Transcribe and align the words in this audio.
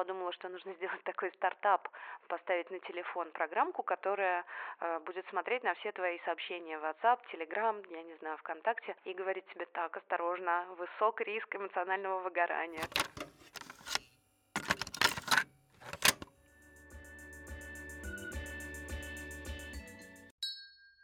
подумала, 0.00 0.32
что 0.32 0.48
нужно 0.48 0.72
сделать 0.74 1.02
такой 1.04 1.30
стартап, 1.32 1.86
поставить 2.26 2.70
на 2.70 2.78
телефон 2.80 3.30
программку, 3.32 3.82
которая 3.82 4.46
э, 4.80 4.98
будет 5.00 5.26
смотреть 5.28 5.62
на 5.62 5.74
все 5.74 5.92
твои 5.92 6.18
сообщения 6.24 6.78
в 6.78 6.84
WhatsApp, 6.84 7.18
Telegram, 7.30 7.86
я 7.90 8.02
не 8.02 8.14
знаю, 8.16 8.38
ВКонтакте, 8.38 8.96
и 9.04 9.12
говорить 9.12 9.44
тебе 9.52 9.66
так, 9.66 9.94
осторожно, 9.98 10.64
высок 10.78 11.20
риск 11.20 11.54
эмоционального 11.54 12.20
выгорания. 12.20 12.80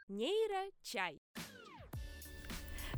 Нейрочай. 0.08 1.20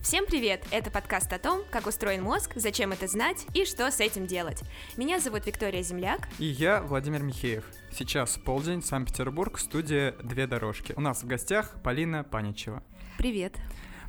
Всем 0.09 0.25
привет! 0.25 0.65
Это 0.71 0.91
подкаст 0.91 1.31
о 1.35 1.39
том, 1.39 1.61
как 1.71 1.87
устроен 1.87 2.23
мозг, 2.23 2.53
зачем 2.55 2.93
это 2.93 3.07
знать 3.07 3.47
и 3.53 3.67
что 3.67 3.91
с 3.91 4.01
этим 4.01 4.27
делать. 4.27 4.63
Меня 4.97 5.21
зовут 5.21 5.45
Виктория 5.45 5.83
Земляк. 5.83 6.31
И 6.39 6.47
я 6.47 6.81
Владимир 6.81 7.23
Михеев. 7.23 7.63
Сейчас 7.93 8.39
полдень, 8.39 8.83
Санкт-Петербург, 8.83 9.59
студия 9.59 10.13
«Две 10.23 10.47
дорожки». 10.47 10.95
У 10.97 11.03
нас 11.03 11.23
в 11.23 11.27
гостях 11.27 11.75
Полина 11.83 12.25
Паничева. 12.25 12.83
Привет. 13.19 13.59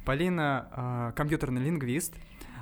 Полина 0.06 1.12
э, 1.12 1.18
компьютерный 1.18 1.62
лингвист, 1.62 2.14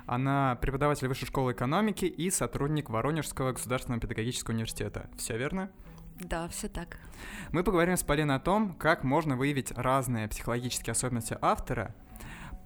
она 0.08 0.56
преподаватель 0.56 1.08
Высшей 1.08 1.28
школы 1.28 1.52
экономики 1.52 2.06
и 2.06 2.32
сотрудник 2.32 2.90
Воронежского 2.90 3.52
государственного 3.52 4.02
педагогического 4.02 4.56
университета. 4.56 5.12
Все 5.16 5.38
верно? 5.38 5.70
Да, 6.20 6.48
все 6.48 6.70
так. 6.70 6.98
Мы 7.52 7.64
поговорим 7.64 7.98
с 7.98 8.04
Полиной 8.04 8.38
о 8.38 8.40
том, 8.40 8.74
как 8.74 9.04
можно 9.04 9.38
выявить 9.38 9.72
разные 9.74 10.28
психологические 10.28 10.94
особенности 10.94 11.38
автора 11.40 11.94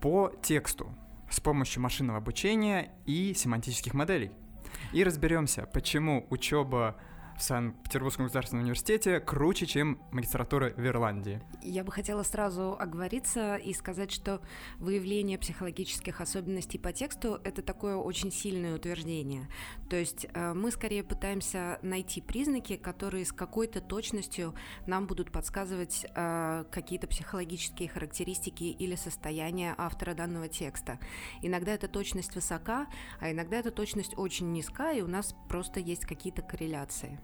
по 0.02 0.32
тексту 0.42 0.94
с 1.30 1.40
помощью 1.40 1.82
машинного 1.82 2.18
обучения 2.18 2.92
и 3.06 3.34
семантических 3.34 3.94
моделей. 3.94 4.32
И 4.94 5.04
разберемся, 5.04 5.68
почему 5.72 6.28
учеба 6.30 6.98
в 7.42 7.44
Санкт-Петербургском 7.44 8.26
государственном 8.26 8.66
университете 8.66 9.20
круче, 9.20 9.66
чем 9.66 10.00
магистратура 10.12 10.74
в 10.78 10.86
Ирландии. 10.86 11.42
Я 11.64 11.84
бы 11.84 11.92
хотела 11.92 12.22
сразу 12.22 12.78
оговориться 12.80 13.56
и 13.56 13.74
сказать, 13.74 14.12
что 14.12 14.42
выявление 14.78 15.40
психологических 15.40 16.22
особенностей 16.22 16.78
по 16.78 16.94
тексту— 16.94 17.42
это 17.44 17.64
такое 17.64 17.96
очень 17.96 18.32
сильное 18.32 18.76
утверждение. 18.76 19.50
То 19.90 19.96
есть 19.96 20.28
э, 20.32 20.54
мы 20.54 20.70
скорее 20.70 21.04
пытаемся 21.04 21.80
найти 21.82 22.22
признаки, 22.22 22.78
которые 22.78 23.26
с 23.26 23.32
какой-то 23.32 23.82
точностью 23.82 24.54
нам 24.86 25.08
будут 25.08 25.32
подсказывать 25.32 26.06
э, 26.14 26.66
какие-то 26.70 27.08
психологические 27.08 27.90
характеристики 27.90 28.66
или 28.66 28.94
состояния 28.94 29.74
автора 29.80 30.14
данного 30.14 30.48
текста. 30.48 31.00
Иногда 31.42 31.74
эта 31.74 31.88
точность 31.88 32.36
высока, 32.36 32.86
а 33.20 33.32
иногда 33.32 33.58
эта 33.58 33.72
точность 33.72 34.16
очень 34.16 34.52
низка, 34.52 34.92
и 34.92 35.02
у 35.02 35.08
нас 35.08 35.36
просто 35.50 35.80
есть 35.80 36.06
какие-то 36.06 36.44
корреляции. 36.44 37.20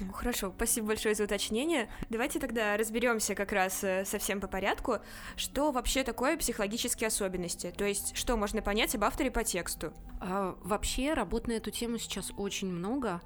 Ну, 0.00 0.12
хорошо, 0.12 0.52
спасибо 0.54 0.88
большое 0.88 1.14
за 1.16 1.24
уточнение. 1.24 1.88
Давайте 2.08 2.38
тогда 2.38 2.76
разберемся 2.76 3.34
как 3.34 3.50
раз 3.50 3.82
э, 3.82 4.04
совсем 4.04 4.40
по 4.40 4.46
порядку, 4.46 4.98
что 5.36 5.72
вообще 5.72 6.04
такое 6.04 6.36
психологические 6.36 7.08
особенности, 7.08 7.72
то 7.76 7.84
есть 7.84 8.16
что 8.16 8.36
можно 8.36 8.62
понять 8.62 8.94
об 8.94 9.02
авторе 9.02 9.32
по 9.32 9.42
тексту. 9.42 9.92
А, 10.20 10.56
вообще 10.62 11.14
работ 11.14 11.48
на 11.48 11.52
эту 11.52 11.72
тему 11.72 11.98
сейчас 11.98 12.32
очень 12.36 12.68
много, 12.68 13.20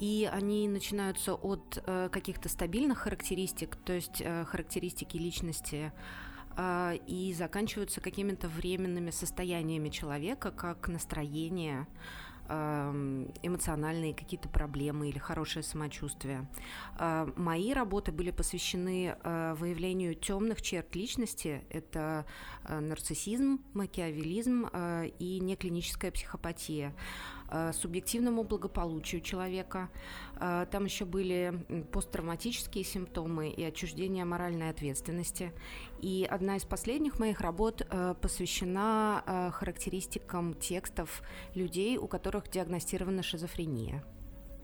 и 0.00 0.28
они 0.32 0.68
начинаются 0.68 1.34
от 1.34 1.82
э, 1.86 2.08
каких-то 2.10 2.48
стабильных 2.48 2.98
характеристик, 2.98 3.76
то 3.76 3.92
есть 3.92 4.20
э, 4.20 4.44
характеристики 4.46 5.16
личности, 5.16 5.92
э, 6.56 6.98
и 7.06 7.34
заканчиваются 7.34 8.00
какими-то 8.00 8.48
временными 8.48 9.10
состояниями 9.10 9.90
человека, 9.90 10.50
как 10.50 10.88
настроение, 10.88 11.86
эмоциональные 13.42 14.14
какие-то 14.14 14.48
проблемы 14.48 15.08
или 15.08 15.18
хорошее 15.18 15.62
самочувствие. 15.62 16.48
А, 16.96 17.28
мои 17.36 17.72
работы 17.72 18.12
были 18.12 18.30
посвящены 18.30 19.16
а, 19.22 19.54
выявлению 19.54 20.14
темных 20.14 20.62
черт 20.62 20.94
личности. 20.94 21.64
Это 21.70 22.26
а, 22.64 22.80
нарциссизм, 22.80 23.60
макиавелизм 23.74 24.68
и 25.18 25.40
неклиническая 25.40 26.10
психопатия. 26.10 26.94
Э, 27.48 27.72
субъективному 27.72 28.42
благополучию 28.42 29.20
человека. 29.20 29.88
Э, 30.40 30.66
там 30.70 30.84
еще 30.84 31.04
были 31.04 31.64
посттравматические 31.92 32.82
симптомы 32.82 33.50
и 33.50 33.62
отчуждение 33.62 34.24
моральной 34.24 34.70
ответственности. 34.70 35.52
И 36.00 36.26
одна 36.28 36.56
из 36.56 36.64
последних 36.64 37.18
моих 37.20 37.40
работ 37.40 37.86
э, 37.88 38.14
посвящена 38.20 39.52
характеристикам 39.54 40.54
текстов 40.54 41.22
людей, 41.54 41.98
у 41.98 42.08
которых 42.08 42.50
диагностирована 42.50 43.22
шизофрения. 43.22 44.04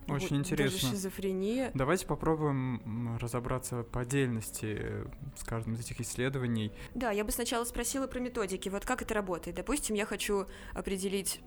Очень 0.09 0.39
вот, 0.39 0.51
интересно. 0.51 0.81
Даже 0.81 0.97
шизофрения. 0.97 1.71
Давайте 1.75 2.07
попробуем 2.07 3.17
разобраться 3.21 3.85
по 3.85 4.01
отдельности 4.01 5.07
с 5.37 5.45
каждым 5.45 5.75
из 5.75 5.81
этих 5.81 6.01
исследований. 6.01 6.73
Да, 6.95 7.13
я 7.13 7.25
бы 7.25 7.31
сначала 7.31 7.65
спросила 7.65 8.09
про 8.09 8.19
методики. 8.19 8.69
Вот 8.69 8.85
как 8.85 9.03
это 9.03 9.15
работает? 9.15 9.57
Допустим, 9.57 9.95
я 9.95 10.05
хочу 10.05 10.47
определить 10.75 11.41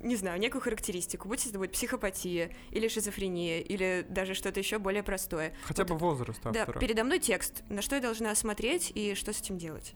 не 0.00 0.16
знаю, 0.16 0.38
некую 0.40 0.62
характеристику, 0.62 1.28
будь 1.28 1.44
это 1.46 1.58
будет 1.58 1.72
психопатия 1.72 2.50
или 2.70 2.88
шизофрения, 2.88 3.60
или 3.60 4.06
даже 4.08 4.34
что-то 4.34 4.60
еще 4.60 4.78
более 4.78 5.02
простое. 5.02 5.54
Хотя 5.62 5.84
вот, 5.84 5.92
бы 5.92 5.98
возраст 5.98 6.44
автора. 6.44 6.72
Да, 6.72 6.78
передо 6.78 7.04
мной 7.04 7.18
текст, 7.18 7.62
на 7.68 7.82
что 7.82 7.96
я 7.96 8.02
должна 8.02 8.34
смотреть 8.34 8.92
и 8.94 9.14
что 9.14 9.32
с 9.32 9.40
этим 9.40 9.58
делать. 9.58 9.94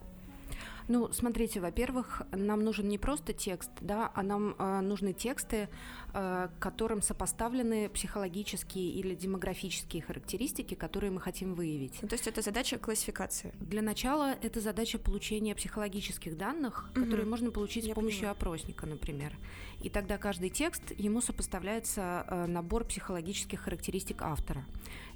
Ну, 0.87 1.11
смотрите, 1.11 1.59
во-первых, 1.59 2.23
нам 2.31 2.63
нужен 2.63 2.87
не 2.87 2.97
просто 2.97 3.33
текст, 3.33 3.71
да, 3.81 4.11
а 4.13 4.23
нам 4.23 4.55
э, 4.57 4.81
нужны 4.81 5.13
тексты, 5.13 5.69
Э, 6.15 6.49
которым 6.59 7.01
сопоставлены 7.01 7.89
психологические 7.89 8.91
или 8.91 9.15
демографические 9.15 10.03
характеристики, 10.03 10.75
которые 10.75 11.09
мы 11.09 11.19
хотим 11.19 11.55
выявить. 11.55 11.97
Ну, 12.03 12.07
то 12.07 12.13
есть 12.13 12.27
это 12.27 12.43
задача 12.43 12.77
классификации? 12.77 13.51
Для 13.59 13.81
начала 13.81 14.35
это 14.43 14.59
задача 14.59 14.99
получения 14.99 15.55
психологических 15.55 16.37
данных, 16.37 16.91
угу. 16.91 17.03
которые 17.03 17.25
можно 17.25 17.49
получить 17.49 17.85
Я 17.85 17.93
с 17.93 17.95
помощью 17.95 18.19
понимаю. 18.19 18.37
опросника, 18.37 18.85
например. 18.85 19.35
И 19.81 19.89
тогда 19.89 20.19
каждый 20.19 20.51
текст, 20.51 20.83
ему 20.99 21.19
сопоставляется 21.19 22.27
э, 22.29 22.45
набор 22.45 22.85
психологических 22.85 23.61
характеристик 23.61 24.21
автора. 24.21 24.65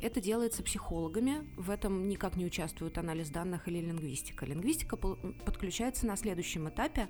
Это 0.01 0.19
делается 0.19 0.63
психологами, 0.63 1.47
в 1.57 1.69
этом 1.69 2.09
никак 2.09 2.37
не 2.37 2.45
участвует 2.45 2.97
анализ 2.97 3.29
данных 3.29 3.67
или 3.67 3.81
лингвистика. 3.81 4.47
Лингвистика 4.47 4.97
подключается 5.57 6.05
на 6.05 6.15
следующем 6.15 6.69
этапе, 6.69 7.09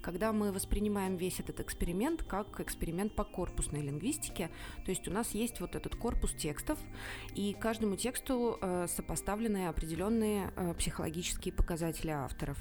когда 0.00 0.32
мы 0.32 0.52
воспринимаем 0.52 1.16
весь 1.16 1.40
этот 1.40 1.58
эксперимент 1.58 2.22
как 2.22 2.60
эксперимент 2.60 3.12
по 3.12 3.24
корпусной 3.24 3.82
лингвистике. 3.82 4.50
То 4.84 4.92
есть 4.92 5.08
у 5.08 5.10
нас 5.10 5.32
есть 5.32 5.60
вот 5.60 5.74
этот 5.74 5.96
корпус 5.96 6.32
текстов, 6.32 6.78
и 7.34 7.56
каждому 7.58 7.96
тексту 7.96 8.56
э, 8.60 8.86
сопоставлены 8.88 9.66
определенные 9.66 10.52
э, 10.54 10.74
психологические 10.74 11.52
показатели 11.52 12.10
авторов. 12.10 12.56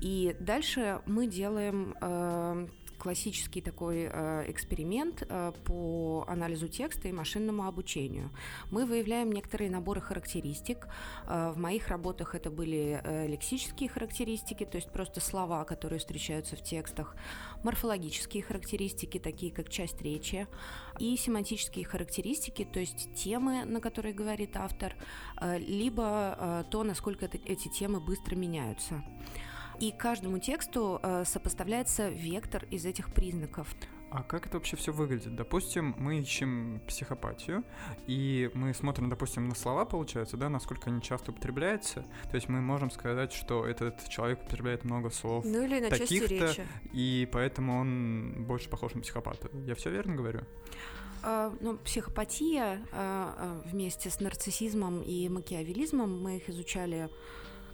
И 0.00 0.34
дальше 0.40 1.02
мы 1.04 1.26
делаем 1.26 1.94
э, 2.00 2.66
классический 3.04 3.60
такой 3.60 4.08
э, 4.10 4.50
эксперимент 4.50 5.26
э, 5.28 5.52
по 5.66 6.24
анализу 6.26 6.68
текста 6.68 7.06
и 7.08 7.12
машинному 7.12 7.66
обучению. 7.66 8.30
Мы 8.70 8.86
выявляем 8.86 9.30
некоторые 9.30 9.70
наборы 9.70 10.00
характеристик. 10.00 10.88
Э, 11.26 11.52
в 11.54 11.58
моих 11.58 11.88
работах 11.88 12.34
это 12.34 12.50
были 12.50 13.02
лексические 13.28 13.90
характеристики, 13.90 14.64
то 14.64 14.76
есть 14.76 14.90
просто 14.90 15.20
слова, 15.20 15.64
которые 15.64 15.98
встречаются 15.98 16.56
в 16.56 16.62
текстах, 16.62 17.14
морфологические 17.62 18.42
характеристики, 18.42 19.18
такие 19.18 19.52
как 19.52 19.68
часть 19.68 20.00
речи, 20.00 20.46
и 20.98 21.16
семантические 21.18 21.84
характеристики, 21.84 22.64
то 22.64 22.80
есть 22.80 23.14
темы, 23.14 23.64
на 23.66 23.80
которые 23.80 24.14
говорит 24.14 24.56
автор, 24.56 24.94
либо 25.58 26.64
то, 26.70 26.84
насколько 26.84 27.26
эти 27.26 27.68
темы 27.68 28.00
быстро 28.00 28.34
меняются. 28.36 29.04
И 29.80 29.92
каждому 29.92 30.38
тексту 30.38 31.00
э, 31.02 31.24
сопоставляется 31.24 32.08
вектор 32.08 32.64
из 32.70 32.84
этих 32.84 33.12
признаков. 33.12 33.68
А 34.14 34.22
как 34.22 34.46
это 34.46 34.58
вообще 34.58 34.76
все 34.76 34.92
выглядит? 34.92 35.34
Допустим, 35.34 35.96
мы 35.98 36.20
ищем 36.20 36.80
психопатию, 36.86 37.64
и 38.06 38.48
мы 38.54 38.72
смотрим, 38.72 39.08
допустим, 39.08 39.48
на 39.48 39.56
слова, 39.56 39.84
получается, 39.84 40.36
да, 40.36 40.48
насколько 40.48 40.88
они 40.88 41.02
часто 41.02 41.32
употребляются. 41.32 42.04
То 42.30 42.36
есть 42.36 42.48
мы 42.48 42.60
можем 42.60 42.92
сказать, 42.92 43.32
что 43.32 43.66
этот 43.66 44.08
человек 44.08 44.40
употребляет 44.42 44.84
много 44.84 45.10
слов 45.10 45.44
ну, 45.44 45.64
или 45.64 45.80
на 45.80 45.90
таких-то, 45.90 46.54
и 46.92 47.28
поэтому 47.32 47.80
он 47.80 48.44
больше 48.46 48.68
похож 48.70 48.94
на 48.94 49.00
психопата. 49.00 49.48
Я 49.66 49.74
все 49.74 49.90
верно 49.90 50.14
говорю? 50.14 50.42
Uh, 51.24 51.56
ну, 51.60 51.76
психопатия 51.78 52.86
uh, 52.92 53.68
вместе 53.68 54.10
с 54.10 54.20
нарциссизмом 54.20 55.02
и 55.02 55.28
макиавелизмом 55.28 56.22
мы 56.22 56.36
их 56.36 56.48
изучали 56.50 57.08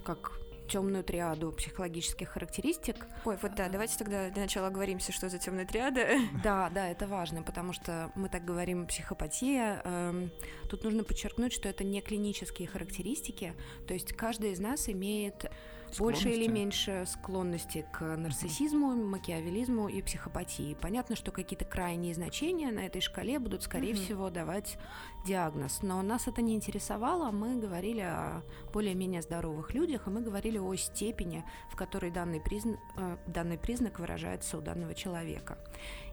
как 0.03 0.40
темную 0.71 1.03
триаду 1.03 1.51
психологических 1.51 2.29
характеристик. 2.29 3.05
Ой, 3.25 3.37
вот 3.41 3.55
да, 3.55 3.67
давайте 3.67 3.97
тогда 3.97 4.29
для 4.29 4.43
начала 4.43 4.67
оговоримся, 4.67 5.11
что 5.11 5.29
за 5.29 5.37
темная 5.37 5.65
триада. 5.65 6.07
Да, 6.43 6.71
да, 6.73 6.89
это 6.89 7.07
важно, 7.07 7.43
потому 7.43 7.73
что 7.73 8.11
мы 8.15 8.29
так 8.29 8.45
говорим 8.45 8.87
психопатия. 8.87 9.81
Эм, 9.83 10.31
тут 10.69 10.83
нужно 10.83 11.03
подчеркнуть, 11.03 11.53
что 11.53 11.67
это 11.67 11.83
не 11.83 12.01
клинические 12.01 12.67
характеристики, 12.67 13.53
то 13.87 13.93
есть 13.93 14.13
каждый 14.13 14.53
из 14.53 14.59
нас 14.59 14.89
имеет 14.89 15.51
больше 15.97 16.29
или 16.29 16.47
меньше 16.47 17.05
склонности 17.07 17.85
к 17.91 18.01
нарциссизму, 18.01 18.95
макиавелизму 18.95 19.87
и 19.87 20.01
психопатии. 20.01 20.75
Понятно, 20.79 21.15
что 21.15 21.31
какие-то 21.31 21.65
крайние 21.65 22.13
значения 22.13 22.71
на 22.71 22.81
этой 22.81 23.01
шкале 23.01 23.39
будут, 23.39 23.63
скорее 23.63 23.93
угу. 23.93 24.01
всего, 24.01 24.29
давать 24.29 24.77
диагноз. 25.25 25.81
Но 25.81 26.01
нас 26.01 26.27
это 26.27 26.41
не 26.41 26.55
интересовало. 26.55 27.31
Мы 27.31 27.59
говорили 27.59 28.01
о 28.01 28.43
более-менее 28.73 29.21
здоровых 29.21 29.73
людях, 29.73 30.07
и 30.07 30.09
мы 30.09 30.21
говорили 30.21 30.57
о 30.57 30.75
степени, 30.75 31.43
в 31.69 31.75
которой 31.75 32.11
данный, 32.11 32.41
призна... 32.41 32.77
Э, 32.97 33.17
данный 33.27 33.57
признак 33.57 33.99
выражается 33.99 34.57
у 34.57 34.61
данного 34.61 34.93
человека. 34.93 35.57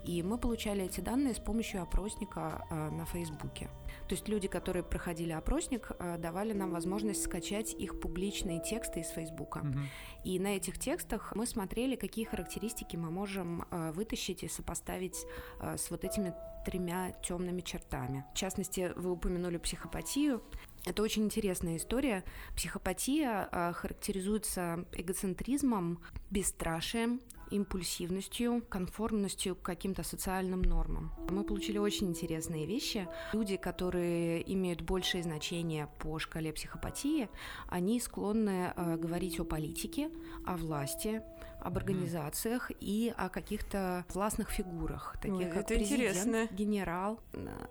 И 0.05 0.23
мы 0.23 0.39
получали 0.39 0.85
эти 0.85 1.01
данные 1.01 1.35
с 1.35 1.39
помощью 1.39 1.83
опросника 1.83 2.67
э, 2.71 2.91
на 2.91 3.05
Фейсбуке. 3.07 3.71
То 4.09 4.15
есть 4.15 4.27
люди, 4.29 4.49
которые 4.49 4.83
проходили 4.83 5.33
опросник, 5.33 5.93
э, 5.99 6.17
давали 6.19 6.55
нам 6.55 6.71
возможность 6.71 7.23
скачать 7.23 7.75
их 7.75 8.01
публичные 8.01 8.61
тексты 8.61 9.01
из 9.01 9.09
Фейсбука. 9.09 9.59
Угу. 9.59 9.79
И 10.25 10.39
на 10.39 10.57
этих 10.57 10.79
текстах 10.79 11.35
мы 11.35 11.47
смотрели, 11.47 11.95
какие 11.95 12.25
характеристики 12.25 12.97
мы 12.97 13.11
можем 13.11 13.67
э, 13.71 13.93
вытащить 13.93 14.43
и 14.43 14.49
сопоставить 14.49 15.27
э, 15.61 15.77
с 15.77 15.91
вот 15.91 16.05
этими 16.05 16.35
тремя 16.65 17.13
темными 17.23 17.61
чертами. 17.61 18.25
В 18.35 18.37
частности, 18.37 18.93
вы 18.97 19.13
упомянули 19.13 19.59
психопатию. 19.59 20.43
Это 20.87 21.03
очень 21.03 21.25
интересная 21.25 21.77
история. 21.77 22.25
Психопатия 22.57 23.73
характеризуется 23.73 24.87
эгоцентризмом, 24.93 26.03
бесстрашием, 26.31 27.21
импульсивностью, 27.51 28.63
конформностью 28.71 29.57
к 29.57 29.63
каким-то 29.63 30.03
социальным 30.03 30.63
нормам. 30.63 31.13
Мы 31.31 31.45
получили 31.45 31.79
очень 31.79 32.09
интересные 32.09 32.67
вещи. 32.67 33.09
Люди, 33.33 33.57
которые 33.57 34.53
имеют 34.53 34.83
большее 34.83 35.23
значение 35.23 35.89
по 35.99 36.19
шкале 36.19 36.53
психопатии, 36.53 37.29
они 37.69 38.01
склонны 38.01 38.73
э, 38.75 38.97
говорить 38.97 39.41
о 39.41 39.45
политике, 39.45 40.11
о 40.47 40.57
власти, 40.57 41.23
об 41.69 41.77
организациях 41.77 42.71
и 42.81 43.13
о 43.17 43.29
каких-то 43.29 44.05
властных 44.13 44.51
фигурах, 44.51 45.17
таких 45.21 45.49
Ой, 45.49 45.53
как 45.53 45.67
президент, 45.67 46.01
интересно. 46.01 46.49
генерал. 46.51 47.21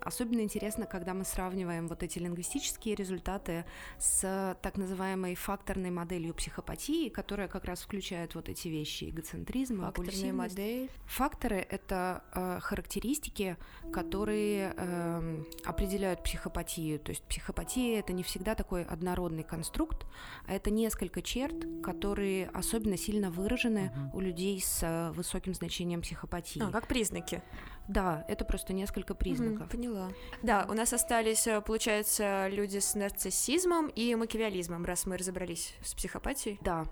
Особенно 0.00 0.40
интересно, 0.40 0.86
когда 0.86 1.14
мы 1.14 1.24
сравниваем 1.24 1.88
вот 1.88 2.02
эти 2.02 2.18
лингвистические 2.20 2.94
результаты 2.94 3.64
с 3.98 4.56
так 4.62 4.76
называемой 4.76 5.34
факторной 5.34 5.90
моделью 5.90 6.32
психопатии, 6.32 7.08
которая 7.08 7.48
как 7.48 7.64
раз 7.64 7.82
включает 7.82 8.34
вот 8.36 8.48
эти 8.48 8.68
вещи: 8.68 9.10
эгоцентризм, 9.10 9.80
Факторная 9.80 10.32
модель. 10.32 10.90
Факторы— 11.06 11.56
это 11.70 12.22
э, 12.34 12.60
характеристики, 12.60 13.56
которые 13.92 14.74
э, 14.76 15.44
определяют 15.64 16.22
психопатию. 16.22 17.00
То 17.00 17.10
есть 17.10 17.24
психопатия— 17.24 17.98
это 18.00 18.12
не 18.12 18.22
всегда 18.22 18.54
такой 18.54 18.84
однородный 18.84 19.42
конструкт, 19.42 20.06
а 20.46 20.54
это 20.54 20.70
несколько 20.70 21.20
черт, 21.20 21.56
которые 21.82 22.46
особенно 22.54 22.96
сильно 22.96 23.30
выражены 23.30 23.87
угу. 23.88 24.18
у 24.18 24.20
людей 24.20 24.60
с 24.60 24.82
э, 24.82 25.10
высоким 25.12 25.54
значением 25.54 26.02
психопатии. 26.02 26.62
А, 26.62 26.70
как 26.70 26.86
признаки. 26.86 27.42
Да, 27.88 28.24
это 28.28 28.44
просто 28.44 28.72
несколько 28.72 29.14
признаков. 29.14 29.62
Угу, 29.62 29.70
поняла. 29.70 30.10
Да, 30.42 30.66
у 30.68 30.74
нас 30.74 30.92
остались, 30.92 31.46
э, 31.46 31.60
получается, 31.60 32.48
люди 32.48 32.78
с 32.78 32.94
нарциссизмом 32.94 33.88
и 33.88 34.14
макиавиализмом, 34.14 34.84
раз 34.84 35.06
мы 35.06 35.16
разобрались 35.16 35.74
с 35.82 35.94
психопатией. 35.94 36.58
Да. 36.62 36.84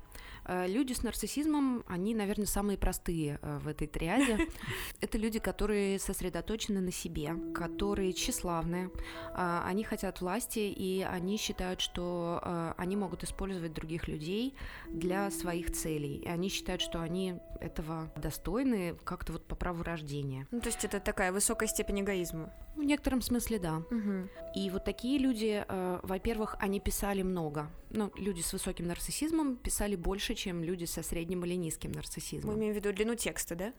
Э, 0.46 0.66
люди 0.66 0.92
с 0.92 1.02
нарциссизмом, 1.02 1.84
они, 1.86 2.14
наверное, 2.14 2.46
самые 2.46 2.78
простые 2.78 3.38
э, 3.42 3.58
в 3.58 3.68
этой 3.68 3.86
триаде. 3.86 4.48
Это 5.00 5.18
люди, 5.18 5.38
которые 5.38 5.98
сосредоточены 5.98 6.80
на 6.80 6.92
себе, 6.92 7.34
которые 7.54 8.12
тщеславные, 8.12 8.90
а, 9.32 9.64
они 9.66 9.84
хотят 9.84 10.20
власти, 10.20 10.58
и 10.58 11.02
они 11.02 11.36
считают, 11.36 11.80
что 11.80 12.40
э, 12.42 12.74
они 12.76 12.96
могут 12.96 13.24
использовать 13.24 13.72
других 13.72 14.08
людей 14.08 14.54
для 14.88 15.30
своих 15.30 15.72
целей. 15.72 16.16
И 16.16 16.28
они 16.28 16.48
считают, 16.48 16.80
что 16.80 17.00
они 17.00 17.34
этого 17.60 18.12
достойны 18.16 18.96
как-то 19.04 19.32
вот 19.32 19.46
по 19.46 19.56
праву 19.56 19.82
рождения. 19.82 20.46
Ну, 20.50 20.60
то 20.60 20.68
есть 20.68 20.84
это 20.84 21.00
такая 21.00 21.32
высокая 21.32 21.68
степень 21.68 22.00
эгоизма. 22.00 22.52
В 22.76 22.82
некотором 22.82 23.22
смысле, 23.22 23.58
да. 23.58 23.76
Угу. 23.90 24.28
И 24.54 24.70
вот 24.70 24.84
такие 24.84 25.18
люди, 25.18 25.64
э, 25.66 26.00
во-первых, 26.02 26.56
они 26.60 26.78
писали 26.78 27.22
много. 27.22 27.70
Ну, 27.90 28.12
люди 28.16 28.42
с 28.42 28.52
высоким 28.52 28.86
нарциссизмом 28.86 29.56
писали 29.56 29.96
больше, 29.96 30.34
чем 30.36 30.62
люди 30.62 30.84
со 30.84 31.02
средним 31.02 31.44
или 31.44 31.54
низким 31.54 31.92
нарциссизмом. 31.92 32.54
Мы 32.54 32.60
имеем 32.60 32.74
в 32.74 32.76
виду 32.76 32.92
длину 32.92 33.16
текста, 33.16 33.56
да? 33.56 33.72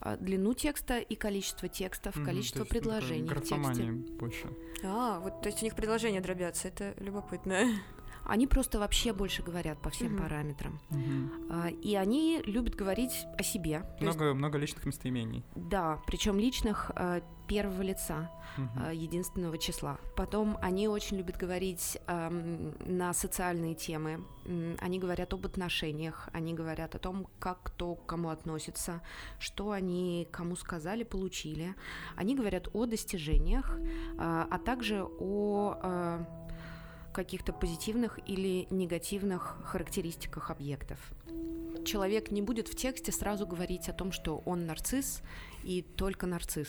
А, 0.00 0.16
длину 0.16 0.54
текста 0.54 0.98
и 0.98 1.14
количество 1.14 1.68
текстов, 1.68 2.16
mm 2.16 2.24
количество 2.24 2.64
предложений 2.64 3.28
в 3.28 3.40
тексте. 3.40 3.92
больше. 4.18 4.46
А, 4.84 5.20
вот 5.20 5.42
то 5.42 5.48
есть 5.48 5.62
у 5.62 5.64
них 5.64 5.74
предложения 5.74 6.20
дробятся, 6.20 6.68
это 6.68 6.94
любопытно. 6.98 7.68
Они 8.26 8.46
просто 8.46 8.78
вообще 8.78 9.12
больше 9.12 9.42
говорят 9.42 9.80
по 9.80 9.90
всем 9.90 10.14
угу. 10.14 10.22
параметрам. 10.22 10.80
Угу. 10.90 11.68
И 11.82 11.94
они 11.94 12.42
любят 12.44 12.74
говорить 12.74 13.26
о 13.38 13.42
себе. 13.42 13.84
Много, 14.00 14.26
есть, 14.26 14.36
много 14.36 14.58
личных 14.58 14.84
местоимений. 14.84 15.44
Да, 15.54 16.00
причем 16.06 16.38
личных 16.38 16.90
а, 16.94 17.22
первого 17.46 17.82
лица, 17.82 18.30
угу. 18.56 18.90
единственного 18.90 19.58
числа. 19.58 19.98
Потом 20.16 20.58
они 20.60 20.88
очень 20.88 21.16
любят 21.16 21.36
говорить 21.36 21.98
на 22.06 23.14
социальные 23.14 23.74
темы. 23.74 24.24
Они 24.80 24.98
говорят 24.98 25.32
об 25.32 25.46
отношениях, 25.46 26.28
они 26.32 26.54
говорят 26.54 26.94
о 26.94 26.98
том, 26.98 27.28
как 27.38 27.62
кто 27.62 27.94
к 27.94 28.06
кому 28.06 28.30
относится, 28.30 29.02
что 29.38 29.70
они 29.70 30.28
кому 30.30 30.56
сказали, 30.56 31.04
получили. 31.04 31.74
Они 32.16 32.34
говорят 32.34 32.68
о 32.72 32.86
достижениях, 32.86 33.78
а, 34.18 34.46
а 34.50 34.58
также 34.58 35.04
о 35.04 36.24
каких-то 37.16 37.54
позитивных 37.54 38.20
или 38.28 38.66
негативных 38.68 39.56
характеристиках 39.64 40.50
объектов. 40.50 40.98
Человек 41.86 42.30
не 42.30 42.42
будет 42.42 42.68
в 42.68 42.74
тексте 42.74 43.10
сразу 43.10 43.46
говорить 43.46 43.88
о 43.88 43.94
том, 43.94 44.12
что 44.12 44.42
он 44.44 44.66
нарцисс 44.66 45.22
и 45.64 45.80
только 45.80 46.26
нарцисс. 46.26 46.68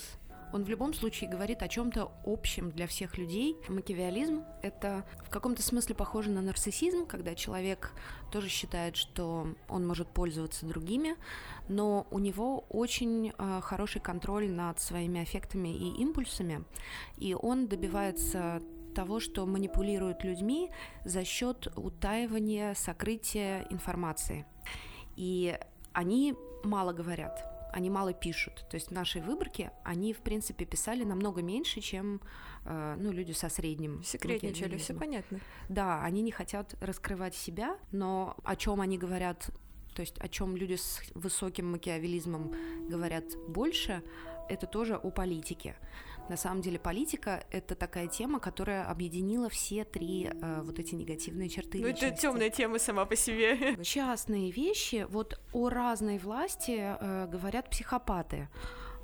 Он 0.53 0.63
в 0.63 0.69
любом 0.69 0.93
случае 0.93 1.29
говорит 1.29 1.61
о 1.61 1.67
чем-то 1.67 2.13
общем 2.25 2.71
для 2.71 2.87
всех 2.87 3.17
людей. 3.17 3.57
Макиавиализм— 3.67 4.45
это 4.61 5.03
в 5.25 5.29
каком-то 5.29 5.61
смысле 5.61 5.95
похоже 5.95 6.29
на 6.29 6.41
нарциссизм, 6.41 7.05
когда 7.05 7.35
человек 7.35 7.91
тоже 8.31 8.47
считает, 8.47 8.95
что 8.95 9.53
он 9.67 9.85
может 9.85 10.07
пользоваться 10.07 10.65
другими, 10.65 11.17
но 11.67 12.07
у 12.09 12.19
него 12.19 12.59
очень 12.69 13.33
э, 13.37 13.59
хороший 13.61 13.99
контроль 13.99 14.49
над 14.49 14.79
своими 14.79 15.21
аффектами 15.21 15.75
и 15.75 16.01
импульсами, 16.01 16.63
и 17.17 17.33
он 17.33 17.67
добивается 17.67 18.61
того, 18.97 19.19
что 19.19 19.45
манипулируют 19.45 20.23
людьми 20.23 20.71
за 21.05 21.23
счет 21.23 21.67
утаивания, 21.75 22.73
сокрытия 22.73 23.67
информации. 23.69 24.47
И 25.15 25.55
они 25.93 26.33
мало 26.63 26.93
говорят, 26.93 27.45
они 27.73 27.91
мало 27.91 28.13
пишут. 28.13 28.65
То 28.71 28.75
есть 28.75 28.87
в 28.87 28.91
нашей 28.91 29.21
выборке 29.21 29.71
они, 29.83 30.13
в 30.13 30.21
принципе, 30.21 30.65
писали 30.65 31.03
намного 31.03 31.43
меньше, 31.43 31.79
чем 31.79 32.21
э, 32.65 32.95
ну, 32.99 33.11
люди 33.11 33.33
со 33.33 33.49
средним. 33.49 34.01
Секретничали, 34.03 34.77
все 34.77 34.95
понятно. 34.95 35.39
Да, 35.69 36.03
они 36.03 36.23
не 36.23 36.31
хотят 36.31 36.73
раскрывать 36.81 37.35
себя, 37.35 37.77
но 37.91 38.35
о 38.43 38.55
чем 38.55 38.81
они 38.81 38.97
говорят 38.97 39.51
то 39.93 40.01
есть 40.01 40.19
о 40.19 40.27
чем 40.27 40.55
люди 40.55 40.75
с 40.75 41.01
высоким 41.15 41.71
макиавелизмом 41.71 42.53
говорят 42.87 43.25
больше, 43.47 44.03
это 44.47 44.67
тоже 44.67 44.95
о 44.95 45.09
политике. 45.09 45.75
На 46.29 46.37
самом 46.37 46.61
деле 46.61 46.77
политика— 46.77 47.45
это 47.51 47.75
такая 47.75 48.07
тема, 48.07 48.39
которая 48.39 48.85
объединила 48.85 49.49
все 49.49 49.85
три 49.85 50.29
э, 50.29 50.61
вот 50.63 50.79
эти 50.79 50.95
негативные 50.95 51.49
черты. 51.49 51.79
Ну, 51.79 51.87
это 51.87 52.11
темная 52.11 52.49
тема 52.49 52.79
сама 52.79 53.05
по 53.05 53.15
себе. 53.15 53.77
Частные 53.83 54.51
вещи, 54.51 55.05
вот 55.09 55.39
о 55.53 55.69
разной 55.69 56.17
власти 56.17 56.77
э, 56.79 57.27
говорят 57.27 57.69
психопаты, 57.69 58.49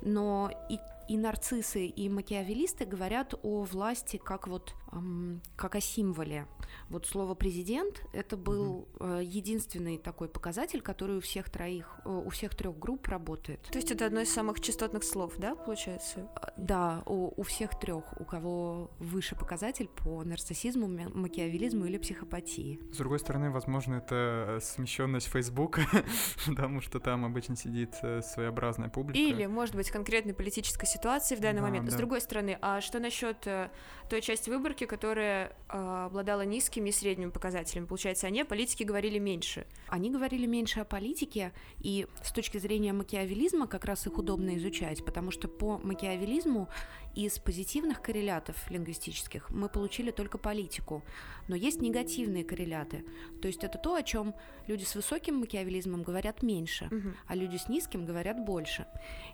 но 0.02 0.50
и 0.68 0.78
и 1.08 1.16
нарциссы, 1.16 1.86
и 1.86 2.08
макиавелисты 2.08 2.84
говорят 2.84 3.34
о 3.42 3.62
власти 3.64 4.20
как 4.22 4.48
вот 4.48 4.74
эм, 4.92 5.40
как 5.56 5.74
о 5.74 5.80
символе. 5.80 6.46
Вот 6.88 7.06
слово 7.06 7.34
президент 7.34 8.02
это 8.12 8.36
был 8.36 8.88
э, 9.00 9.20
единственный 9.24 9.98
такой 9.98 10.28
показатель, 10.28 10.80
который 10.80 11.18
у 11.18 11.20
всех 11.20 11.50
троих, 11.50 11.98
э, 12.04 12.08
у 12.08 12.28
всех 12.30 12.54
трех 12.54 12.78
групп 12.78 13.08
работает. 13.08 13.62
То 13.62 13.78
есть 13.78 13.90
это 13.90 14.06
одно 14.06 14.20
из 14.20 14.32
самых 14.32 14.60
частотных 14.60 15.04
слов, 15.04 15.34
да, 15.38 15.54
получается? 15.54 16.28
Да, 16.56 17.02
у, 17.06 17.32
у 17.36 17.42
всех 17.42 17.78
трех, 17.78 18.04
у 18.20 18.24
кого 18.24 18.90
выше 18.98 19.36
показатель 19.36 19.88
по 19.88 20.22
нарциссизму, 20.24 20.88
макиавелизму 20.88 21.86
или 21.86 21.98
психопатии. 21.98 22.80
С 22.92 22.96
другой 22.96 23.18
стороны, 23.18 23.50
возможно, 23.50 23.94
это 23.94 24.58
смещенность 24.62 25.28
Фейсбука, 25.28 25.82
потому 26.46 26.80
что 26.80 27.00
там 27.00 27.24
обычно 27.24 27.56
сидит 27.56 27.94
э, 28.02 28.22
своеобразная 28.22 28.88
публика. 28.88 29.18
Или, 29.18 29.46
может 29.46 29.74
быть, 29.74 29.90
конкретной 29.90 30.34
политической 30.34 30.86
ситуации 30.94 31.36
в 31.36 31.40
данный 31.40 31.60
да, 31.60 31.66
момент. 31.66 31.86
Да. 31.86 31.92
С 31.92 31.94
другой 31.94 32.20
стороны, 32.20 32.58
а 32.60 32.80
что 32.80 32.98
насчет 32.98 33.46
э, 33.46 33.70
той 34.08 34.20
части 34.20 34.50
выборки, 34.50 34.86
которая 34.86 35.52
э, 35.68 36.04
обладала 36.06 36.42
низкими 36.42 36.90
и 36.90 36.92
средними 36.92 37.30
показателями. 37.30 37.86
Получается, 37.86 38.26
они 38.26 38.42
о 38.42 38.44
политике 38.44 38.84
говорили 38.84 39.18
меньше. 39.18 39.66
Они 39.88 40.10
говорили 40.10 40.46
меньше 40.46 40.80
о 40.80 40.84
политике, 40.84 41.52
и 41.80 42.06
с 42.22 42.32
точки 42.32 42.58
зрения 42.58 42.92
макиавелизма 42.92 43.66
как 43.66 43.84
раз 43.84 44.06
их 44.06 44.18
удобно 44.18 44.56
изучать, 44.56 45.04
потому 45.04 45.30
что 45.30 45.48
по 45.48 45.78
макиавелизму 45.78 46.68
из 47.14 47.38
позитивных 47.38 48.02
коррелятов 48.02 48.70
лингвистических 48.70 49.50
мы 49.50 49.68
получили 49.68 50.10
только 50.10 50.38
политику, 50.38 51.02
но 51.48 51.56
есть 51.56 51.80
негативные 51.80 52.44
корреляты. 52.44 53.04
То 53.40 53.48
есть 53.48 53.64
это 53.64 53.78
то, 53.78 53.94
о 53.94 54.02
чем 54.02 54.34
люди 54.66 54.84
с 54.84 54.94
высоким 54.94 55.36
макиавелизмом 55.36 56.02
говорят 56.02 56.42
меньше, 56.42 56.86
угу. 56.86 57.14
а 57.26 57.34
люди 57.34 57.56
с 57.56 57.68
низким 57.68 58.04
говорят 58.04 58.44
больше. 58.44 58.86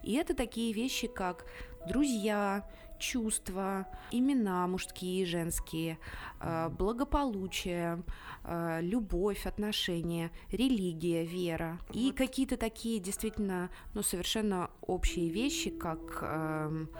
И 0.03 0.15
это 0.15 0.35
такие 0.35 0.73
вещи, 0.73 1.07
как 1.07 1.47
друзья, 1.87 2.69
чувства, 3.01 3.87
имена 4.13 4.67
мужские 4.67 5.23
и 5.23 5.25
женские, 5.25 5.99
э, 6.41 6.69
благополучие, 6.69 8.05
э, 8.45 8.81
любовь, 8.83 9.47
отношения, 9.47 10.31
религия, 10.53 11.25
вера 11.25 11.79
и 11.93 12.13
какие-то 12.13 12.57
такие 12.57 13.01
действительно, 13.01 13.71
ну, 13.95 14.03
совершенно 14.03 14.71
общие 14.83 15.31
вещи, 15.31 15.71
как 15.71 16.23
эм, 16.23 16.91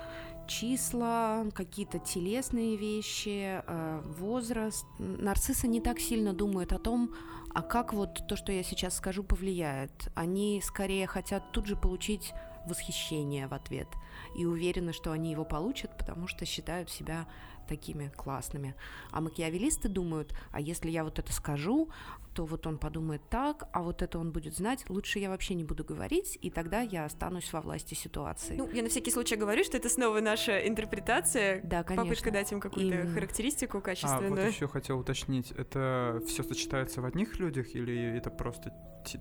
числа, 0.51 1.47
какие-то 1.55 1.99
телесные 1.99 2.77
вещи, 2.77 3.63
э, 3.65 4.03
возраст. 4.19 4.85
Нарциссы 4.99 5.69
не 5.69 5.81
так 5.81 6.01
сильно 6.01 6.33
думают 6.33 6.73
о 6.73 6.79
том, 6.79 7.15
а 7.55 7.63
как 7.63 7.93
вот 7.93 8.27
то, 8.29 8.37
что 8.37 8.53
я 8.53 8.63
сейчас 8.63 8.97
скажу, 8.97 9.23
повлияет. 9.23 10.09
Они 10.15 10.61
скорее 10.65 11.07
хотят 11.07 11.53
тут 11.53 11.67
же 11.67 11.77
получить 11.77 12.33
восхищение 12.67 13.47
в 13.47 13.55
ответ 13.55 13.89
и 14.37 14.45
уверены, 14.45 14.93
что 14.93 15.13
они 15.13 15.31
его 15.31 15.45
получат, 15.45 15.97
потому 15.97 16.27
что 16.27 16.45
считают 16.45 16.91
себя 16.91 17.27
такими 17.71 18.09
классными. 18.17 18.75
А 19.13 19.21
макиавелисты 19.21 19.89
думают, 19.89 20.35
а 20.51 20.61
если 20.61 20.91
я 20.91 21.05
вот 21.05 21.21
это 21.21 21.33
скажу, 21.33 21.89
то 22.35 22.45
вот 22.45 22.67
он 22.67 22.79
подумает 22.79 23.23
так, 23.31 23.69
а 23.73 23.83
вот 23.83 24.03
это 24.03 24.19
он 24.19 24.33
будет 24.33 24.57
знать, 24.57 24.85
лучше 24.89 25.21
я 25.21 25.31
вообще 25.31 25.55
не 25.55 25.63
буду 25.63 25.85
говорить, 25.85 26.37
и 26.43 26.51
тогда 26.51 26.81
я 26.81 27.05
останусь 27.05 27.53
во 27.53 27.61
власти 27.61 27.95
ситуации. 27.95 28.57
Ну, 28.57 28.69
я 28.71 28.83
на 28.83 28.89
всякий 28.89 29.13
случай 29.13 29.37
говорю, 29.37 29.63
что 29.63 29.77
это 29.77 29.89
снова 29.89 30.21
наша 30.21 30.67
интерпретация, 30.67 31.61
да, 31.63 31.85
конечно. 31.85 32.05
попытка 32.05 32.31
дать 32.33 32.51
им 32.51 32.61
какую-то 32.61 32.95
Именно. 32.95 33.15
характеристику 33.15 33.81
качественную. 33.81 34.43
А, 34.43 34.45
вот 34.45 34.53
еще 34.53 34.67
хотел 34.67 34.99
уточнить, 34.99 35.53
это 35.53 36.21
все 36.27 36.43
сочетается 36.43 37.01
в 37.01 37.05
одних 37.05 37.39
людях 37.39 37.75
или 37.75 38.17
это 38.17 38.31
просто 38.31 38.73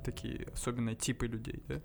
такие 0.03 0.47
особенные 0.53 0.95
типы 0.95 1.27
людей, 1.27 1.63
да? 1.67 1.81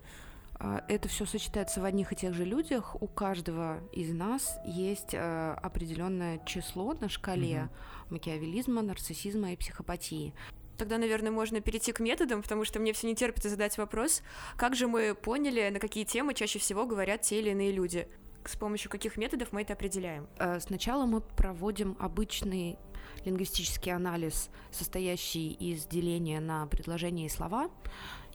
А, 0.58 0.84
это 0.88 1.08
все 1.08 1.26
сочетается 1.26 1.80
в 1.80 1.84
одних 1.84 2.12
и 2.12 2.16
тех 2.16 2.34
же 2.34 2.44
людях. 2.44 3.00
У 3.00 3.06
каждого 3.06 3.80
из 3.92 4.12
нас 4.12 4.58
есть 4.64 5.14
э, 5.14 5.54
определенное 5.62 6.40
число 6.44 6.94
на 6.94 7.08
шкале 7.08 7.64
угу. 7.64 8.14
макиавелизма, 8.14 8.82
нарциссизма 8.82 9.52
и 9.52 9.56
психопатии. 9.56 10.34
Тогда, 10.76 10.98
наверное, 10.98 11.30
можно 11.30 11.60
перейти 11.60 11.92
к 11.92 12.00
методам, 12.00 12.42
потому 12.42 12.64
что 12.64 12.80
мне 12.80 12.92
все 12.92 13.06
не 13.06 13.14
терпится 13.14 13.48
задать 13.48 13.78
вопрос, 13.78 14.22
как 14.56 14.74
же 14.74 14.88
мы 14.88 15.14
поняли, 15.14 15.68
на 15.70 15.78
какие 15.78 16.04
темы 16.04 16.34
чаще 16.34 16.58
всего 16.58 16.84
говорят 16.84 17.22
те 17.22 17.40
или 17.40 17.50
иные 17.50 17.70
люди? 17.70 18.08
С 18.44 18.56
помощью 18.56 18.90
каких 18.90 19.16
методов 19.16 19.52
мы 19.52 19.62
это 19.62 19.72
определяем? 19.72 20.26
Э, 20.38 20.60
сначала 20.60 21.06
мы 21.06 21.20
проводим 21.20 21.96
обычный 21.98 22.76
лингвистический 23.24 23.92
анализ, 23.92 24.50
состоящий 24.70 25.52
из 25.52 25.86
деления 25.86 26.40
на 26.40 26.66
предложения 26.66 27.26
и 27.26 27.30
слова 27.30 27.70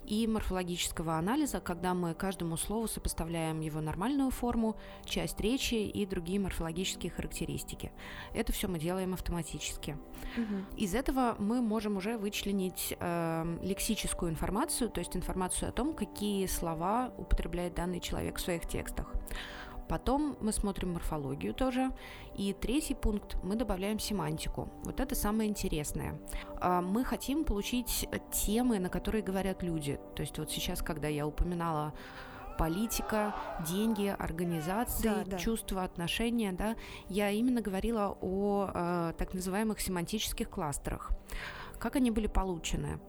и 0.10 0.28
морфологического 0.28 1.18
анализа, 1.18 1.60
когда 1.60 1.94
мы 1.94 2.14
каждому 2.16 2.58
слову 2.58 2.88
сопоставляем 2.88 3.62
его 3.62 3.80
нормальную 3.80 4.32
форму, 4.32 4.76
часть 5.06 5.40
речи 5.40 5.76
и 5.76 6.06
другие 6.06 6.40
морфологические 6.40 7.12
характеристики. 7.12 7.92
Это 8.34 8.52
все 8.52 8.68
мы 8.68 8.80
делаем 8.80 9.14
автоматически. 9.14 9.98
Угу. 10.36 10.78
Из 10.78 10.96
этого 10.96 11.36
мы 11.38 11.62
можем 11.62 11.98
уже 11.98 12.18
вычленить 12.18 12.96
э, 13.00 13.58
лексическую 13.62 14.32
информацию, 14.32 14.90
то 14.90 15.00
есть 15.00 15.16
информацию 15.16 15.70
о 15.70 15.72
том, 15.72 15.94
какие 15.94 16.48
слова 16.48 17.14
употребляет 17.18 17.76
данный 17.76 18.00
человек 18.00 18.38
в 18.38 18.42
своих 18.42 18.68
текстах. 18.68 19.14
Потом 19.90 20.38
мы 20.40 20.54
смотрим 20.54 20.94
морфологию 20.94 21.54
тоже. 21.54 21.92
И 22.36 22.54
третий 22.54 22.94
пункт 22.94 23.38
мы 23.44 23.56
добавляем 23.56 24.00
семантику. 24.00 24.70
Вот 24.84 25.00
это 25.00 25.16
самое 25.16 25.50
интересное. 25.50 26.20
А, 26.62 26.82
мы 26.82 27.04
хотим 27.04 27.44
получить 27.44 28.08
темы, 28.32 28.78
на 28.80 28.90
которые 28.90 29.24
говорят 29.24 29.64
люди. 29.64 30.00
То 30.16 30.22
есть 30.22 30.38
вот 30.38 30.52
сейчас, 30.52 30.84
когда 30.84 31.08
я 31.08 31.26
упоминала 31.26 31.94
политика, 32.60 33.34
деньги, 33.68 34.16
организации, 34.20 35.04
да, 35.04 35.24
да. 35.26 35.38
чувства, 35.38 35.84
отношения, 35.84 36.52
да, 36.52 36.76
я 37.08 37.32
именно 37.32 37.62
говорила 37.62 38.18
о 38.22 38.70
э, 38.74 39.14
так 39.18 39.34
называемых 39.34 39.80
семантических 39.80 40.50
кластерах. 40.50 41.12
Как 41.80 41.96
они 41.96 42.12
были 42.12 42.28
получены? 42.28 43.00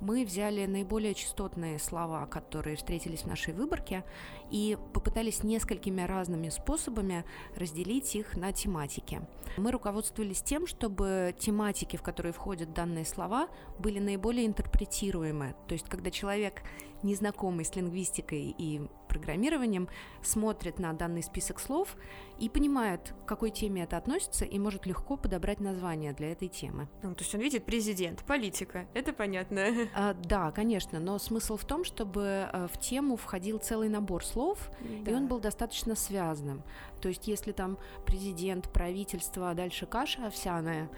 Мы 0.00 0.24
взяли 0.24 0.66
наиболее 0.66 1.14
частотные 1.14 1.78
слова, 1.78 2.26
которые 2.26 2.76
встретились 2.76 3.22
в 3.22 3.26
нашей 3.26 3.54
выборке, 3.54 4.04
и 4.50 4.78
попытались 4.92 5.42
несколькими 5.42 6.02
разными 6.02 6.48
способами 6.48 7.24
разделить 7.56 8.14
их 8.14 8.36
на 8.36 8.52
тематики. 8.52 9.20
Мы 9.56 9.72
руководствовались 9.72 10.42
тем, 10.42 10.66
чтобы 10.66 11.34
тематики, 11.38 11.96
в 11.96 12.02
которые 12.02 12.32
входят 12.32 12.72
данные 12.72 13.04
слова, 13.04 13.48
были 13.78 13.98
наиболее 13.98 14.46
интерпретируемы. 14.46 15.54
То 15.66 15.74
есть, 15.74 15.88
когда 15.88 16.10
человек 16.10 16.62
незнакомый 17.02 17.64
с 17.64 17.74
лингвистикой 17.74 18.54
и 18.56 18.80
программированием, 19.08 19.88
смотрит 20.22 20.78
на 20.78 20.92
данный 20.92 21.22
список 21.22 21.58
слов 21.58 21.96
и 22.38 22.48
понимает, 22.48 23.14
к 23.24 23.28
какой 23.28 23.50
теме 23.50 23.82
это 23.82 23.96
относится, 23.96 24.44
и 24.44 24.58
может 24.58 24.86
легко 24.86 25.16
подобрать 25.16 25.60
название 25.60 26.12
для 26.12 26.30
этой 26.30 26.48
темы. 26.48 26.88
Ну, 27.02 27.14
то 27.14 27.22
есть 27.22 27.34
он 27.34 27.40
видит 27.40 27.64
президент, 27.64 28.22
политика, 28.24 28.86
это 28.94 29.12
понятно. 29.12 29.58
А, 29.94 30.14
да, 30.14 30.52
конечно, 30.52 31.00
но 31.00 31.18
смысл 31.18 31.56
в 31.56 31.64
том, 31.64 31.82
чтобы 31.82 32.48
э, 32.52 32.68
в 32.70 32.78
тему 32.78 33.16
входил 33.16 33.58
целый 33.58 33.88
набор 33.88 34.24
слов, 34.24 34.70
да. 34.80 35.10
и 35.10 35.14
он 35.14 35.26
был 35.26 35.40
достаточно 35.40 35.96
связанным. 35.96 36.62
То 37.00 37.08
есть 37.08 37.28
если 37.28 37.52
там 37.52 37.78
президент, 38.06 38.72
правительство, 38.72 39.50
а 39.50 39.54
дальше 39.54 39.86
каша 39.86 40.26
овсяная, 40.26 40.88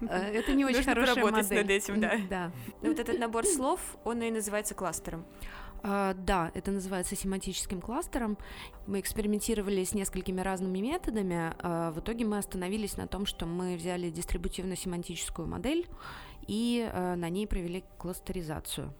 э, 0.00 0.06
это 0.06 0.52
не 0.52 0.64
очень 0.66 0.84
хорошая 0.84 1.24
модель. 1.24 1.58
над 1.58 1.70
этим, 1.70 2.00
да. 2.00 2.12
Да. 2.28 2.52
Вот 2.82 2.98
этот 2.98 3.18
набор 3.18 3.46
слов, 3.46 3.80
он 4.04 4.22
и 4.22 4.30
называется 4.30 4.74
кластером. 4.74 5.26
Uh, 5.82 6.12
да, 6.14 6.50
это 6.52 6.72
называется 6.72 7.16
семантическим 7.16 7.80
кластером. 7.80 8.36
Мы 8.86 9.00
экспериментировали 9.00 9.82
с 9.82 9.94
несколькими 9.94 10.42
разными 10.42 10.78
методами. 10.78 11.54
Uh, 11.58 11.90
в 11.92 12.00
итоге 12.00 12.26
мы 12.26 12.36
остановились 12.36 12.98
на 12.98 13.06
том, 13.06 13.24
что 13.24 13.46
мы 13.46 13.76
взяли 13.76 14.10
дистрибутивно-семантическую 14.10 15.46
модель 15.46 15.88
и 16.46 16.86
uh, 16.86 17.14
на 17.14 17.30
ней 17.30 17.46
провели 17.46 17.82
кластеризацию. 17.96 18.92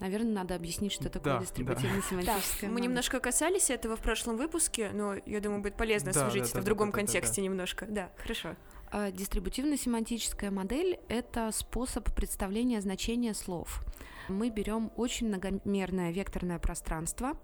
Наверное, 0.00 0.32
надо 0.32 0.54
объяснить, 0.54 0.92
что 0.92 1.08
такое 1.08 1.34
да, 1.34 1.40
дистрибутивно-семантическое. 1.40 2.68
Да. 2.68 2.68
Мы 2.68 2.80
немножко 2.80 3.18
касались 3.20 3.70
этого 3.70 3.96
в 3.96 4.00
прошлом 4.00 4.36
выпуске, 4.36 4.90
но 4.92 5.14
я 5.24 5.40
думаю, 5.40 5.62
будет 5.62 5.76
полезно 5.76 6.12
да, 6.12 6.26
освежить 6.26 6.44
да, 6.44 6.48
это 6.48 6.56
да, 6.56 6.62
в 6.62 6.64
другом 6.64 6.90
да, 6.90 6.96
контексте 6.96 7.36
да, 7.36 7.42
да. 7.42 7.42
немножко. 7.42 7.86
Да, 7.86 8.10
хорошо. 8.16 8.56
Дистрибутивно-семантическая 8.92 10.50
модель— 10.50 11.00
это 11.08 11.50
способ 11.52 12.14
представления 12.14 12.80
значения 12.80 13.34
слов 13.34 13.82
мы 14.28 14.50
берем 14.50 14.92
очень 14.96 15.28
многомерное 15.28 16.10
векторное 16.10 16.58
пространство, 16.58 17.38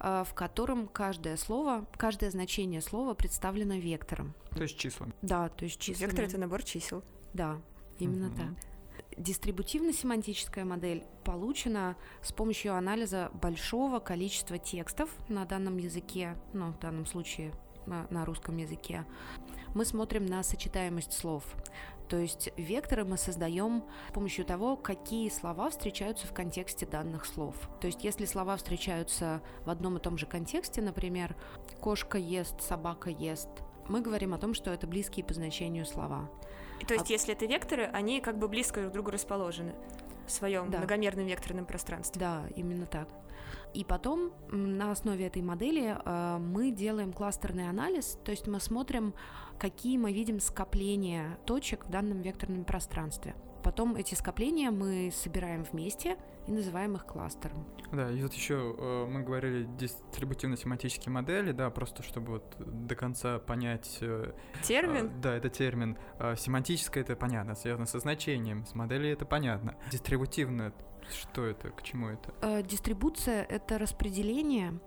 э, 0.00 0.24
в 0.26 0.34
котором 0.34 0.88
каждое 0.88 1.36
слово, 1.36 1.86
каждое 1.96 2.30
значение 2.30 2.80
слова 2.80 3.14
представлено 3.14 3.76
вектором. 3.76 4.34
То 4.50 4.62
есть 4.62 4.78
числами. 4.78 5.12
Да, 5.22 5.48
то 5.48 5.64
есть 5.64 5.80
числами. 5.80 6.06
Вектор— 6.06 6.24
это 6.26 6.38
набор 6.38 6.62
чисел. 6.62 7.02
Да, 7.34 7.60
именно 7.98 8.28
угу. 8.28 8.36
так. 8.36 8.48
Дистрибутивно-семантическая 9.18 10.64
модель 10.64 11.04
получена 11.24 11.96
с 12.22 12.32
помощью 12.32 12.74
анализа 12.74 13.30
большого 13.34 13.98
количества 13.98 14.58
текстов 14.58 15.10
на 15.28 15.44
данном 15.44 15.76
языке, 15.76 16.36
ну, 16.52 16.72
в 16.72 16.78
данном 16.78 17.04
случае 17.04 17.52
на, 17.86 18.24
русском 18.24 18.56
языке. 18.56 19.04
Мы 19.74 19.84
смотрим 19.84 20.24
на 20.26 20.42
сочетаемость 20.42 21.12
слов. 21.12 21.44
То 22.08 22.16
есть 22.16 22.50
векторы 22.56 23.04
мы 23.04 23.18
создаем 23.18 23.84
с 24.08 24.12
помощью 24.12 24.44
того, 24.44 24.76
какие 24.76 25.28
слова 25.28 25.68
встречаются 25.68 26.26
в 26.26 26.32
контексте 26.32 26.86
данных 26.86 27.26
слов. 27.26 27.54
То 27.80 27.86
есть 27.86 28.04
если 28.04 28.24
слова 28.24 28.56
встречаются 28.56 29.42
в 29.64 29.70
одном 29.70 29.96
и 29.96 30.00
том 30.00 30.16
же 30.16 30.26
контексте, 30.26 30.80
например, 30.80 31.36
кошка 31.80 32.18
ест, 32.18 32.62
собака 32.62 33.10
ест, 33.10 33.48
мы 33.88 34.00
говорим 34.00 34.32
о 34.32 34.38
том, 34.38 34.54
что 34.54 34.70
это 34.70 34.86
близкие 34.86 35.24
по 35.24 35.34
значению 35.34 35.84
слова. 35.84 36.30
То 36.86 36.94
есть, 36.94 37.10
а... 37.10 37.12
если 37.12 37.34
это 37.34 37.46
векторы, 37.46 37.84
они 37.84 38.20
как 38.20 38.38
бы 38.38 38.48
близко 38.48 38.80
друг 38.80 38.90
к 38.90 38.94
другу 38.94 39.10
расположены 39.10 39.74
в 40.26 40.30
своем 40.30 40.70
да. 40.70 40.78
многомерном 40.78 41.26
векторном 41.26 41.66
пространстве. 41.66 42.20
Да, 42.20 42.44
именно 42.54 42.86
так. 42.86 43.08
И 43.74 43.84
потом 43.84 44.32
на 44.50 44.92
основе 44.92 45.26
этой 45.26 45.42
модели 45.42 45.96
э, 46.02 46.38
мы 46.38 46.70
делаем 46.70 47.12
кластерный 47.12 47.68
анализ, 47.68 48.18
то 48.24 48.30
есть 48.30 48.46
мы 48.46 48.60
смотрим, 48.60 49.14
какие 49.58 49.98
мы 49.98 50.12
видим 50.12 50.40
скопления 50.40 51.38
точек 51.44 51.84
в 51.86 51.90
данном 51.90 52.22
векторном 52.22 52.64
пространстве. 52.64 53.34
потом 53.62 53.96
эти 53.96 54.14
скопления 54.14 54.70
мы 54.70 55.10
собираем 55.12 55.64
вместе 55.64 56.16
и 56.48 56.50
называем 56.50 56.94
их 56.96 57.04
кластером. 57.04 57.66
Да, 57.92 58.10
и 58.10 58.22
вот 58.22 58.32
еще 58.32 58.74
э, 58.76 59.06
мы 59.06 59.22
говорили 59.22 59.68
дистрибутивно-семантические 59.78 61.10
модели, 61.10 61.52
да, 61.52 61.70
просто 61.70 62.02
чтобы 62.02 62.32
вот 62.32 62.56
до 62.58 62.94
конца 62.94 63.38
понять... 63.38 63.98
Э, 64.00 64.32
термин? 64.62 65.06
Э, 65.06 65.20
да, 65.22 65.36
это 65.36 65.50
термин. 65.50 65.98
Э, 66.18 66.34
семантическое 66.36 67.04
это 67.04 67.16
понятно, 67.16 67.54
связано 67.54 67.86
со 67.86 67.98
значением, 67.98 68.64
с 68.64 68.74
моделью 68.74 69.12
это 69.12 69.26
понятно. 69.26 69.76
Дистрибутивно 69.90 70.72
что 71.10 71.46
это, 71.46 71.70
к 71.70 71.82
чему 71.82 72.08
это? 72.08 72.34
Э, 72.42 72.62
дистрибуция— 72.62 73.42
это 73.48 73.78
распределение 73.78 74.78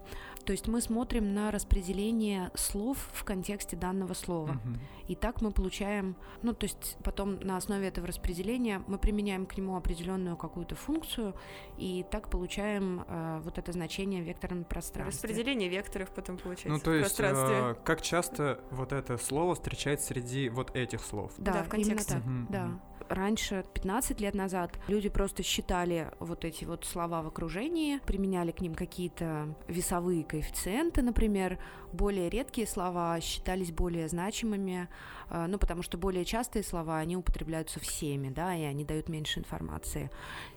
то 0.46 0.52
есть 0.52 0.68
мы 0.68 0.82
смотрим 0.82 1.34
на 1.34 1.52
распределение 1.52 2.52
слов 2.56 2.98
в 3.14 3.24
контексте 3.24 3.76
данного 3.76 4.14
слова. 4.14 4.52
Угу. 4.52 4.80
И 5.08 5.16
так 5.16 5.42
мы 5.42 5.52
получаем, 5.52 6.16
ну, 6.42 6.54
то 6.54 6.66
есть 6.66 6.98
потом 7.04 7.40
на 7.40 7.58
основе 7.58 7.88
этого 7.88 8.08
распределения 8.08 8.82
мы 8.88 8.98
применяем 8.98 9.46
к 9.46 9.58
нему 9.58 9.76
определенную 9.76 10.38
какую-то 10.38 10.76
функцию, 10.76 11.36
и 11.78 12.06
так 12.10 12.30
получаем 12.30 13.04
э, 13.08 13.42
вот 13.44 13.58
это 13.58 13.72
значение 13.72 14.22
в 14.22 14.26
векторном 14.26 14.64
пространстве. 14.64 15.30
Распределение 15.30 15.70
векторов 15.70 16.10
потом 16.12 16.38
получается 16.38 16.70
ну, 16.70 16.80
то 16.80 16.94
есть, 16.94 17.20
э, 17.20 17.76
как 17.84 18.02
часто 18.02 18.60
вот 18.72 18.94
это 18.94 19.18
слово 19.18 19.56
встречается 19.56 20.08
среди 20.08 20.50
вот 20.50 20.76
этих 20.76 21.02
слов? 21.02 21.34
Да, 21.38 21.54
да 21.54 21.64
в 21.64 21.70
контексте. 21.70 22.14
Так, 22.16 22.24
угу. 22.24 22.46
да 22.50 22.80
раньше, 23.12 23.66
15 23.74 24.20
лет 24.22 24.34
назад, 24.34 24.78
люди 24.88 25.10
просто 25.10 25.44
считали 25.44 26.12
вот 26.20 26.46
эти 26.46 26.66
вот 26.66 26.86
слова 26.86 27.22
в 27.22 27.28
окружении, 27.28 28.00
применяли 28.06 28.52
к 28.52 28.62
ним 28.62 28.76
какие-то 28.76 29.56
весовые 29.68 30.24
коэффициенты, 30.24 31.02
например. 31.02 31.60
Более 31.94 32.30
редкие 32.30 32.68
слова 32.68 33.20
считались 33.20 33.72
более 33.72 34.08
значимыми, 34.08 34.88
а, 35.30 35.48
ну, 35.48 35.58
потому 35.58 35.82
что 35.84 35.98
более 35.98 36.24
частые 36.24 36.64
слова, 36.64 36.98
они 36.98 37.18
употребляются 37.18 37.80
всеми, 37.80 38.30
да, 38.30 38.56
и 38.56 38.64
они 38.64 38.86
дают 38.86 39.10
меньше 39.10 39.40
информации. 39.40 40.10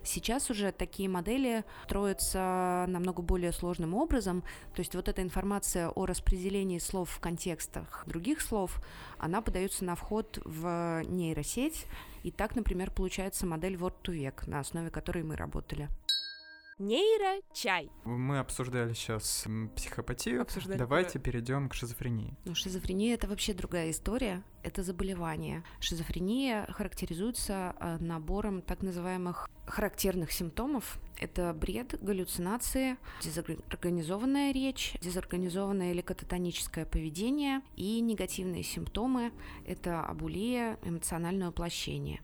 Сейчас 0.04 0.49
уже 0.50 0.70
такие 0.70 1.08
модели 1.08 1.64
строятся 1.84 2.84
намного 2.88 3.23
более 3.23 3.52
сложным 3.52 3.94
образом, 3.94 4.42
то 4.75 4.80
есть 4.80 4.94
вот 4.94 5.08
эта 5.08 5.23
информация 5.23 5.88
о 5.88 6.06
распределении 6.06 6.78
слов 6.78 7.11
в 7.11 7.18
контекстах 7.18 8.04
других 8.06 8.40
слов, 8.40 8.80
она 9.18 9.42
подается 9.42 9.84
на 9.84 9.96
вход 9.96 10.40
в 10.44 11.02
нейросеть, 11.04 11.87
и 12.25 12.31
так, 12.31 12.57
например, 12.57 12.90
получается 12.90 13.47
модель 13.47 13.75
Word 13.75 13.97
to 14.02 14.14
Vec, 14.14 14.49
на 14.49 14.59
основе 14.59 14.90
которой 14.90 15.23
мы 15.23 15.37
работали. 15.37 15.90
Нейрочай. 16.78 17.88
Мы 18.04 18.38
обсуждали 18.40 18.95
сейчас 18.95 19.47
психопатию. 19.76 20.43
Обсуждали 20.43 20.76
Давайте 20.76 21.21
про... 21.21 21.31
перейдем 21.31 21.69
к 21.69 21.75
шизофрении. 21.75 22.37
Ну, 22.45 22.54
шизофрения 22.57 23.14
это 23.14 23.28
вообще 23.28 23.54
другая 23.54 23.90
история. 23.90 24.43
Это 24.64 24.83
заболевание. 24.83 25.62
Шизофрения 25.78 26.66
характеризуется 26.73 27.76
э, 27.78 27.99
набором 28.00 28.61
так 28.61 28.83
называемых 28.83 29.49
характерных 29.66 30.33
симптомов. 30.33 30.99
Это 31.21 31.52
бред, 31.54 31.97
галлюцинации, 32.02 32.97
дезорганизованная 33.23 34.52
речь, 34.52 34.97
дезорганизованное 35.00 35.93
или 35.93 36.00
кататоническое 36.00 36.87
поведение 36.87 37.62
и 37.76 38.00
негативные 38.00 38.64
симптомы. 38.64 39.33
Это 39.64 40.00
абулия, 40.00 40.78
эмоциональное 40.83 41.50
уплощение. 41.50 42.21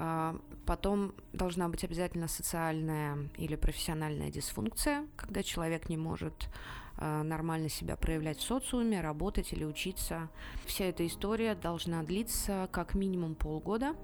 А, 0.00 0.36
потом 0.64 1.12
должна 1.32 1.68
быть 1.68 1.82
обязательно 1.82 2.28
социальная 2.28 3.18
или 3.36 3.56
профессиональная 3.56 4.30
дисфункция, 4.30 5.06
когда 5.16 5.42
человек 5.42 5.88
не 5.88 5.96
может 5.96 6.48
а, 6.96 7.24
нормально 7.24 7.68
себя 7.68 7.96
проявлять 7.96 8.38
в 8.38 8.42
социуме, 8.42 9.00
работать 9.00 9.52
или 9.52 9.64
учиться. 9.64 10.28
Вся 10.66 10.84
эта 10.84 11.04
история 11.04 11.56
должна 11.56 12.04
длиться 12.04 12.68
как 12.70 12.94
минимум 12.94 13.34
полгода. 13.34 13.96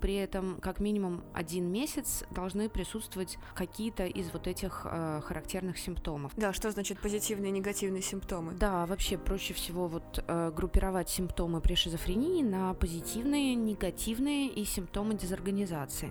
При 0.00 0.14
этом 0.14 0.58
как 0.60 0.80
минимум 0.80 1.24
один 1.34 1.70
месяц 1.70 2.24
должны 2.30 2.68
присутствовать 2.68 3.38
какие-то 3.54 4.06
из 4.06 4.32
вот 4.32 4.46
этих 4.46 4.86
э, 4.88 5.20
характерных 5.24 5.78
симптомов. 5.78 6.32
Да, 6.36 6.52
что 6.52 6.70
значит 6.70 7.00
позитивные 7.00 7.50
и 7.50 7.52
негативные 7.52 8.02
симптомы? 8.02 8.52
Да, 8.54 8.86
вообще 8.86 9.18
проще 9.18 9.54
всего 9.54 9.88
вот 9.88 10.24
э, 10.26 10.52
группировать 10.54 11.08
симптомы 11.08 11.60
при 11.60 11.74
шизофрении 11.74 12.42
на 12.42 12.74
позитивные, 12.74 13.54
негативные 13.54 14.48
и 14.48 14.64
симптомы 14.64 15.14
дезорганизации. 15.14 16.10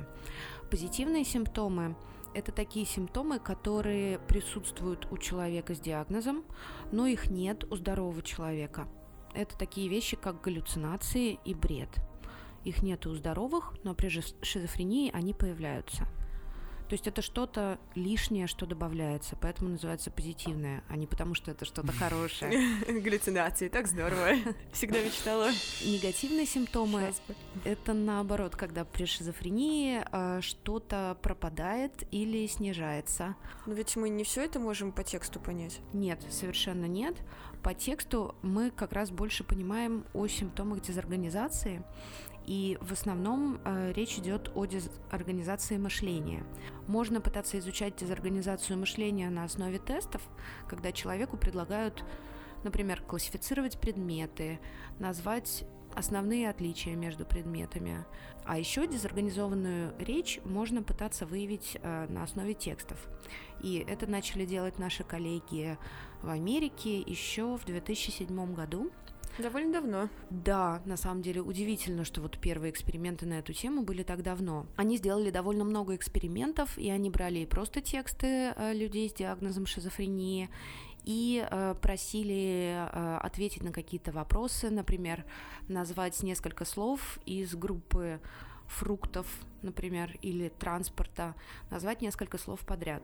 Позитивные 0.70 1.24
симптомы 1.24 1.96
это 2.34 2.51
такие 2.51 2.86
симптомы, 2.86 3.39
которые 3.39 4.20
присутствуют 4.20 5.08
у 5.10 5.17
человека 5.17 5.74
с 5.74 5.79
диагнозом, 5.79 6.44
но 6.91 7.08
их 7.08 7.32
нет 7.32 7.63
у 7.72 7.75
здорового 7.75 8.22
человека. 8.22 8.88
Это 9.34 9.58
такие 9.58 9.88
вещи, 9.88 10.17
как 10.17 10.41
галлюцинации 10.41 11.39
и 11.46 11.56
бред. 11.56 11.89
Их 12.67 12.83
нет 12.83 13.05
у 13.05 13.15
здоровых, 13.15 13.75
но 13.86 13.95
при 13.95 14.09
шизофрении 14.09 15.09
они 15.13 15.33
появляются. 15.33 16.05
То 16.89 16.93
есть 16.93 17.07
это 17.07 17.21
что-то 17.21 17.79
лишнее, 17.95 18.47
что 18.47 18.65
добавляется, 18.65 19.38
поэтому 19.41 19.69
называется 19.69 20.09
позитивное, 20.09 20.83
а 20.89 20.97
не 20.97 21.05
потому, 21.05 21.33
что 21.33 21.51
это 21.51 21.63
что-то 21.63 21.91
хорошее. 21.93 22.77
Галлюцинации, 22.88 23.69
так 23.69 23.88
здорово. 23.88 24.31
Всегда 24.74 25.01
мечтала. 25.01 25.50
Негативные 25.86 26.45
симптомы— 26.45 27.13
это 27.63 27.93
наоборот, 27.93 28.57
когда 28.57 28.83
при 28.83 29.05
шизофрении 29.05 30.01
э, 30.12 30.41
что-то 30.41 31.17
пропадает 31.21 32.03
или 32.12 32.47
снижается. 32.47 33.36
Но 33.65 33.73
ведь 33.73 33.95
мы 33.95 34.10
не 34.10 34.25
все 34.25 34.43
это 34.43 34.60
можем 34.60 34.91
по 34.91 35.03
тексту 35.03 35.39
понять. 35.39 35.80
Нет, 35.93 36.21
совершенно 36.30 36.86
нет. 36.86 37.15
По 37.63 37.73
тексту 37.73 38.36
мы 38.41 38.71
как 38.71 38.93
раз 38.93 39.10
больше 39.10 39.43
понимаем 39.43 40.06
о 40.13 40.27
симптомах 40.27 40.82
дезорганизации, 40.82 41.84
и 42.47 42.77
в 42.79 42.93
основном 42.93 43.60
э, 43.65 43.91
речь 43.91 44.17
идет 44.17 44.49
о 44.55 44.65
дезорганизации 44.65 45.77
мышления. 45.77 46.45
Можно 46.88 47.19
пытаться 47.19 47.60
изучать 47.60 47.97
дезорганизацию 47.97 48.79
мышления 48.79 49.29
на 49.29 49.43
основе 49.43 49.79
тестов, 49.79 50.21
когда 50.67 50.93
человеку 50.93 51.36
предлагают, 51.36 52.05
например, 52.63 53.01
классифицировать 53.01 53.79
предметы, 53.79 54.60
назвать 54.97 55.65
основные 55.93 56.49
отличия 56.49 56.95
между 56.95 57.25
предметами. 57.25 58.05
А 58.45 58.57
еще 58.57 58.88
дезорганизованную 58.88 59.93
речь 59.99 60.39
можно 60.45 60.81
пытаться 60.81 61.25
выявить 61.25 61.77
э, 61.81 62.07
на 62.07 62.23
основе 62.23 62.53
текстов. 62.53 62.97
И 63.62 63.86
это 63.86 64.07
начали 64.07 64.45
делать 64.45 64.79
наши 64.79 65.03
коллеги 65.03 65.77
в 66.21 66.29
Америке 66.29 67.01
еще 67.01 67.57
в 67.57 67.65
2007 67.65 68.53
году. 68.53 68.89
Довольно 69.38 69.73
давно. 69.73 70.10
Да, 70.30 70.82
на 70.86 70.97
самом 70.97 71.21
деле 71.21 71.41
удивительно, 71.41 72.04
что 72.06 72.21
вот 72.21 72.39
первые 72.39 72.71
эксперименты 72.71 73.26
на 73.26 73.36
эту 73.36 73.54
тему 73.54 73.84
были 73.84 74.04
так 74.04 74.23
давно. 74.23 74.65
Они 74.76 74.97
сделали 74.97 75.30
довольно 75.30 75.63
много 75.63 75.95
экспериментов, 75.95 76.78
и 76.78 76.89
они 76.89 77.10
брали 77.10 77.45
просто 77.45 77.82
тексты 77.82 78.54
э, 78.56 78.73
людей 78.73 79.10
с 79.10 79.13
диагнозом 79.13 79.65
шизофрении, 79.67 80.50
и 81.06 81.47
э, 81.50 81.76
просили 81.82 82.89
э, 82.91 83.17
ответить 83.21 83.63
на 83.63 83.71
какие-то 83.71 84.12
вопросы, 84.12 84.69
например, 84.69 85.23
назвать 85.69 86.21
несколько 86.21 86.65
слов 86.65 87.19
из 87.26 87.56
группы 87.56 88.19
фруктов, 88.67 89.27
например, 89.62 90.17
или 90.21 90.49
транспорта, 90.49 91.36
назвать 91.69 92.01
несколько 92.01 92.38
слов 92.38 92.62
подряд. 92.62 93.03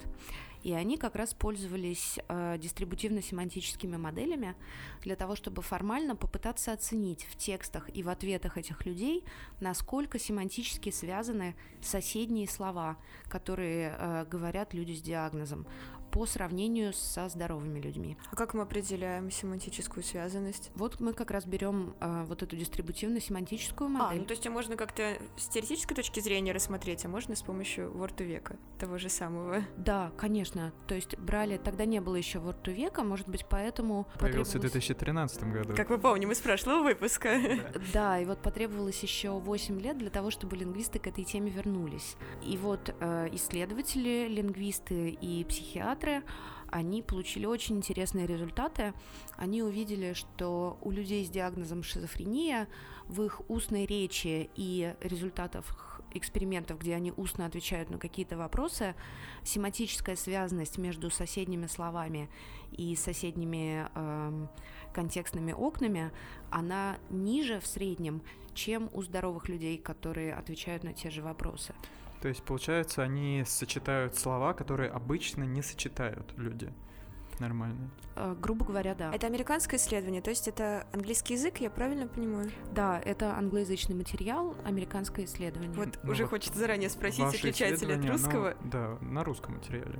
И 0.62 0.71
они 0.71 0.97
как 0.97 1.15
раз 1.15 1.34
пользовались 1.34 2.19
э, 2.28 2.58
дистрибутивно-семантическими 2.58 3.97
моделями 3.97 4.56
для 5.02 5.15
того, 5.15 5.36
чтобы 5.36 5.62
формально 5.62 6.15
попытаться 6.15 6.71
оценить 6.71 7.26
в 7.26 7.36
текстах 7.36 7.89
и 7.93 8.02
в 8.02 8.10
ответах 8.10 8.58
этих 8.58 8.86
людей, 8.86 9.26
насколько 9.60 10.19
семантически 10.19 10.89
связаны 10.89 11.56
соседние 11.82 12.47
слова, 12.47 12.97
которые 13.28 13.95
э, 13.97 14.26
говорят 14.30 14.73
люди 14.73 14.93
с 14.93 15.02
диагнозом 15.02 15.67
по 16.13 16.28
сравнению 16.28 16.93
со 16.93 17.28
здоровыми 17.28 17.80
людьми. 17.80 18.17
А 18.32 18.36
как 18.36 18.54
мы 18.54 18.62
определяем 18.62 19.32
семантическую 19.32 20.04
связанность? 20.04 20.69
Вот 20.76 20.99
мы 20.99 21.12
как 21.13 21.32
раз 21.32 21.45
берем 21.45 21.95
э, 21.99 22.26
вот 22.28 22.43
эту 22.43 22.56
дистрибутивно-семантическую 22.56 23.88
модель. 23.88 24.19
А, 24.19 24.21
ну 24.21 24.26
то 24.26 24.34
есть 24.34 24.47
можно 24.47 24.78
как-то 24.78 25.17
с 25.38 25.47
теоретической 25.47 25.95
точки 25.95 26.19
зрения 26.19 26.52
рассмотреть, 26.52 27.04
а 27.06 27.10
можно 27.10 27.36
с 27.36 27.41
помощью 27.41 27.91
Word 27.91 28.23
века 28.23 28.58
того 28.78 28.99
же 28.99 29.10
самого? 29.10 29.63
Да, 29.76 30.12
конечно. 30.15 30.71
То 30.88 30.93
есть 30.93 31.17
брали, 31.17 31.58
тогда 31.58 31.86
не 31.86 31.99
было 31.99 32.15
еще 32.15 32.38
Word 32.38 32.71
века, 32.71 33.04
может 33.04 33.28
быть, 33.28 33.47
поэтому 33.49 34.06
Появился 34.19 34.60
потребовалось... 34.60 34.86
в 34.86 34.97
2013 34.99 35.43
году. 35.45 35.76
Как 35.76 35.89
вы 35.89 35.97
помните, 35.97 36.28
мы 36.28 36.36
с 36.36 36.41
прошлого 36.41 36.84
выпуска. 36.84 37.39
Да, 37.91 38.19
и 38.19 38.26
вот 38.26 38.39
потребовалось 38.43 39.02
еще 39.02 39.32
8 39.32 39.82
лет 39.82 39.97
для 39.97 40.12
того, 40.12 40.30
чтобы 40.30 40.58
лингвисты 40.58 40.99
к 40.99 41.08
этой 41.08 41.23
теме 41.23 41.49
вернулись. 41.49 42.17
И 42.43 42.56
вот 42.58 42.93
э, 42.99 43.30
исследователи, 43.32 44.28
лингвисты 44.28 45.10
и 45.10 45.43
психиатры 45.45 46.03
психиатры, 46.04 46.24
они 46.70 47.02
получили 47.02 47.46
очень 47.46 47.78
интересные 47.78 48.26
результаты. 48.26 48.94
Они 49.38 49.62
увидели, 49.62 50.13
что 50.13 50.78
у 50.82 50.92
людей 50.92 51.26
с 51.26 51.30
диагнозом 51.30 51.84
шизофрения 51.84 52.68
в 53.08 53.22
их 53.22 53.42
устной 53.50 53.86
речи 53.86 54.50
и 54.56 54.96
результатах 55.02 56.02
экспериментов, 56.16 56.80
где 56.80 56.96
они 56.96 57.12
устно 57.16 57.46
отвечают 57.46 57.89
на 57.89 57.98
какие-то 57.98 58.38
вопросы, 58.38 58.96
семантическая 59.44 60.16
связанность 60.16 60.78
между 60.78 61.10
соседними 61.10 61.68
словами 61.68 62.30
и 62.72 62.96
соседними 62.96 63.88
э, 63.96 64.48
контекстными 64.94 65.54
окнами, 65.54 66.12
она 66.52 66.98
ниже 67.10 67.60
в 67.60 67.66
среднем, 67.66 68.22
чем 68.54 68.89
у 68.94 69.02
здоровых 69.02 69.50
людей, 69.50 69.78
которые 69.78 70.34
отвечают 70.36 70.84
на 70.84 70.94
те 70.94 71.10
же 71.10 71.24
вопросы. 71.24 71.74
То 72.24 72.30
есть, 72.30 72.42
получается, 72.42 73.04
они 73.04 73.44
сочетают 73.46 74.16
слова, 74.16 74.54
которые 74.54 74.90
обычно 74.90 75.44
не 75.44 75.62
сочетают 75.62 76.34
люди. 76.38 76.72
Нормально. 77.40 77.92
Э, 78.16 78.34
грубо 78.40 78.64
говоря, 78.64 78.96
да. 78.96 79.14
Это 79.14 79.28
американское 79.28 79.78
исследование, 79.78 80.22
то 80.22 80.30
есть 80.30 80.48
это 80.48 80.88
английский 80.94 81.34
язык, 81.34 81.58
я 81.58 81.70
правильно 81.70 82.08
понимаю? 82.08 82.50
Да, 82.74 83.02
это 83.04 83.36
англоязычный 83.36 83.96
материал, 83.98 84.56
американское 84.64 85.26
исследование. 85.26 85.74
Вот 85.74 86.00
ну 86.02 86.12
уже 86.12 86.24
вот 86.24 86.30
хочется 86.30 86.58
заранее 86.58 86.90
спросить, 86.90 87.26
отличается 87.26 87.86
ли 87.86 87.96
от 87.96 88.06
русского? 88.06 88.52
Оно, 88.52 88.72
да, 88.72 88.98
на 89.02 89.26
русском 89.26 89.56
материале. 89.56 90.00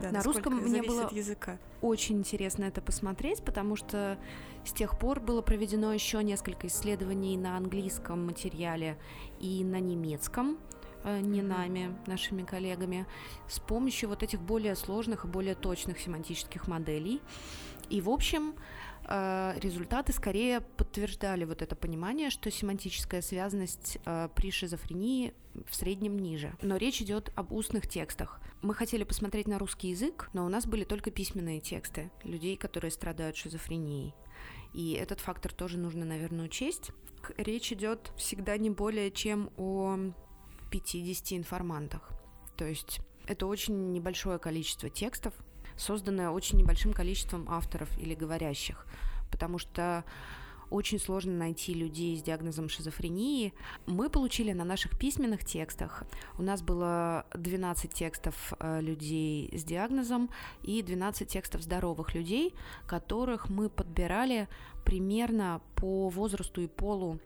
Да, 0.00 0.10
на 0.10 0.22
русском 0.22 0.54
мне 0.54 0.82
было 0.82 1.04
от 1.04 1.12
языка. 1.12 1.58
очень 1.82 2.16
интересно 2.16 2.64
это 2.64 2.80
посмотреть, 2.80 3.44
потому 3.44 3.76
что 3.76 4.18
с 4.64 4.72
тех 4.72 4.98
пор 4.98 5.20
было 5.20 5.42
проведено 5.42 5.92
еще 5.92 6.24
несколько 6.24 6.68
исследований 6.68 7.36
на 7.36 7.58
английском 7.58 8.24
материале 8.24 8.96
и 9.38 9.62
на 9.64 9.80
немецком 9.80 10.56
не 11.04 11.42
нами, 11.42 11.96
нашими 12.06 12.42
коллегами, 12.42 13.06
с 13.48 13.58
помощью 13.58 14.08
вот 14.08 14.22
этих 14.22 14.40
более 14.40 14.76
сложных 14.76 15.24
и 15.24 15.28
более 15.28 15.54
точных 15.54 15.98
семантических 16.00 16.68
моделей. 16.68 17.20
И, 17.90 18.00
в 18.00 18.10
общем, 18.10 18.54
э, 19.04 19.54
результаты 19.60 20.12
скорее 20.12 20.60
подтверждали 20.60 21.44
вот 21.44 21.62
это 21.62 21.74
понимание, 21.74 22.30
что 22.30 22.50
семантическая 22.50 23.22
связанность 23.22 23.98
э, 24.04 24.28
при 24.34 24.50
шизофрении 24.50 25.32
в 25.66 25.74
среднем 25.74 26.18
ниже. 26.18 26.52
Но 26.62 26.76
речь 26.76 27.00
идет 27.00 27.32
об 27.34 27.52
устных 27.52 27.88
текстах. 27.88 28.40
Мы 28.62 28.74
хотели 28.74 29.04
посмотреть 29.04 29.48
на 29.48 29.58
русский 29.58 29.88
язык, 29.88 30.28
но 30.32 30.44
у 30.44 30.48
нас 30.48 30.66
были 30.66 30.84
только 30.84 31.10
письменные 31.10 31.60
тексты 31.60 32.10
людей, 32.24 32.56
которые 32.56 32.90
страдают 32.90 33.36
шизофренией. 33.36 34.14
И 34.74 34.92
этот 34.92 35.20
фактор 35.20 35.52
тоже 35.52 35.78
нужно, 35.78 36.04
наверное, 36.04 36.44
учесть. 36.44 36.90
Речь 37.36 37.72
идет 37.72 38.12
всегда 38.16 38.56
не 38.58 38.70
более 38.70 39.10
чем 39.10 39.50
о 39.56 40.12
50 40.70 41.32
информантах. 41.38 42.10
То 42.56 42.64
есть 42.64 43.00
это 43.26 43.46
очень 43.46 43.92
небольшое 43.92 44.38
количество 44.38 44.88
текстов, 44.88 45.34
созданное 45.76 46.30
очень 46.30 46.58
небольшим 46.58 46.92
количеством 46.92 47.48
авторов 47.48 47.88
или 47.98 48.14
говорящих, 48.14 48.86
потому 49.30 49.58
что 49.58 50.04
очень 50.70 50.98
сложно 50.98 51.32
найти 51.32 51.72
людей 51.72 52.16
с 52.16 52.22
диагнозом 52.22 52.68
шизофрении. 52.68 53.54
Мы 53.86 54.10
получили 54.10 54.52
на 54.52 54.64
наших 54.64 54.98
письменных 54.98 55.44
текстах, 55.44 56.04
у 56.36 56.42
нас 56.42 56.62
было 56.62 57.26
12 57.34 57.92
текстов 57.92 58.52
э, 58.58 58.80
людей 58.80 59.50
с 59.56 59.64
диагнозом 59.64 60.30
и 60.62 60.82
12 60.82 61.28
текстов 61.28 61.62
здоровых 61.62 62.14
людей, 62.14 62.54
которых 62.86 63.48
мы 63.48 63.70
подбирали 63.70 64.48
примерно 64.84 65.60
по 65.78 66.08
возрасту 66.08 66.60
и 66.60 66.66
полу, 66.66 67.18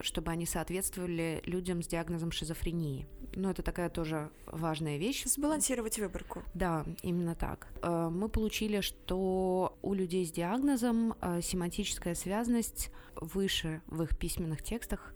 чтобы 0.00 0.30
они 0.32 0.46
соответствовали 0.46 1.40
людям 1.44 1.82
с 1.82 1.86
диагнозом 1.86 2.32
шизофрении. 2.32 3.06
Ну, 3.34 3.48
это 3.48 3.62
такая 3.62 3.88
тоже 3.88 4.30
важная 4.46 4.98
вещь. 4.98 5.24
Сбалансировать 5.24 5.98
выборку. 5.98 6.42
Да, 6.52 6.84
именно 7.02 7.34
так. 7.34 7.68
Э, 7.82 8.10
мы 8.10 8.28
получили, 8.28 8.80
что 8.80 9.78
у 9.82 9.94
людей 9.94 10.26
с 10.26 10.32
диагнозом 10.32 11.14
э, 11.20 11.40
семантическая 11.42 12.14
связанность 12.14 12.90
выше 13.16 13.80
в 13.86 14.02
их 14.02 14.18
письменных 14.18 14.62
текстах, 14.62 15.14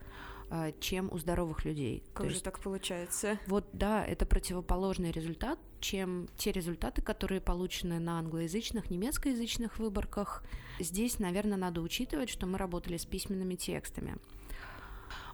чем 0.80 1.08
у 1.12 1.18
здоровых 1.18 1.64
людей. 1.64 2.02
Как 2.14 2.24
То 2.24 2.28
же 2.28 2.34
есть, 2.34 2.44
так 2.44 2.60
получается? 2.60 3.38
Вот 3.46 3.66
да, 3.72 4.04
это 4.04 4.26
противоположный 4.26 5.10
результат, 5.10 5.58
чем 5.80 6.28
те 6.36 6.52
результаты, 6.52 7.02
которые 7.02 7.40
получены 7.40 7.98
на 7.98 8.18
англоязычных, 8.18 8.90
немецкоязычных 8.90 9.78
выборках. 9.78 10.44
Здесь, 10.78 11.18
наверное, 11.18 11.56
надо 11.56 11.80
учитывать, 11.80 12.30
что 12.30 12.46
мы 12.46 12.58
работали 12.58 12.96
с 12.96 13.06
письменными 13.06 13.54
текстами. 13.54 14.16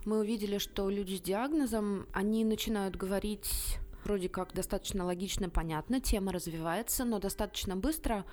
Мы 0.05 0.19
увидели, 0.21 0.59
что 0.59 0.89
люди 0.91 1.15
с 1.15 1.21
диагнозом, 1.21 2.07
они 2.13 2.45
начинают 2.45 2.97
говорить 2.97 3.79
вроде 4.05 4.29
как 4.29 4.53
достаточно 4.53 5.05
логично, 5.05 5.49
понятно, 5.49 6.01
тема 6.01 6.33
развивается, 6.33 7.05
но 7.05 7.19
достаточно 7.19 7.77
быстро 7.77 8.25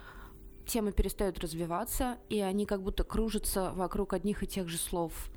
темы 0.65 0.91
перестают 0.91 1.39
развиваться, 1.39 2.17
и 2.29 2.39
они 2.39 2.65
как 2.65 2.81
будто 2.81 3.03
кружатся 3.03 3.71
вокруг 3.71 4.13
одних 4.13 4.43
и 4.43 4.47
тех 4.47 4.67
же 4.67 4.77
слов 4.77 5.29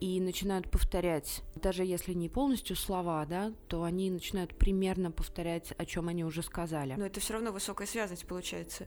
и 0.00 0.20
начинают 0.20 0.70
повторять, 0.70 1.42
даже 1.54 1.84
если 1.84 2.12
не 2.12 2.28
полностью 2.28 2.76
слова, 2.76 3.24
да, 3.26 3.52
то 3.68 3.82
они 3.82 4.10
начинают 4.10 4.56
примерно 4.56 5.10
повторять, 5.10 5.72
о 5.78 5.84
чем 5.84 6.08
они 6.08 6.24
уже 6.24 6.42
сказали. 6.42 6.94
Но 6.96 7.06
это 7.06 7.20
все 7.20 7.34
равно 7.34 7.52
высокая 7.52 7.86
связность 7.86 8.26
получается. 8.26 8.86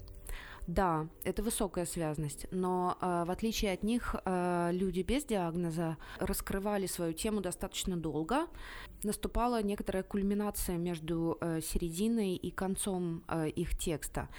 Да, 0.67 1.07
это 1.23 1.41
высокая 1.41 1.85
связность, 1.85 2.45
но 2.51 2.97
э, 3.01 3.23
в 3.25 3.31
отличие 3.31 3.73
от 3.73 3.83
них 3.83 4.15
э, 4.23 4.69
люди 4.71 5.01
без 5.01 5.25
диагноза 5.25 5.97
раскрывали 6.19 6.85
свою 6.85 7.13
тему 7.13 7.41
достаточно 7.41 7.97
долго. 7.97 8.47
Наступала 9.03 9.63
некоторая 9.63 10.03
кульминация 10.03 10.77
между 10.77 11.37
э, 11.41 11.61
серединой 11.61 12.35
и 12.35 12.51
концом 12.51 13.23
э, 13.27 13.49
их 13.49 13.77
текста. 13.77 14.29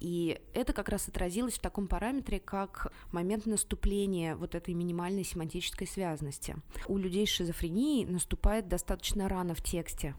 И 0.00 0.40
это 0.54 0.72
как 0.72 0.88
раз 0.88 1.08
отразилось 1.08 1.54
в 1.54 1.60
таком 1.60 1.88
параметре, 1.88 2.38
как 2.38 2.92
момент 3.12 3.46
наступления 3.46 4.36
вот 4.36 4.54
этой 4.54 4.74
минимальной 4.74 5.24
семантической 5.24 5.86
связности. 5.86 6.56
У 6.86 6.98
людей 6.98 7.26
с 7.26 7.30
шизофренией 7.30 8.04
наступает 8.04 8.68
достаточно 8.68 9.28
рано 9.28 9.54
в 9.54 9.62
тексте. 9.62 10.14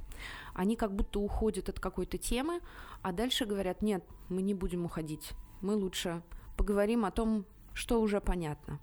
Они 0.53 0.75
как 0.75 0.95
будто 0.95 1.19
уходят 1.19 1.69
от 1.69 1.79
какой-то 1.79 2.17
темы, 2.17 2.61
а 3.01 3.11
дальше 3.11 3.45
говорят, 3.45 3.81
нет, 3.81 4.03
мы 4.29 4.41
не 4.41 4.53
будем 4.53 4.85
уходить 4.85 5.31
мы 5.61 5.75
лучше 5.75 6.21
поговорим 6.57 7.05
о 7.05 7.11
том, 7.11 7.45
что 7.73 8.01
уже 8.01 8.19
понятно. 8.19 8.79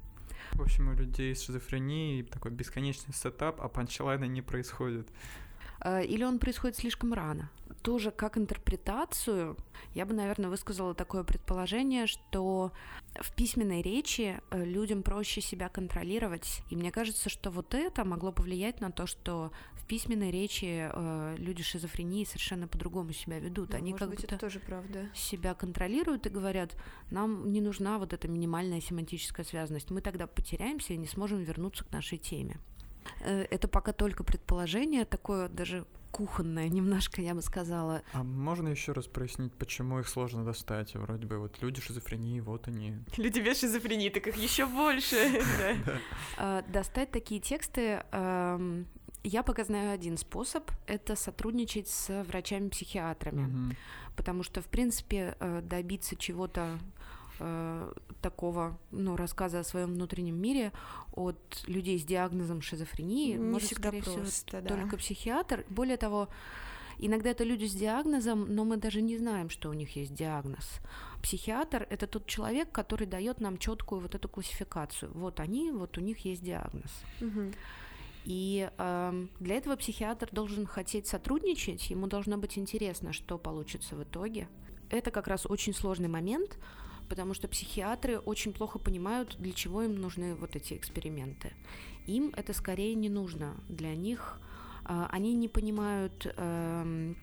В 0.52 0.62
общем, 0.62 0.88
у 0.88 0.94
людей 0.94 1.34
с 1.34 1.42
шизофренией 1.42 2.22
такой 2.22 2.50
бесконечный 2.50 3.12
сетап, 3.12 3.60
а 3.60 3.68
панчлайна 3.68 4.24
не 4.24 4.42
происходит. 4.42 5.08
Э, 5.84 6.04
или 6.04 6.24
он 6.24 6.38
происходит 6.38 6.76
слишком 6.76 7.12
рано. 7.12 7.50
Тоже 7.82 8.10
как 8.10 8.38
интерпретацию, 8.38 9.56
я 9.94 10.06
бы, 10.06 10.14
наверное, 10.14 10.50
высказала 10.50 10.94
такое 10.94 11.24
предположение, 11.24 12.06
что 12.06 12.72
в 13.20 13.32
письменной 13.32 13.82
речи 13.82 14.40
э, 14.50 14.64
людям 14.64 15.02
проще 15.02 15.40
себя 15.40 15.68
контролировать. 15.68 16.62
И 16.70 16.76
мне 16.76 16.90
кажется, 16.90 17.28
что 17.28 17.50
вот 17.50 17.74
это 17.74 18.04
могло 18.04 18.32
повлиять 18.32 18.80
на 18.80 18.90
то, 18.90 19.06
что 19.06 19.52
в 19.74 19.86
письменной 19.86 20.30
речи 20.30 20.90
э, 20.92 21.36
люди 21.38 21.62
с 21.62 21.66
шизофренией 21.66 22.26
совершенно 22.26 22.66
по-другому 22.68 23.12
себя 23.12 23.38
ведут. 23.38 23.70
Да, 23.70 23.78
Они 23.78 23.92
как 23.92 24.10
быть, 24.10 24.22
будто 24.22 24.38
тоже 24.38 24.60
правда. 24.60 25.08
себя 25.14 25.54
контролируют 25.54 26.26
и 26.26 26.30
говорят, 26.30 26.76
нам 27.10 27.52
не 27.52 27.60
нужна 27.60 27.98
вот 27.98 28.12
эта 28.12 28.28
минимальная 28.28 28.80
семантическая 28.80 29.44
связанность. 29.44 29.90
Мы 29.90 30.00
тогда 30.00 30.26
потеряемся 30.26 30.92
и 30.92 30.96
не 30.96 31.06
сможем 31.06 31.38
вернуться 31.42 31.84
к 31.84 31.92
нашей 31.92 32.18
теме. 32.18 32.58
Э, 33.20 33.46
это 33.50 33.68
пока 33.68 33.92
только 33.92 34.24
предположение, 34.24 35.04
такое 35.04 35.48
даже 35.48 35.86
кухонное 36.10 36.68
немножко, 36.68 37.20
я 37.20 37.34
бы 37.34 37.42
сказала. 37.42 38.02
А 38.12 38.22
можно 38.22 38.68
еще 38.68 38.92
раз 38.92 39.06
прояснить, 39.06 39.52
почему 39.52 40.00
их 40.00 40.08
сложно 40.08 40.44
достать? 40.44 40.94
Вроде 40.94 41.26
бы 41.26 41.38
вот 41.38 41.60
люди 41.60 41.80
шизофрении, 41.80 42.40
вот 42.40 42.68
они. 42.68 42.94
Люди 43.18 43.40
без 43.40 43.60
шизофрении, 43.60 44.08
так 44.08 44.26
их 44.26 44.36
еще 44.36 44.66
больше. 44.66 45.16
А, 46.38 46.62
достать 46.68 47.10
такие 47.10 47.40
тексты 47.40 48.02
я 49.26 49.42
пока 49.42 49.64
знаю 49.64 49.92
один 49.92 50.16
способ— 50.16 50.70
это 50.86 51.16
сотрудничать 51.16 51.88
с 51.88 52.22
врачами-психиатрами, 52.24 53.76
потому 54.16 54.44
что, 54.44 54.62
в 54.62 54.66
принципе, 54.66 55.36
э, 55.40 55.62
добиться 55.62 56.14
чего-то 56.14 56.78
э, 57.38 57.92
такого, 58.22 58.78
ну, 58.90 59.16
рассказа 59.16 59.60
о 59.60 59.64
своем 59.64 59.94
внутреннем 59.94 60.36
мире 60.36 60.72
от 61.12 61.64
людей 61.66 61.98
с 61.98 62.04
диагнозом 62.04 62.62
шизофрении 62.62 63.32
не 63.32 63.38
может, 63.38 63.68
всегда 63.68 63.90
просто, 63.90 64.24
всего, 64.24 64.60
да. 64.62 64.68
только 64.68 64.96
психиатр. 64.96 65.64
Более 65.68 65.96
того, 65.96 66.28
иногда 66.98 67.30
это 67.30 67.44
люди 67.44 67.66
с 67.66 67.72
диагнозом, 67.72 68.54
но 68.54 68.64
мы 68.64 68.76
даже 68.76 69.02
не 69.02 69.18
знаем, 69.18 69.50
что 69.50 69.70
у 69.70 69.72
них 69.72 69.96
есть 69.96 70.14
диагноз. 70.14 70.80
Психиатр 71.22 71.86
это 71.90 72.06
тот 72.06 72.26
человек, 72.26 72.72
который 72.72 73.06
дает 73.06 73.40
нам 73.40 73.58
четкую 73.58 74.00
вот 74.00 74.14
эту 74.14 74.28
классификацию. 74.28 75.12
Вот 75.14 75.40
они, 75.40 75.70
вот 75.72 75.98
у 75.98 76.00
них 76.00 76.24
есть 76.24 76.42
диагноз. 76.42 76.90
Угу. 77.20 77.52
И 78.26 78.68
э, 78.76 79.26
для 79.38 79.54
этого 79.54 79.76
психиатр 79.76 80.28
должен 80.32 80.66
хотеть 80.66 81.06
сотрудничать, 81.06 81.90
ему 81.90 82.08
должно 82.08 82.36
быть 82.36 82.58
интересно, 82.58 83.12
что 83.12 83.38
получится 83.38 83.94
в 83.94 84.02
итоге. 84.02 84.48
Это 84.90 85.12
как 85.12 85.28
раз 85.28 85.46
очень 85.46 85.72
сложный 85.72 86.08
момент, 86.08 86.58
потому 87.08 87.34
что 87.34 87.48
психиатры 87.48 88.18
очень 88.18 88.52
плохо 88.52 88.78
понимают, 88.78 89.36
для 89.38 89.52
чего 89.52 89.82
им 89.82 89.96
нужны 89.96 90.34
вот 90.34 90.56
эти 90.56 90.74
эксперименты. 90.74 91.52
Им 92.06 92.32
это 92.36 92.52
скорее 92.52 92.94
не 92.94 93.08
нужно. 93.08 93.56
Для 93.68 93.94
них 93.94 94.40
э, 94.84 95.06
они 95.10 95.34
не 95.34 95.48
понимают 95.48 96.26
э, 96.36 97.14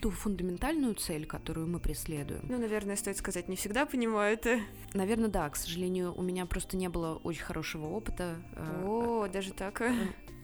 ту 0.00 0.10
фундаментальную 0.10 0.94
цель, 0.94 1.26
которую 1.26 1.68
мы 1.68 1.80
преследуем. 1.80 2.44
Ну, 2.48 2.58
наверное, 2.58 2.96
стоит 2.96 3.16
сказать, 3.18 3.48
не 3.48 3.56
всегда 3.56 3.86
понимаю 3.86 4.34
это. 4.34 4.60
Наверное, 4.94 5.28
да. 5.28 5.48
К 5.50 5.56
сожалению, 5.56 6.14
у 6.14 6.22
меня 6.22 6.46
просто 6.46 6.76
не 6.76 6.88
было 6.88 7.16
очень 7.16 7.42
хорошего 7.42 7.86
опыта. 7.86 8.42
Э, 8.54 8.84
О, 8.86 9.26
э, 9.26 9.30
даже 9.30 9.52
так. 9.52 9.80
Э, 9.80 9.94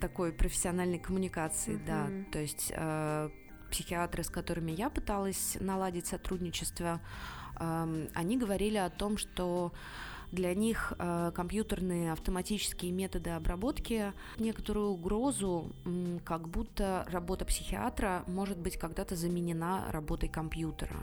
такой 0.01 0.33
профессиональной 0.33 0.99
коммуникации, 0.99 1.75
uh-huh. 1.75 1.87
да. 1.87 2.31
То 2.33 2.39
есть 2.39 2.73
э, 2.75 3.31
психиатры, 3.71 4.23
с 4.23 4.31
которыми 4.31 4.73
я 4.73 4.91
пыталась 4.91 5.57
наладить 5.61 6.07
сотрудничество, 6.07 7.01
они 7.59 8.37
говорили 8.37 8.77
о 8.77 8.91
том, 8.91 9.17
что 9.17 9.73
для 10.33 10.55
них 10.55 10.93
э, 10.99 11.33
компьютерные 11.35 12.13
автоматические 12.13 12.93
методы 12.93 13.31
обработки 13.31 14.13
некоторую 14.39 14.91
угрозу, 14.91 15.73
как 16.25 16.49
будто 16.49 17.07
работа 17.11 17.45
психиатра 17.45 18.25
может 18.27 18.59
быть 18.59 18.77
когда-то 18.77 19.17
заменена 19.17 19.91
работой 19.91 20.29
компьютера. 20.29 20.97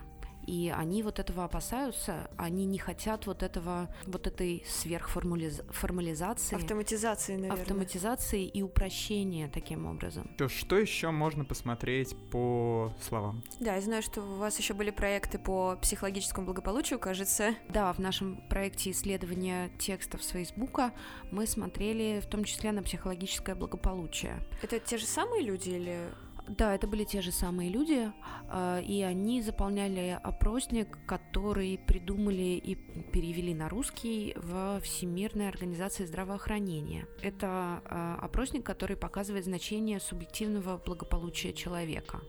И 0.46 0.74
они 0.76 1.04
вот 1.04 1.20
этого 1.20 1.46
опасаются, 1.46 2.30
они 2.38 2.66
не 2.66 2.78
хотят 2.78 3.28
вот 3.28 3.44
этого, 3.44 3.94
вот 4.06 4.28
этой 4.28 4.64
сверхформализации. 4.68 6.56
Автоматизации, 6.56 7.36
наверное. 7.36 7.62
Автоматизации 7.62 8.46
и 8.46 8.62
упрощения 8.62 9.50
таким 9.50 9.86
образом. 9.86 10.30
То 10.38 10.50
что 10.50 10.78
еще 10.78 11.12
можно 11.12 11.46
посмотреть 11.46 12.16
по 12.32 12.94
словам? 13.02 13.44
Да, 13.60 13.76
я 13.76 13.82
знаю, 13.82 14.02
что 14.02 14.22
у 14.22 14.36
вас 14.36 14.58
еще 14.60 14.74
были 14.74 14.92
проекты 14.92 15.40
по 15.40 15.78
психологическому 15.82 16.46
благополучию, 16.46 17.00
кажется. 17.00 17.56
Да, 17.70 17.94
в 17.94 18.00
нашем 18.00 18.42
проекте 18.50 18.92
исследования 18.92 19.70
текстов 19.80 20.24
с 20.24 20.30
Фейсбука 20.30 20.94
мы 21.32 21.48
смотрели 21.48 22.20
в 22.20 22.28
том 22.28 22.44
числе 22.44 22.72
на 22.72 22.84
психологическое 22.84 23.56
благополучие. 23.56 24.40
Это 24.62 24.80
те 24.80 24.98
же 24.98 25.06
самые 25.06 25.44
люди 25.44 25.70
или 25.70 26.12
да, 26.48 26.76
это 26.76 26.88
были 26.88 27.06
те 27.06 27.22
же 27.22 27.32
самые 27.32 27.70
люди, 27.70 28.12
а, 28.50 28.80
и 28.80 29.02
они 29.02 29.42
заполняли 29.42 30.20
опросник, 30.22 31.00
который 31.06 31.78
придумали 31.78 32.60
и 32.62 32.76
перевели 32.76 33.54
на 33.54 33.70
русский 33.70 34.34
в 34.36 34.82
Всемирной 34.82 35.48
организации 35.48 36.06
здравоохранения. 36.06 37.08
Это 37.22 37.82
а, 37.86 38.20
опросник, 38.22 38.66
который 38.66 38.98
показывает 38.98 39.46
значение 39.46 40.00
субъективного 40.00 40.78
благополучия 40.78 41.54
человека. 41.54 42.20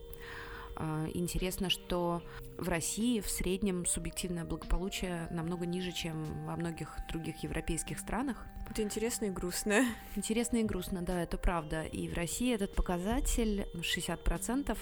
А, 0.77 1.07
интересно, 1.13 1.69
что 1.69 2.23
в 2.57 2.69
России 2.69 3.21
в 3.21 3.29
среднем 3.29 3.85
субъективное 3.85 4.45
благополучие 4.45 5.27
намного 5.31 5.67
ниже, 5.67 5.93
чем 5.93 6.25
во 6.47 6.57
многих 6.57 6.97
других 7.11 7.43
европейских 7.43 7.99
странах. 7.99 8.47
Это 8.71 8.83
интересно 8.83 9.27
и 9.27 9.31
грустно. 9.31 9.85
Интересно 10.17 10.57
и 10.57 10.65
грустно, 10.65 11.03
да, 11.03 11.23
это 11.23 11.39
правда. 11.39 11.85
И 11.85 12.09
в 12.09 12.15
России 12.15 12.53
этот 12.53 12.75
показатель 12.75 13.67
60% 13.75 14.77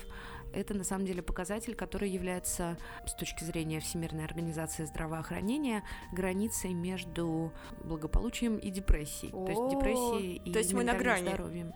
это 0.53 0.75
на 0.75 0.85
самом 0.85 1.07
деле 1.07 1.23
показатель, 1.23 1.75
который 1.75 2.11
является 2.11 2.77
с 3.07 3.15
точки 3.15 3.45
зрения 3.45 3.81
Всемирной 3.81 4.25
организации 4.25 4.85
здравоохранения 4.85 5.83
границей 6.13 6.75
между 6.75 7.53
благополучием 7.85 8.57
и 8.59 8.71
депрессией. 8.71 9.33
О, 9.33 9.47
то 9.47 9.51
есть 9.51 9.71
депрессией 9.71 10.43
и 10.45 10.53
то 10.53 10.59
есть 10.59 10.73
мы 10.73 10.85
на 10.85 10.95
грани. 10.95 11.29
здоровьем. 11.29 11.73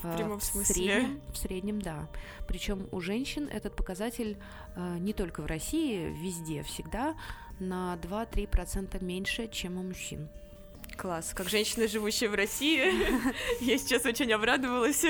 В 0.00 0.06
а, 0.06 0.16
прямом 0.16 0.40
смысле. 0.40 0.72
В 0.72 0.76
среднем, 0.76 1.20
в 1.32 1.36
среднем, 1.36 1.82
да. 1.82 2.08
Причем 2.48 2.88
у 2.92 3.00
женщин 3.00 3.48
этот 3.48 3.76
показатель 3.76 4.38
э, 4.74 4.96
не 4.98 5.12
только 5.12 5.42
в 5.42 5.46
России, 5.46 6.12
везде, 6.12 6.62
всегда 6.62 7.14
на 7.60 7.96
2-3% 8.02 9.02
меньше, 9.04 9.48
чем 9.48 9.78
у 9.78 9.82
мужчин. 9.82 10.28
Класс. 10.96 11.32
Как 11.34 11.48
женщина, 11.48 11.88
живущая 11.88 12.28
в 12.28 12.34
России, 12.34 12.80
я 13.60 13.78
сейчас 13.78 14.04
очень 14.04 14.32
обрадовалась. 14.32 15.04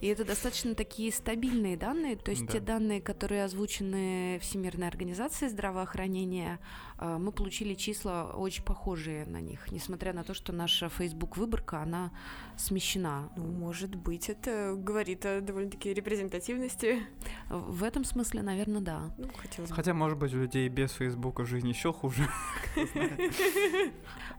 И 0.00 0.06
это 0.06 0.24
достаточно 0.24 0.74
такие 0.74 1.12
стабильные 1.12 1.76
данные, 1.76 2.16
то 2.16 2.30
есть 2.30 2.46
да. 2.46 2.52
те 2.52 2.60
данные, 2.60 3.00
которые 3.00 3.44
озвучены 3.44 4.38
Всемирной 4.40 4.86
организацией 4.86 5.50
здравоохранения, 5.50 6.60
мы 6.98 7.32
получили 7.32 7.74
числа 7.74 8.32
очень 8.34 8.64
похожие 8.64 9.24
на 9.26 9.40
них, 9.40 9.70
несмотря 9.70 10.12
на 10.12 10.24
то, 10.24 10.34
что 10.34 10.52
наша 10.52 10.88
Facebook 10.88 11.36
выборка, 11.36 11.80
она 11.82 12.10
смещена. 12.56 13.30
Ну, 13.36 13.44
может 13.44 13.94
быть, 13.94 14.28
это 14.28 14.74
говорит 14.76 15.24
о 15.24 15.40
довольно-таки 15.40 15.94
репрезентативности. 15.94 17.02
В 17.48 17.84
этом 17.84 18.04
смысле, 18.04 18.42
наверное, 18.42 18.80
да. 18.80 19.14
Ну, 19.16 19.28
хотелось 19.36 19.70
бы. 19.70 19.76
Хотя, 19.76 19.94
может 19.94 20.18
быть, 20.18 20.34
у 20.34 20.38
людей 20.38 20.68
без 20.68 20.92
Фейсбука 20.92 21.44
жизнь 21.44 21.68
еще 21.68 21.92
хуже. 21.92 22.28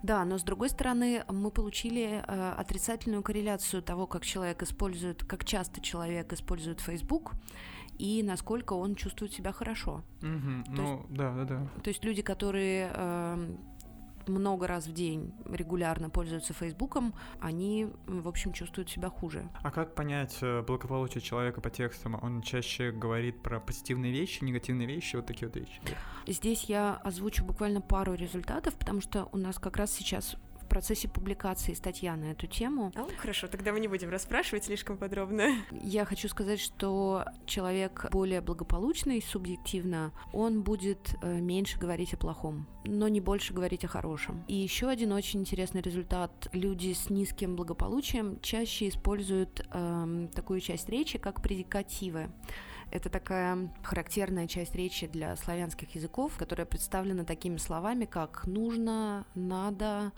Да, 0.02 0.24
но 0.24 0.38
с 0.38 0.43
другой 0.43 0.69
стороны, 0.69 1.26
мы 1.28 1.52
получили 1.52 2.24
э, 2.26 2.54
отрицательную 2.58 3.22
корреляцию 3.22 3.84
того, 3.84 4.08
как 4.08 4.24
человек 4.24 4.63
использует, 4.63 5.26
как 5.26 5.43
часто 5.43 5.82
человек 5.82 6.32
использует 6.32 6.80
Facebook 6.80 7.34
и 7.99 8.23
насколько 8.23 8.73
он 8.73 8.95
чувствует 8.95 9.33
себя 9.33 9.51
хорошо. 9.51 10.03
Угу, 10.21 10.63
ну, 10.69 10.97
есть, 10.97 11.13
да, 11.13 11.33
да, 11.35 11.43
да. 11.43 11.67
То 11.83 11.89
есть 11.89 12.03
люди, 12.03 12.21
которые 12.21 12.91
э, 12.93 13.55
много 14.27 14.67
раз 14.67 14.88
в 14.88 14.93
день 14.93 15.33
регулярно 15.45 16.09
пользуются 16.09 16.53
Фейсбуком, 16.53 17.13
они, 17.41 17.88
в 18.07 18.27
общем, 18.27 18.53
чувствуют 18.53 18.89
себя 18.89 19.09
хуже. 19.09 19.49
А 19.62 19.71
как 19.71 19.95
понять 19.95 20.38
э, 20.41 20.62
благополучие 20.62 21.21
человека 21.21 21.62
по 21.62 21.69
текстам? 21.69 22.17
Он 22.21 22.41
чаще 22.41 22.91
говорит 22.91 23.43
про 23.43 23.59
позитивные 23.59 24.12
вещи, 24.12 24.43
негативные 24.43 24.88
вещи, 24.88 25.17
вот 25.17 25.25
такие 25.25 25.47
вот 25.47 25.57
вещи? 25.57 25.81
Здесь 26.25 26.63
я 26.65 26.95
озвучу 27.03 27.43
буквально 27.43 27.81
пару 27.81 28.13
результатов, 28.13 28.75
потому 28.75 29.01
что 29.01 29.27
у 29.31 29.38
нас 29.38 29.59
как 29.59 29.77
раз 29.77 29.91
сейчас 29.91 30.38
процессе 30.69 31.08
публикации 31.08 31.73
статья 31.73 32.15
на 32.15 32.32
эту 32.32 32.47
тему. 32.47 32.91
А, 32.95 33.08
хорошо, 33.17 33.47
тогда 33.47 33.71
мы 33.71 33.79
не 33.79 33.88
будем 33.88 34.10
расспрашивать 34.10 34.65
слишком 34.65 34.97
подробно. 34.97 35.49
Я 35.71 36.05
хочу 36.05 36.27
сказать, 36.27 36.60
что 36.60 37.25
человек 37.45 38.08
более 38.12 38.41
благополучный 38.41 39.21
субъективно, 39.21 40.12
он 40.34 40.62
будет 40.62 41.15
э, 41.21 41.39
меньше 41.39 41.79
говорить 41.79 42.13
о 42.13 42.17
плохом, 42.17 42.67
но 42.86 43.08
не 43.08 43.19
больше 43.19 43.53
говорить 43.53 43.84
о 43.86 43.88
хорошем. 43.88 44.43
И 44.47 44.55
еще 44.55 44.88
один 44.88 45.12
очень 45.12 45.41
интересный 45.41 45.82
результат. 45.82 46.47
Люди 46.53 46.93
с 46.93 47.10
низким 47.10 47.55
благополучием 47.55 48.39
чаще 48.41 48.89
используют 48.89 49.65
э, 49.71 50.27
такую 50.34 50.62
часть 50.62 50.88
речи, 50.89 51.17
как 51.17 51.41
предикативы. 51.41 52.29
Это 52.91 53.10
такая 53.10 53.71
характерная 53.84 54.47
часть 54.47 54.75
речи 54.75 55.08
для 55.08 55.36
славянских 55.36 55.93
языков, 55.95 56.34
которая 56.38 56.65
представлена 56.65 57.23
такими 57.23 57.58
словами, 57.58 58.05
как 58.05 58.47
нужно, 58.47 59.25
надо, 59.36 60.12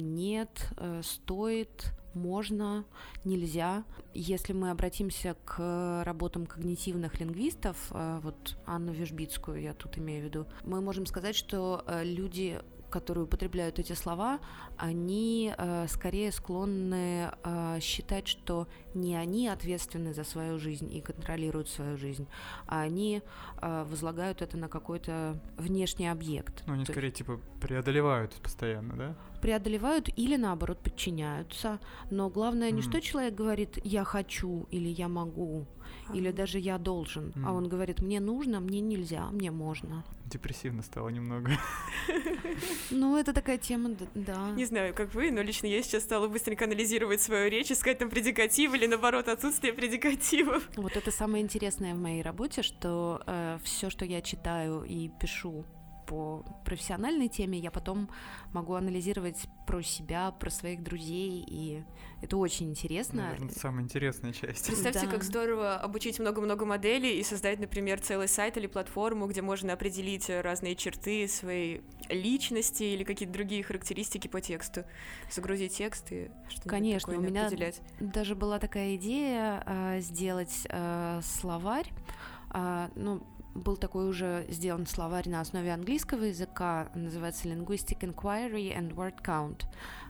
нет, 0.00 0.68
э, 0.76 1.00
стоит, 1.02 1.92
можно, 2.14 2.84
нельзя. 3.24 3.84
Если 4.14 4.52
мы 4.52 4.70
обратимся 4.70 5.36
к 5.44 6.02
работам 6.04 6.46
когнитивных 6.46 7.20
лингвистов, 7.20 7.76
э, 7.90 8.20
вот 8.22 8.56
Анну 8.66 8.92
Вежбицкую 8.92 9.60
я 9.60 9.74
тут 9.74 9.98
имею 9.98 10.22
в 10.22 10.24
виду, 10.26 10.46
мы 10.64 10.80
можем 10.80 11.06
сказать, 11.06 11.34
что 11.34 11.82
э, 11.86 12.04
люди 12.04 12.60
которые 12.94 13.24
употребляют 13.24 13.80
эти 13.80 13.92
слова, 13.94 14.38
они 14.76 15.52
э, 15.58 15.86
скорее 15.88 16.30
склонны 16.30 17.28
э, 17.42 17.80
считать, 17.80 18.28
что 18.28 18.68
не 18.94 19.16
они 19.16 19.48
ответственны 19.48 20.14
за 20.14 20.22
свою 20.22 20.60
жизнь 20.60 20.94
и 20.94 21.00
контролируют 21.00 21.68
свою 21.68 21.96
жизнь, 21.96 22.28
а 22.68 22.82
они 22.82 23.20
э, 23.60 23.84
возлагают 23.90 24.42
это 24.42 24.56
на 24.56 24.68
какой-то 24.68 25.40
внешний 25.58 26.06
объект. 26.06 26.62
Ну, 26.68 26.74
они 26.74 26.84
То 26.84 26.92
скорее 26.92 27.10
типа 27.10 27.40
преодолевают 27.60 28.32
постоянно, 28.34 28.94
да? 28.96 29.16
Преодолевают 29.40 30.08
или 30.16 30.36
наоборот 30.36 30.78
подчиняются. 30.78 31.80
Но 32.10 32.30
главное 32.30 32.70
не 32.70 32.80
mm. 32.80 32.90
что 32.90 33.00
человек 33.00 33.34
говорит 33.34 33.78
«я 33.84 34.04
хочу» 34.04 34.68
или 34.70 34.88
«я 34.88 35.08
могу», 35.08 35.66
или 36.12 36.30
даже 36.30 36.58
я 36.58 36.78
должен, 36.78 37.32
mm. 37.34 37.44
а 37.46 37.52
он 37.52 37.68
говорит, 37.68 38.00
мне 38.00 38.20
нужно, 38.20 38.60
мне 38.60 38.80
нельзя, 38.80 39.28
мне 39.30 39.50
можно. 39.50 40.04
Депрессивно 40.26 40.82
стало 40.82 41.08
немного. 41.08 41.52
Ну, 42.90 43.16
это 43.16 43.32
такая 43.32 43.58
тема, 43.58 43.90
да. 44.14 44.50
Не 44.52 44.64
знаю, 44.64 44.94
как 44.94 45.14
вы, 45.14 45.30
но 45.30 45.42
лично 45.42 45.66
я 45.66 45.82
сейчас 45.82 46.04
стала 46.04 46.28
быстренько 46.28 46.66
анализировать 46.66 47.20
свою 47.20 47.50
речь, 47.50 47.72
искать 47.72 47.98
там 47.98 48.10
предикатив 48.10 48.74
или 48.74 48.86
наоборот 48.86 49.28
отсутствие 49.28 49.72
предикативов. 49.72 50.68
Вот 50.76 50.96
это 50.96 51.10
самое 51.10 51.42
интересное 51.42 51.94
в 51.94 51.98
моей 51.98 52.22
работе, 52.22 52.62
что 52.62 53.22
э, 53.26 53.58
все, 53.64 53.90
что 53.90 54.04
я 54.04 54.20
читаю 54.22 54.84
и 54.84 55.10
пишу 55.20 55.64
по 56.06 56.44
профессиональной 56.64 57.28
теме, 57.28 57.58
я 57.58 57.70
потом 57.70 58.08
могу 58.52 58.74
анализировать 58.74 59.46
про 59.66 59.82
себя, 59.82 60.30
про 60.32 60.50
своих 60.50 60.82
друзей, 60.82 61.44
и 61.46 61.82
это 62.22 62.36
очень 62.36 62.70
интересно. 62.70 63.24
Наверное, 63.24 63.48
это 63.48 63.58
самая 63.58 63.84
интересная 63.84 64.32
часть. 64.32 64.66
Представьте, 64.66 65.06
да. 65.06 65.12
как 65.12 65.22
здорово 65.22 65.76
обучить 65.76 66.18
много-много 66.18 66.64
моделей 66.64 67.18
и 67.18 67.22
создать, 67.22 67.58
например, 67.58 68.00
целый 68.00 68.28
сайт 68.28 68.56
или 68.56 68.66
платформу, 68.66 69.26
где 69.26 69.42
можно 69.42 69.72
определить 69.72 70.28
разные 70.30 70.76
черты 70.76 71.28
своей 71.28 71.82
личности 72.08 72.82
или 72.82 73.04
какие-то 73.04 73.32
другие 73.32 73.62
характеристики 73.62 74.28
по 74.28 74.40
тексту, 74.40 74.84
загрузить 75.30 75.76
текст 75.76 76.12
и 76.12 76.30
что-нибудь 76.48 76.70
Конечно, 76.70 77.16
у 77.16 77.20
меня 77.20 77.46
определять. 77.46 77.80
даже 78.00 78.34
была 78.34 78.58
такая 78.58 78.96
идея 78.96 79.62
э, 79.66 80.00
сделать 80.00 80.66
э, 80.68 81.20
словарь, 81.22 81.90
э, 82.52 82.88
ну, 82.94 83.22
был 83.54 83.76
такой 83.76 84.08
уже 84.08 84.46
сделан 84.48 84.86
словарь 84.86 85.28
на 85.28 85.40
основе 85.40 85.72
английского 85.72 86.24
языка, 86.24 86.88
называется 86.94 87.48
Linguistic 87.48 88.00
Inquiry 88.00 88.76
and 88.76 88.94
Word 88.94 89.22
Count. 89.22 89.66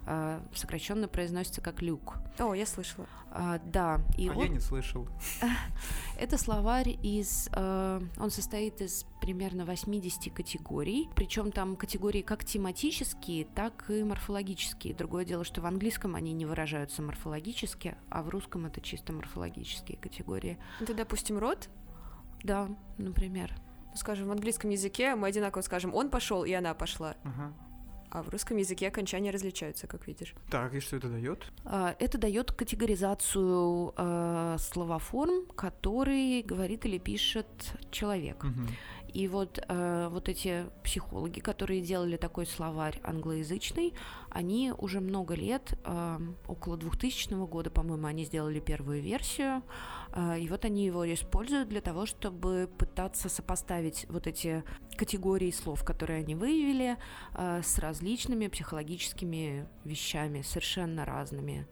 Uh, 0.07 0.43
сокращенно 0.55 1.09
произносится 1.09 1.63
как 1.63 1.81
люк. 1.81 2.17
О, 2.39 2.53
я 2.53 2.67
слышала. 2.67 3.07
Uh, 3.31 3.59
да. 3.65 4.03
И 4.19 4.29
а 4.29 4.33
он... 4.33 4.39
я 4.39 4.49
не 4.49 4.61
слышал. 4.61 5.09
Это 6.21 6.37
словарь 6.37 6.91
из... 7.03 7.49
Uh, 7.49 8.07
он 8.19 8.31
состоит 8.31 8.83
из 8.83 9.07
примерно 9.23 9.65
80 9.65 10.31
категорий, 10.35 11.09
причем 11.17 11.53
там 11.53 11.75
категории 11.75 12.21
как 12.21 12.45
тематические, 12.45 13.47
так 13.47 13.89
и 13.89 14.05
морфологические. 14.05 14.93
Другое 14.93 15.25
дело, 15.25 15.43
что 15.43 15.63
в 15.63 15.67
английском 15.67 16.17
они 16.17 16.35
не 16.35 16.45
выражаются 16.45 17.01
морфологически, 17.01 17.97
а 18.11 18.23
в 18.23 18.29
русском 18.29 18.67
это 18.67 18.83
чисто 18.83 19.15
морфологические 19.15 19.97
категории. 19.97 20.59
Это, 20.81 20.93
допустим, 20.93 21.39
род? 21.39 21.71
Да, 22.45 22.69
например. 22.99 23.53
скажем, 23.97 24.29
в 24.29 24.33
английском 24.33 24.71
языке 24.71 25.15
мы 25.15 25.29
одинаково 25.29 25.63
скажем 25.63 25.95
«он 25.95 26.11
пошел» 26.11 26.45
и 26.45 26.53
«она 26.53 26.75
пошла». 26.75 27.17
Ага. 27.25 27.53
А 28.11 28.23
в 28.23 28.29
русском 28.29 28.57
языке 28.59 28.87
окончания 28.87 29.33
различаются, 29.33 29.89
как 29.89 30.07
видишь. 30.07 30.35
Так, 30.49 30.73
и 30.75 30.79
что 30.79 30.97
это 30.97 31.09
дает? 31.09 31.51
А, 31.65 31.97
это 31.99 32.17
дает 32.17 32.53
категоризацию 32.53 33.93
э, 33.97 34.57
словоформ, 34.61 35.47
который 35.57 36.43
говорит 36.43 36.87
или 36.87 36.99
пишет 36.99 37.49
человек. 37.91 38.45
Мгм. 38.45 38.69
И 39.15 39.29
вот, 39.29 39.61
э, 39.69 40.09
вот 40.11 40.29
эти 40.29 40.67
психологи, 40.83 41.39
которые 41.39 41.81
делали 41.81 42.17
такой 42.17 42.47
словарь 42.47 43.01
англоязычный, 43.05 43.95
они 44.29 44.73
уже 44.77 45.01
много 45.01 45.37
лет, 45.37 45.79
э, 45.85 46.19
около 46.49 46.77
2000 46.77 47.47
года, 47.47 47.71
по-моему, 47.71 48.09
они 48.09 48.25
сделали 48.25 48.59
первую 48.59 49.01
версию, 49.01 49.63
э, 50.13 50.41
и 50.41 50.49
вот 50.49 50.65
они 50.65 50.85
его 50.85 51.11
используют 51.15 51.69
для 51.69 51.81
того, 51.81 52.07
чтобы 52.07 52.69
пытаться 52.77 53.29
сопоставить 53.29 54.05
вот 54.09 54.27
эти 54.27 54.65
категории 54.97 55.53
слов, 55.53 55.85
которые 55.85 56.19
они 56.19 56.35
выявили, 56.35 56.97
э, 57.35 57.63
с 57.63 57.79
различными 57.79 58.49
психологическими 58.49 59.69
вещами, 59.85 60.43
совершенно 60.43 61.05
разными. 61.05 61.69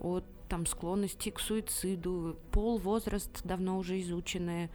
От 0.00 0.24
там 0.48 0.66
склонности 0.66 1.30
к 1.30 1.40
суициду, 1.40 2.38
пол, 2.52 2.78
возраст 2.78 3.42
давно 3.44 3.78
уже 3.78 4.00
изучены, 4.00 4.70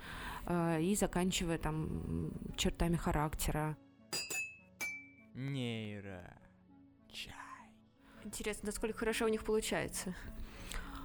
э, 0.45 0.81
и 0.81 0.95
заканчивая 0.95 1.57
там 1.57 2.31
чертами 2.57 2.95
характера. 2.95 3.77
Нейро. 5.33 6.23
Чай. 7.11 7.33
Интересно, 8.23 8.67
насколько 8.67 8.97
хорошо 8.97 9.25
у 9.25 9.29
них 9.29 9.43
получается. 9.43 10.13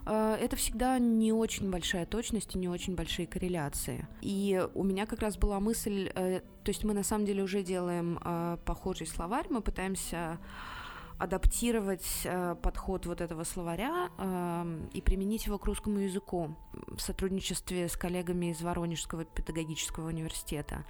Э, 0.06 0.36
Это 0.40 0.56
всегда 0.56 0.98
не 0.98 1.32
очень 1.32 1.70
большая 1.70 2.06
точность 2.06 2.54
и 2.54 2.58
не 2.58 2.68
очень 2.68 2.94
большие 2.94 3.26
корреляции. 3.26 4.06
И 4.20 4.66
у 4.74 4.82
меня 4.82 5.06
как 5.06 5.20
раз 5.20 5.36
была 5.36 5.60
мысль, 5.60 6.10
э, 6.14 6.40
то 6.40 6.68
есть 6.70 6.84
мы 6.84 6.94
на 6.94 7.04
самом 7.04 7.26
деле 7.26 7.42
уже 7.42 7.62
делаем 7.62 8.18
похожий 8.64 9.06
словарь, 9.06 9.46
мы 9.48 9.62
пытаемся 9.62 10.38
адаптировать 11.18 12.22
э, 12.24 12.56
подход 12.62 13.06
вот 13.06 13.20
этого 13.20 13.44
словаря 13.44 14.10
э, 14.18 14.80
и 14.92 15.00
применить 15.00 15.46
его 15.46 15.58
к 15.58 15.64
русскому 15.64 16.00
языку 16.00 16.54
в 16.72 17.00
сотрудничестве 17.00 17.88
с 17.88 17.96
коллегами 17.96 18.46
из 18.46 18.60
Воронежского 18.62 19.24
педагогического 19.24 20.08
университета. 20.08 20.84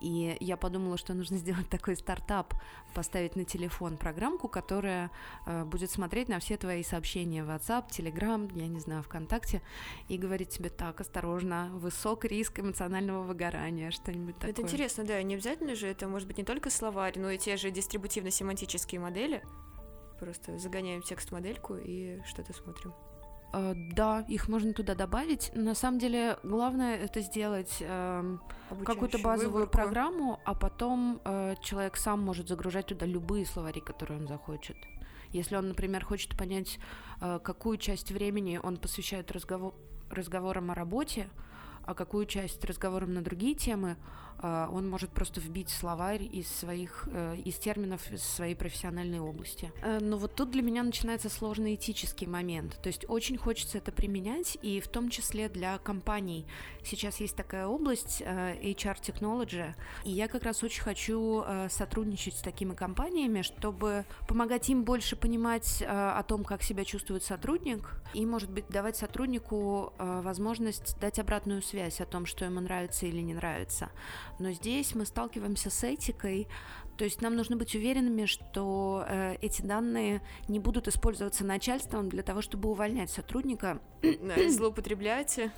И 0.00 0.36
я 0.40 0.56
подумала, 0.56 0.96
что 0.96 1.14
нужно 1.14 1.36
сделать 1.38 1.68
такой 1.68 1.96
стартап, 1.96 2.54
поставить 2.94 3.36
на 3.36 3.44
телефон 3.44 3.96
программку, 3.96 4.48
которая 4.48 5.10
э, 5.46 5.64
будет 5.64 5.90
смотреть 5.90 6.28
на 6.28 6.38
все 6.38 6.56
твои 6.56 6.82
сообщения 6.82 7.44
в 7.44 7.48
WhatsApp, 7.48 7.88
Telegram, 7.88 8.50
я 8.54 8.66
не 8.68 8.80
знаю, 8.80 9.02
ВКонтакте, 9.02 9.62
и 10.08 10.18
говорить 10.18 10.50
тебе 10.50 10.70
так, 10.70 11.00
осторожно, 11.00 11.70
высок 11.72 12.24
риск 12.24 12.60
эмоционального 12.60 13.22
выгорания, 13.22 13.90
что-нибудь 13.90 14.36
такое. 14.36 14.50
Это 14.50 14.62
интересно, 14.62 15.04
да, 15.04 15.22
не 15.22 15.34
обязательно 15.34 15.74
же, 15.74 15.86
это 15.86 16.08
может 16.08 16.28
быть 16.28 16.38
не 16.38 16.44
только 16.44 16.70
словарь, 16.70 17.18
но 17.18 17.30
и 17.30 17.38
те 17.38 17.56
же 17.56 17.70
дистрибутивно-семантические 17.70 19.00
модели. 19.00 19.42
Просто 20.18 20.58
загоняем 20.58 21.02
текст-модельку 21.02 21.76
и 21.76 22.22
что-то 22.24 22.54
смотрим. 22.54 22.94
Э, 23.52 23.74
да, 23.74 24.24
их 24.28 24.48
можно 24.48 24.72
туда 24.72 24.94
добавить. 24.94 25.50
На 25.54 25.74
самом 25.74 25.98
деле, 25.98 26.38
главное 26.42 26.96
это 26.96 27.20
сделать 27.20 27.78
эм, 27.80 28.40
какую-то 28.84 29.18
базовую 29.18 29.52
выборку. 29.52 29.72
программу, 29.72 30.40
а 30.44 30.54
потом 30.54 31.20
э, 31.24 31.54
человек 31.62 31.96
сам 31.96 32.20
может 32.20 32.48
загружать 32.48 32.86
туда 32.86 33.06
любые 33.06 33.46
словари, 33.46 33.80
которые 33.80 34.20
он 34.20 34.26
захочет. 34.28 34.76
Если 35.30 35.56
он, 35.56 35.68
например, 35.68 36.04
хочет 36.04 36.36
понять, 36.36 36.78
э, 37.20 37.38
какую 37.42 37.78
часть 37.78 38.10
времени 38.10 38.60
он 38.62 38.76
посвящает 38.76 39.30
разговор- 39.32 39.74
разговорам 40.10 40.70
о 40.70 40.74
работе, 40.74 41.28
а 41.84 41.94
какую 41.94 42.26
часть 42.26 42.64
разговорам 42.64 43.14
на 43.14 43.22
другие 43.22 43.54
темы, 43.54 43.90
э, 43.90 43.96
он 44.42 44.88
может 44.88 45.10
просто 45.10 45.40
вбить 45.40 45.70
словарь 45.70 46.22
из 46.22 46.48
своих 46.48 47.08
э, 47.10 47.36
из 47.44 47.56
терминов 47.56 48.10
из 48.12 48.22
своей 48.22 48.54
профессиональной 48.54 49.20
области. 49.20 49.72
Э, 49.82 49.98
Но 50.00 50.18
вот 50.18 50.34
тут 50.34 50.50
для 50.50 50.62
меня 50.62 50.82
начинается 50.82 51.28
сложный 51.28 51.74
этический 51.74 52.26
момент. 52.26 52.78
То 52.82 52.88
есть 52.88 53.06
очень 53.08 53.36
хочется 53.36 53.78
это 53.78 53.92
применять, 53.92 54.58
и 54.62 54.80
в 54.80 54.88
том 54.88 55.08
числе 55.08 55.48
для 55.48 55.78
компаний. 55.78 56.46
Сейчас 56.84 57.20
есть 57.20 57.36
такая 57.36 57.66
область 57.66 58.22
э, 58.24 58.54
HR 58.62 59.00
Technology, 59.00 59.74
и 60.04 60.10
я 60.10 60.28
как 60.28 60.42
раз 60.42 60.62
очень 60.62 60.82
хочу 60.82 61.44
сотрудничать 61.70 62.34
с 62.36 62.42
такими 62.42 62.74
компаниями, 62.74 63.42
чтобы 63.42 64.04
помогать 64.28 64.68
им 64.68 64.84
больше 64.84 65.16
понимать 65.16 65.82
о 65.86 66.22
том, 66.22 66.44
как 66.44 66.62
себя 66.62 66.84
чувствует 66.84 67.22
сотрудник, 67.22 68.00
и, 68.14 68.24
может 68.24 68.50
быть, 68.50 68.68
давать 68.68 68.96
сотруднику 68.96 69.92
возможность 69.98 70.98
дать 71.00 71.18
обратную 71.18 71.62
связь 71.62 72.00
о 72.00 72.06
том, 72.06 72.26
что 72.26 72.44
ему 72.44 72.60
нравится 72.60 73.06
или 73.06 73.20
не 73.20 73.34
нравится. 73.34 73.90
Но 74.38 74.52
здесь 74.52 74.94
мы 74.94 75.06
сталкиваемся 75.06 75.70
с 75.70 75.82
этикой, 75.84 76.46
то 76.96 77.04
есть 77.04 77.20
нам 77.20 77.36
нужно 77.36 77.56
быть 77.56 77.74
уверенными, 77.74 78.26
что 78.26 79.04
э, 79.06 79.36
эти 79.42 79.62
данные 79.62 80.22
не 80.48 80.58
будут 80.60 80.88
использоваться 80.88 81.44
начальством 81.44 82.08
для 82.08 82.22
того, 82.22 82.40
чтобы 82.42 82.70
увольнять 82.70 83.10
сотрудника, 83.10 83.80
Да, 84.02 84.48
злоупотребляете. 84.50 85.52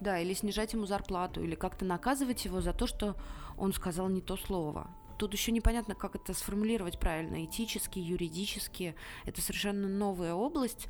да, 0.00 0.18
или 0.18 0.32
снижать 0.34 0.72
ему 0.72 0.86
зарплату, 0.86 1.42
или 1.42 1.54
как-то 1.54 1.84
наказывать 1.84 2.44
его 2.44 2.60
за 2.60 2.72
то, 2.72 2.86
что 2.86 3.16
он 3.56 3.72
сказал 3.72 4.08
не 4.08 4.20
то 4.20 4.36
слово. 4.36 4.88
Тут 5.18 5.32
еще 5.32 5.50
непонятно, 5.50 5.94
как 5.96 6.14
это 6.14 6.32
сформулировать 6.32 7.00
правильно, 7.00 7.44
этически, 7.44 7.98
юридически. 7.98 8.94
Это 9.24 9.40
совершенно 9.42 9.88
новая 9.88 10.32
область, 10.32 10.86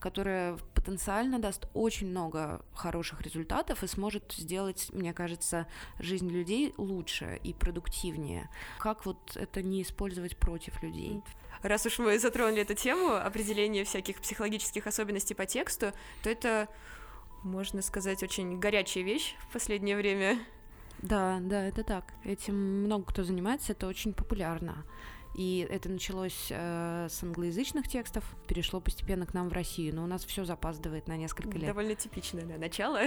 которая 0.00 0.56
потенциально 0.74 1.38
даст 1.38 1.68
очень 1.74 2.08
много 2.08 2.64
хороших 2.74 3.20
результатов 3.20 3.84
и 3.84 3.86
сможет 3.86 4.32
сделать, 4.32 4.88
мне 4.92 5.12
кажется, 5.12 5.66
жизнь 5.98 6.28
людей 6.28 6.74
лучше 6.78 7.38
и 7.44 7.52
продуктивнее. 7.52 8.48
Как 8.78 9.06
вот 9.06 9.36
это 9.36 9.62
не 9.62 9.82
использовать 9.82 10.36
против 10.36 10.82
людей? 10.82 11.22
Раз 11.62 11.84
уж 11.84 11.98
мы 11.98 12.18
затронули 12.18 12.62
эту 12.62 12.74
тему, 12.74 13.14
определение 13.14 13.84
всяких 13.84 14.20
психологических 14.20 14.86
особенностей 14.86 15.34
по 15.34 15.44
тексту, 15.44 15.92
то 16.22 16.30
это, 16.30 16.68
можно 17.42 17.82
сказать, 17.82 18.22
очень 18.22 18.58
горячая 18.58 19.04
вещь 19.04 19.36
в 19.48 19.52
последнее 19.52 19.96
время. 19.96 20.38
Да, 21.02 21.38
да, 21.40 21.64
это 21.64 21.84
так. 21.84 22.04
Этим 22.24 22.84
много 22.84 23.04
кто 23.06 23.24
занимается, 23.24 23.72
это 23.72 23.86
очень 23.86 24.14
популярно. 24.14 24.84
И 25.34 25.66
это 25.70 25.88
началось 25.88 26.48
э, 26.50 27.06
с 27.08 27.22
англоязычных 27.22 27.86
текстов, 27.88 28.24
перешло 28.48 28.80
постепенно 28.80 29.26
к 29.26 29.34
нам 29.34 29.48
в 29.48 29.52
Россию, 29.52 29.94
но 29.94 30.04
у 30.04 30.06
нас 30.06 30.24
все 30.24 30.44
запаздывает 30.44 31.06
на 31.06 31.16
несколько 31.16 31.56
лет. 31.56 31.68
Довольно 31.68 31.94
типичное 31.94 32.44
да, 32.44 32.58
начало. 32.58 33.00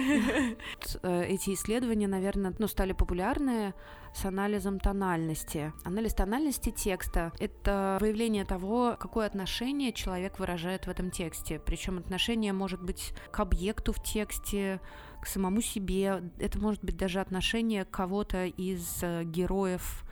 Э, 1.01 1.25
эти 1.25 1.53
исследования, 1.53 2.07
наверное, 2.07 2.53
ну, 2.57 2.67
стали 2.67 2.93
популярны 2.93 3.73
с 4.13 4.25
анализом 4.25 4.79
тональности. 4.79 5.73
Анализ 5.83 6.13
тональности 6.13 6.71
текста— 6.71 7.31
это 7.39 7.97
выявление 7.99 8.45
того, 8.45 8.95
какое 8.99 9.25
отношение 9.25 9.91
человек 9.91 10.39
выражает 10.39 10.85
в 10.85 10.89
этом 10.89 11.11
тексте. 11.11 11.59
Причем 11.59 11.97
отношение 11.97 12.53
может 12.53 12.81
быть 12.81 13.13
к 13.31 13.39
объекту 13.39 13.91
в 13.91 14.01
тексте, 14.01 14.79
к 15.21 15.27
самому 15.27 15.61
себе. 15.61 16.23
Это 16.39 16.59
может 16.59 16.83
быть 16.83 16.97
даже 16.97 17.19
отношение 17.19 17.85
кого-то 17.85 18.45
из 18.45 18.99
э, 19.01 19.23
героев 19.23 20.02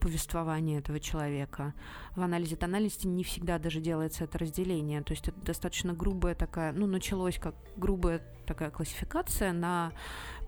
повествования 0.00 0.78
этого 0.78 0.98
человека. 0.98 1.74
В 2.16 2.22
анализе 2.22 2.56
тональности 2.56 3.06
не 3.06 3.22
всегда 3.22 3.58
даже 3.58 3.80
делается 3.80 4.24
это 4.24 4.38
разделение. 4.38 5.02
То 5.02 5.12
есть 5.12 5.28
это 5.28 5.38
достаточно 5.40 5.92
грубая 5.92 6.34
такая, 6.34 6.72
ну, 6.72 6.86
началось 6.86 7.38
как 7.38 7.54
грубая 7.76 8.20
такая 8.46 8.70
классификация 8.70 9.52
на 9.52 9.92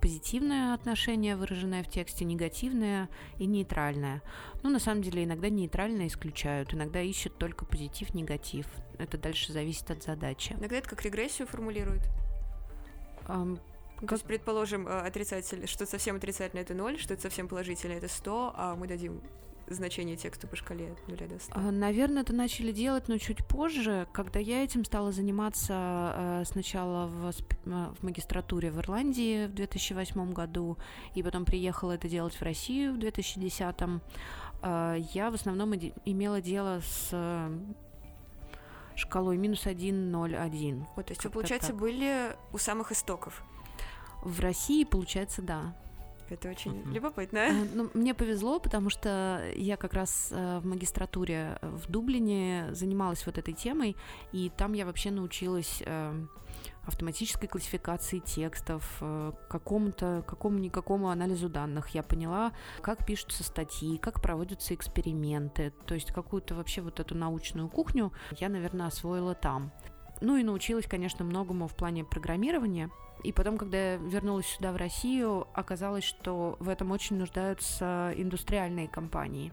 позитивное 0.01 0.75
отношение, 0.75 1.37
выраженное 1.37 1.85
в 1.85 1.89
тексте, 1.89 2.25
негативное 2.25 3.09
и 3.39 3.47
нейтральное. 3.47 4.23
Ну, 4.63 4.71
на 4.71 4.81
самом 4.81 5.03
деле, 5.03 5.23
иногда 5.25 5.49
нейтральное 5.49 6.09
исключают, 6.09 6.75
иногда 6.75 7.01
ищут 7.01 7.39
только 7.39 7.65
позитив, 7.65 8.13
негатив. 8.15 8.67
Это 8.99 9.19
дальше 9.19 9.53
зависит 9.53 9.91
от 9.91 10.03
задачи. 10.03 10.55
Иногда 10.59 10.77
это 10.77 10.89
как 10.89 11.03
регрессию 11.03 11.47
формулируют. 11.47 12.03
То 14.07 14.15
есть, 14.15 14.25
предположим, 14.25 14.89
э, 14.89 15.01
отрицатель, 15.01 15.67
что 15.67 15.87
совсем 15.87 16.17
отрицательное 16.17 16.65
это 16.65 16.75
0, 16.75 16.99
что 16.99 17.15
это 17.15 17.23
совсем 17.23 17.49
положительное 17.49 17.99
это 17.99 18.09
100, 18.09 18.55
а 18.57 18.77
мы 18.77 18.87
дадим 18.87 19.21
значение 19.69 20.17
тексту 20.17 20.49
по 20.49 20.57
шкале 20.57 20.93
от 20.93 21.09
0 21.09 21.29
до 21.29 21.39
100. 21.39 21.53
А, 21.55 21.71
Наверное, 21.71 22.23
это 22.23 22.35
начали 22.35 22.73
делать, 22.73 23.09
но 23.09 23.19
чуть 23.19 23.47
позже, 23.47 24.07
когда 24.13 24.39
я 24.39 24.65
этим 24.65 24.85
стала 24.85 25.13
заниматься 25.13 26.15
э, 26.17 26.45
сначала 26.47 27.07
в, 27.07 27.31
э, 27.31 27.87
в 27.99 28.03
магистратуре 28.03 28.71
в 28.71 28.79
Ирландии 28.79 29.47
в 29.47 29.55
2008 29.55 30.33
году, 30.33 30.77
и 31.15 31.23
потом 31.23 31.45
приехала 31.45 31.93
это 31.93 32.09
делать 32.09 32.35
в 32.35 32.43
Россию 32.43 32.95
в 32.95 32.99
2010. 32.99 34.01
э, 34.63 34.97
Я 35.13 35.31
в 35.31 35.35
основном 35.35 35.75
имела 36.05 36.41
дело 36.41 36.81
с 36.81 37.15
шкалой 38.95 39.37
минус 39.39 39.67
1, 39.67 40.11
0, 40.11 40.37
1. 40.37 40.87
Вот, 40.97 41.07
то 41.07 41.13
есть 41.13 41.25
вы, 41.25 41.31
получается, 41.31 41.69
так. 41.69 41.79
были 41.79 42.37
у 42.53 42.59
самых 42.59 42.93
истоков. 42.93 43.43
В 44.23 44.41
России, 44.41 44.85
получается, 44.85 45.43
да. 45.43 45.77
Это 46.31 46.49
очень 46.49 46.83
любопытно. 46.93 47.49
Ну, 47.75 47.91
мне 47.93 48.15
повезло, 48.15 48.59
потому 48.59 48.89
что 48.89 49.45
я 49.55 49.77
как 49.77 49.93
раз 49.93 50.29
в 50.31 50.63
магистратуре 50.65 51.59
в 51.61 51.91
Дублине 51.91 52.69
занималась 52.71 53.27
вот 53.27 53.37
этой 53.37 53.53
темой, 53.53 53.97
и 54.33 54.51
там 54.57 54.73
я 54.73 54.87
вообще 54.87 55.11
научилась 55.11 55.83
автоматической 56.85 57.49
классификации 57.49 58.19
текстов, 58.19 58.99
э, 59.01 59.33
какому-то, 59.49 60.25
какому-никакому 60.27 61.11
анализу 61.11 61.49
данных. 61.49 61.91
Я 61.91 62.03
поняла, 62.03 62.53
как 62.81 63.07
пишутся 63.07 63.45
статьи, 63.45 63.99
как 63.99 64.21
проводятся 64.21 64.75
эксперименты, 64.75 65.73
то 65.87 65.95
есть 65.95 66.13
какую-то 66.13 66.55
вообще 66.55 66.81
вот 66.81 66.99
эту 66.99 67.15
научную 67.15 67.69
кухню 67.69 68.13
я, 68.39 68.49
наверное, 68.49 68.87
освоила 68.87 69.35
там. 69.35 69.73
Ну 70.23 70.37
и 70.37 70.45
научилась, 70.45 70.87
конечно, 70.87 71.25
многому 71.25 71.67
в 71.67 71.75
плане 71.75 72.05
программирования. 72.05 72.91
И 73.25 73.33
потом, 73.33 73.59
когда 73.59 73.93
я 73.93 73.97
вернулась 73.97 74.47
сюда, 74.47 74.73
в 74.73 74.77
Россию, 74.77 75.49
оказалось, 75.53 76.05
что 76.05 76.57
в 76.61 76.69
этом 76.69 76.93
очень 76.93 77.17
нуждаются 77.17 78.13
индустриальные 78.17 78.87
компании. 78.87 79.53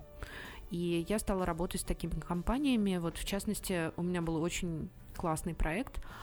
И 0.69 1.05
я 1.09 1.17
стала 1.17 1.43
работать 1.43 1.81
с 1.81 1.83
такими 1.83 2.19
компаниями. 2.19 2.97
Вот, 2.97 3.17
в 3.17 3.25
частности, 3.25 3.91
у 3.97 4.03
меня 4.03 4.21
был 4.21 4.41
очень 4.41 4.89
классный 5.15 5.55
проект– 5.55 6.01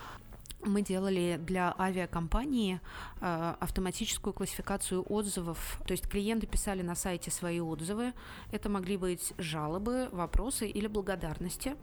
мы 0.63 0.81
делали 0.81 1.39
для 1.41 1.73
авиакомпании 1.77 2.81
э, 3.21 3.55
автоматическую 3.59 4.33
классификацию 4.33 5.03
отзывов. 5.07 5.79
То 5.85 5.91
есть 5.91 6.07
клиенты 6.07 6.47
писали 6.47 6.81
на 6.81 6.95
сайте 6.95 7.31
свои 7.31 7.59
отзывы. 7.59 8.13
Это 8.51 8.69
могли 8.69 8.97
быть 8.97 9.33
жалобы, 9.37 10.09
вопросы 10.11 10.67
или 10.67 10.87
благодарности. 10.87 11.75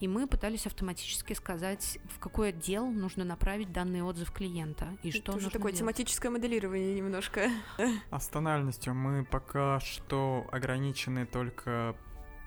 И 0.00 0.08
мы 0.08 0.26
пытались 0.26 0.66
автоматически 0.66 1.32
сказать, 1.32 1.98
в 2.14 2.18
какой 2.18 2.50
отдел 2.50 2.86
нужно 2.86 3.24
направить 3.24 3.72
данный 3.72 4.02
отзыв 4.02 4.30
клиента 4.32 4.96
и 5.02 5.10
что 5.10 5.32
Это 5.32 5.36
уже 5.36 5.46
такое 5.50 5.72
делать. 5.72 5.78
тематическое 5.78 6.30
моделирование 6.30 6.94
немножко. 6.94 7.50
А 8.10 8.20
с 8.20 8.28
тональностью 8.28 8.94
мы 8.94 9.24
пока 9.24 9.80
что 9.80 10.46
ограничены 10.52 11.26
только 11.26 11.96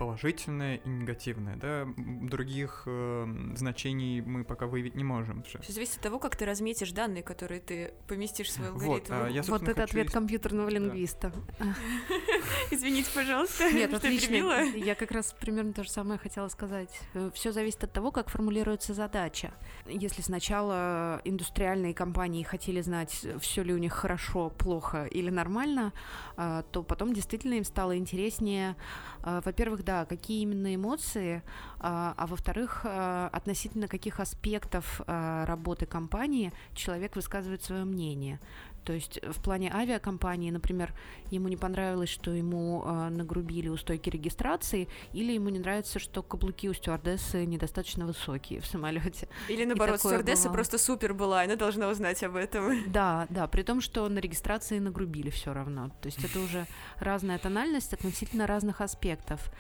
положительное 0.02 0.78
и 0.78 0.90
негативное, 0.90 1.58
да, 1.58 1.88
других 1.96 2.86
э, 2.88 3.54
значений 3.56 4.22
мы 4.22 4.44
пока 4.44 4.66
выявить 4.66 4.96
не 4.96 5.04
можем. 5.04 5.44
Все 5.44 5.74
зависит 5.74 5.98
от 5.98 6.02
того, 6.02 6.18
как 6.18 6.36
ты 6.36 6.44
разметишь 6.48 6.92
данные, 6.92 7.22
которые 7.22 7.62
ты 7.62 7.94
поместишь 8.08 8.48
в 8.48 8.52
свой 8.52 8.70
алгоритм. 8.70 8.94
Вот, 8.94 9.06
а 9.12 9.28
я, 9.28 9.44
вот 9.44 9.62
это 9.62 9.84
ответ 9.84 10.08
из... 10.08 10.12
компьютерного 10.12 10.70
лингвиста. 10.70 11.32
Извините, 12.72 13.12
пожалуйста, 13.14 13.72
Нет, 13.72 13.94
отлично. 13.94 14.64
Я 14.76 14.96
как 14.96 15.12
раз 15.12 15.36
примерно 15.40 15.72
то 15.72 15.84
же 15.84 15.92
самое 15.92 16.18
хотела 16.18 16.48
сказать. 16.48 17.00
Э, 17.14 17.30
Все 17.36 17.52
зависит 17.52 17.84
от 17.84 17.94
того, 17.94 18.12
как 18.12 18.30
формулируется 18.30 18.96
задача. 18.96 19.54
Если 19.86 20.24
сначала 20.24 21.22
индустриальные 21.26 21.94
компании 21.94 22.42
хотели 22.42 22.82
знать, 22.82 23.24
все 23.40 23.62
ли 23.62 23.72
у 23.72 23.78
них 23.78 23.94
хорошо, 23.94 24.50
плохо 24.50 25.06
или 25.06 25.30
нормально, 25.30 25.94
э, 26.38 26.64
то 26.72 26.82
потом 26.82 27.14
действительно 27.14 27.54
им 27.54 27.66
стало 27.66 27.96
интереснее, 27.96 28.76
э, 29.22 29.42
во-первых, 29.46 29.84
да, 29.84 29.91
какие 30.08 30.42
именно 30.42 30.76
эмоции, 30.76 31.44
а, 31.80 32.14
а 32.18 32.28
во-вторых, 32.28 32.82
а, 32.84 33.30
относительно 33.32 33.88
каких 33.88 34.20
аспектов 34.20 35.02
а, 35.08 35.46
работы 35.46 35.86
компании 35.86 36.54
человек 36.74 37.16
высказывает 37.16 37.64
свое 37.64 37.84
мнение. 37.84 38.40
То 38.84 38.94
есть 38.94 39.20
в 39.24 39.42
плане 39.42 39.72
авиакомпании, 39.74 40.50
например, 40.50 40.94
ему 41.30 41.48
не 41.48 41.58
понравилось, 41.58 42.10
что 42.10 42.32
ему 42.32 42.84
э, 42.84 43.10
нагрубили 43.10 43.68
у 43.68 43.78
стойки 43.78 44.10
регистрации, 44.10 44.88
или 45.14 45.34
ему 45.34 45.50
не 45.50 45.60
нравится, 45.60 46.00
что 46.00 46.24
каблуки 46.24 46.68
у 46.68 46.74
стюардессы 46.74 47.46
недостаточно 47.46 48.06
высокие 48.06 48.60
в 48.60 48.66
самолете. 48.66 49.28
Или 49.50 49.66
наоборот, 49.66 50.00
стюардесса 50.00 50.44
бывало. 50.44 50.56
просто 50.56 50.78
супер 50.78 51.14
была, 51.14 51.42
она 51.42 51.56
должна 51.56 51.90
узнать 51.90 52.24
об 52.24 52.36
этом. 52.36 52.92
Да, 52.92 53.28
да, 53.30 53.48
при 53.48 53.62
том, 53.62 53.82
что 53.82 54.08
на 54.10 54.20
регистрации 54.20 54.80
нагрубили 54.80 55.30
все 55.30 55.54
равно. 55.54 55.90
То 56.02 56.08
есть 56.08 56.24
это 56.24 56.40
уже 56.40 56.66
разная 56.98 57.38
тональность 57.38 57.94
относительно 57.94 58.48
разных 58.48 58.82
аспектов. 58.82 59.52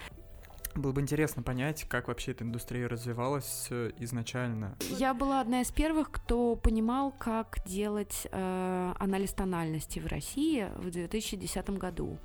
Было 0.76 0.94
бы 0.94 1.02
интересно 1.02 1.44
понять, 1.44 1.84
как 1.90 2.08
вообще 2.08 2.32
эта 2.32 2.44
индустрия 2.44 2.88
развивалась 2.88 3.68
э, 3.70 3.92
изначально. 3.98 4.78
Я 4.98 5.14
была 5.14 5.42
одна 5.42 5.62
из 5.62 5.72
первых, 5.72 6.12
кто 6.12 6.56
понимал, 6.56 7.12
как 7.12 7.58
делать 7.66 8.28
э, 8.32 8.94
анализ 8.98 9.34
тональности 9.34 10.00
в 10.00 10.08
России 10.08 10.68
в 10.78 10.90
2010 10.90 11.70
году. 11.72 12.20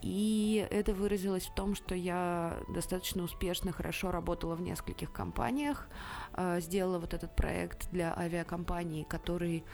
И 0.00 0.66
это 0.70 0.92
выразилось 0.92 1.46
в 1.46 1.54
том, 1.54 1.74
что 1.74 1.94
я 1.94 2.58
достаточно 2.68 3.22
успешно, 3.22 3.72
хорошо 3.72 4.10
работала 4.10 4.54
в 4.54 4.60
нескольких 4.60 5.12
компаниях, 5.12 5.88
э, 6.32 6.60
сделала 6.60 6.98
вот 6.98 7.14
этот 7.14 7.34
проект 7.36 7.90
для 7.90 8.14
авиакомпаний, 8.16 9.04
который 9.04 9.64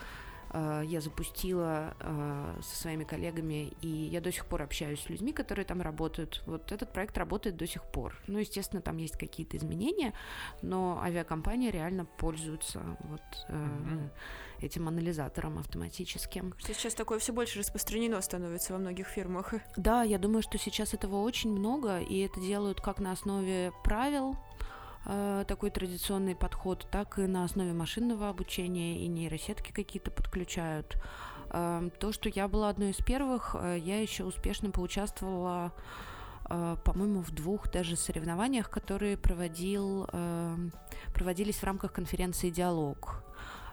я 0.53 1.01
запустила 1.01 1.95
э, 2.01 2.59
со 2.63 2.77
своими 2.77 3.05
коллегами, 3.05 3.73
и 3.81 3.89
я 3.89 4.21
до 4.21 4.33
сих 4.33 4.47
пор 4.47 4.63
общаюсь 4.63 5.01
с 5.01 5.09
людьми, 5.09 5.33
которые 5.33 5.65
там 5.65 5.81
работают. 5.81 6.43
Вот 6.47 6.73
этот 6.73 6.93
проект 6.93 7.17
работает 7.19 7.57
до 7.57 7.67
сих 7.67 7.85
пор. 7.85 8.17
Ну, 8.27 8.39
естественно, 8.39 8.83
там 8.83 8.97
есть 8.97 9.17
какие-то 9.17 9.57
изменения, 9.57 10.13
но 10.63 11.01
авиакомпания 11.03 11.71
реально 11.71 12.05
пользуется 12.05 12.81
вот 13.05 13.23
mm-hmm. 13.49 14.11
этим 14.61 14.89
анализатором 14.89 15.59
автоматическим. 15.59 16.55
Сейчас 16.61 16.95
такое 16.95 17.21
все 17.21 17.33
больше 17.33 17.61
распространено 17.61 18.21
становится 18.21 18.73
во 18.73 18.79
многих 18.79 19.07
фирмах. 19.07 19.55
Да, 19.77 20.03
я 20.03 20.19
думаю, 20.19 20.43
что 20.43 20.59
сейчас 20.59 20.95
этого 20.95 21.23
очень 21.23 21.53
много, 21.53 22.01
и 22.01 22.19
это 22.19 22.41
делают 22.41 22.81
как 22.81 22.99
на 22.99 23.13
основе 23.13 23.73
правил, 23.85 24.37
Э, 24.41 24.50
такой 25.05 25.71
традиционный 25.71 26.37
подход, 26.37 26.87
так 26.91 27.19
и 27.19 27.27
на 27.27 27.45
основе 27.45 27.73
машинного 27.73 28.29
обучения 28.29 28.99
и 29.03 29.09
нейросетки 29.09 29.73
какие-то 29.73 30.11
подключают. 30.11 30.97
Эм, 31.53 31.91
то, 31.91 32.13
что 32.13 32.29
я 32.29 32.47
была 32.47 32.69
одной 32.69 32.91
из 32.91 32.99
первых, 32.99 33.57
э, 33.59 33.79
я 33.79 34.01
еще 34.01 34.25
успешно 34.25 34.71
поучаствовала 34.71 35.73
э, 36.49 36.77
по-моему, 36.85 37.23
в 37.23 37.33
двух 37.33 37.71
даже 37.71 37.97
соревнованиях, 37.97 38.71
которые 38.71 39.17
проводил, 39.17 40.09
эм, 40.13 40.73
проводились 41.13 41.57
в 41.57 41.65
рамках 41.65 41.93
конференции 41.93 42.51
«Диалог». 42.51 43.25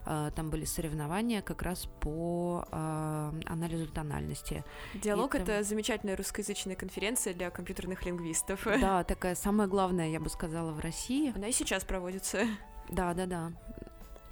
А, 0.10 0.32
там 0.32 0.49
были 0.49 0.64
соревнования 0.64 1.41
как 1.41 1.62
раз 1.64 1.89
по 1.99 2.66
а, 2.72 3.34
анализу 3.45 3.88
тональности. 3.88 4.64
Диалог 4.93 5.36
это... 5.36 5.51
это 5.51 5.64
замечательная 5.64 6.16
русскоязычная 6.16 6.78
конференция 6.78 7.34
для 7.34 7.49
компьютерных 7.49 8.05
лингвистов. 8.05 8.66
Да, 8.88 9.03
такая 9.03 9.36
самая 9.36 9.68
главная, 9.68 10.10
я 10.10 10.22
бы 10.22 10.30
сказала, 10.30 10.72
в 10.72 10.80
России. 10.80 11.34
Она 11.36 11.47
и 11.47 11.51
сейчас 11.51 11.84
проводится. 11.84 12.45
Да, 12.89 13.14
да, 13.14 13.26
да. 13.26 13.51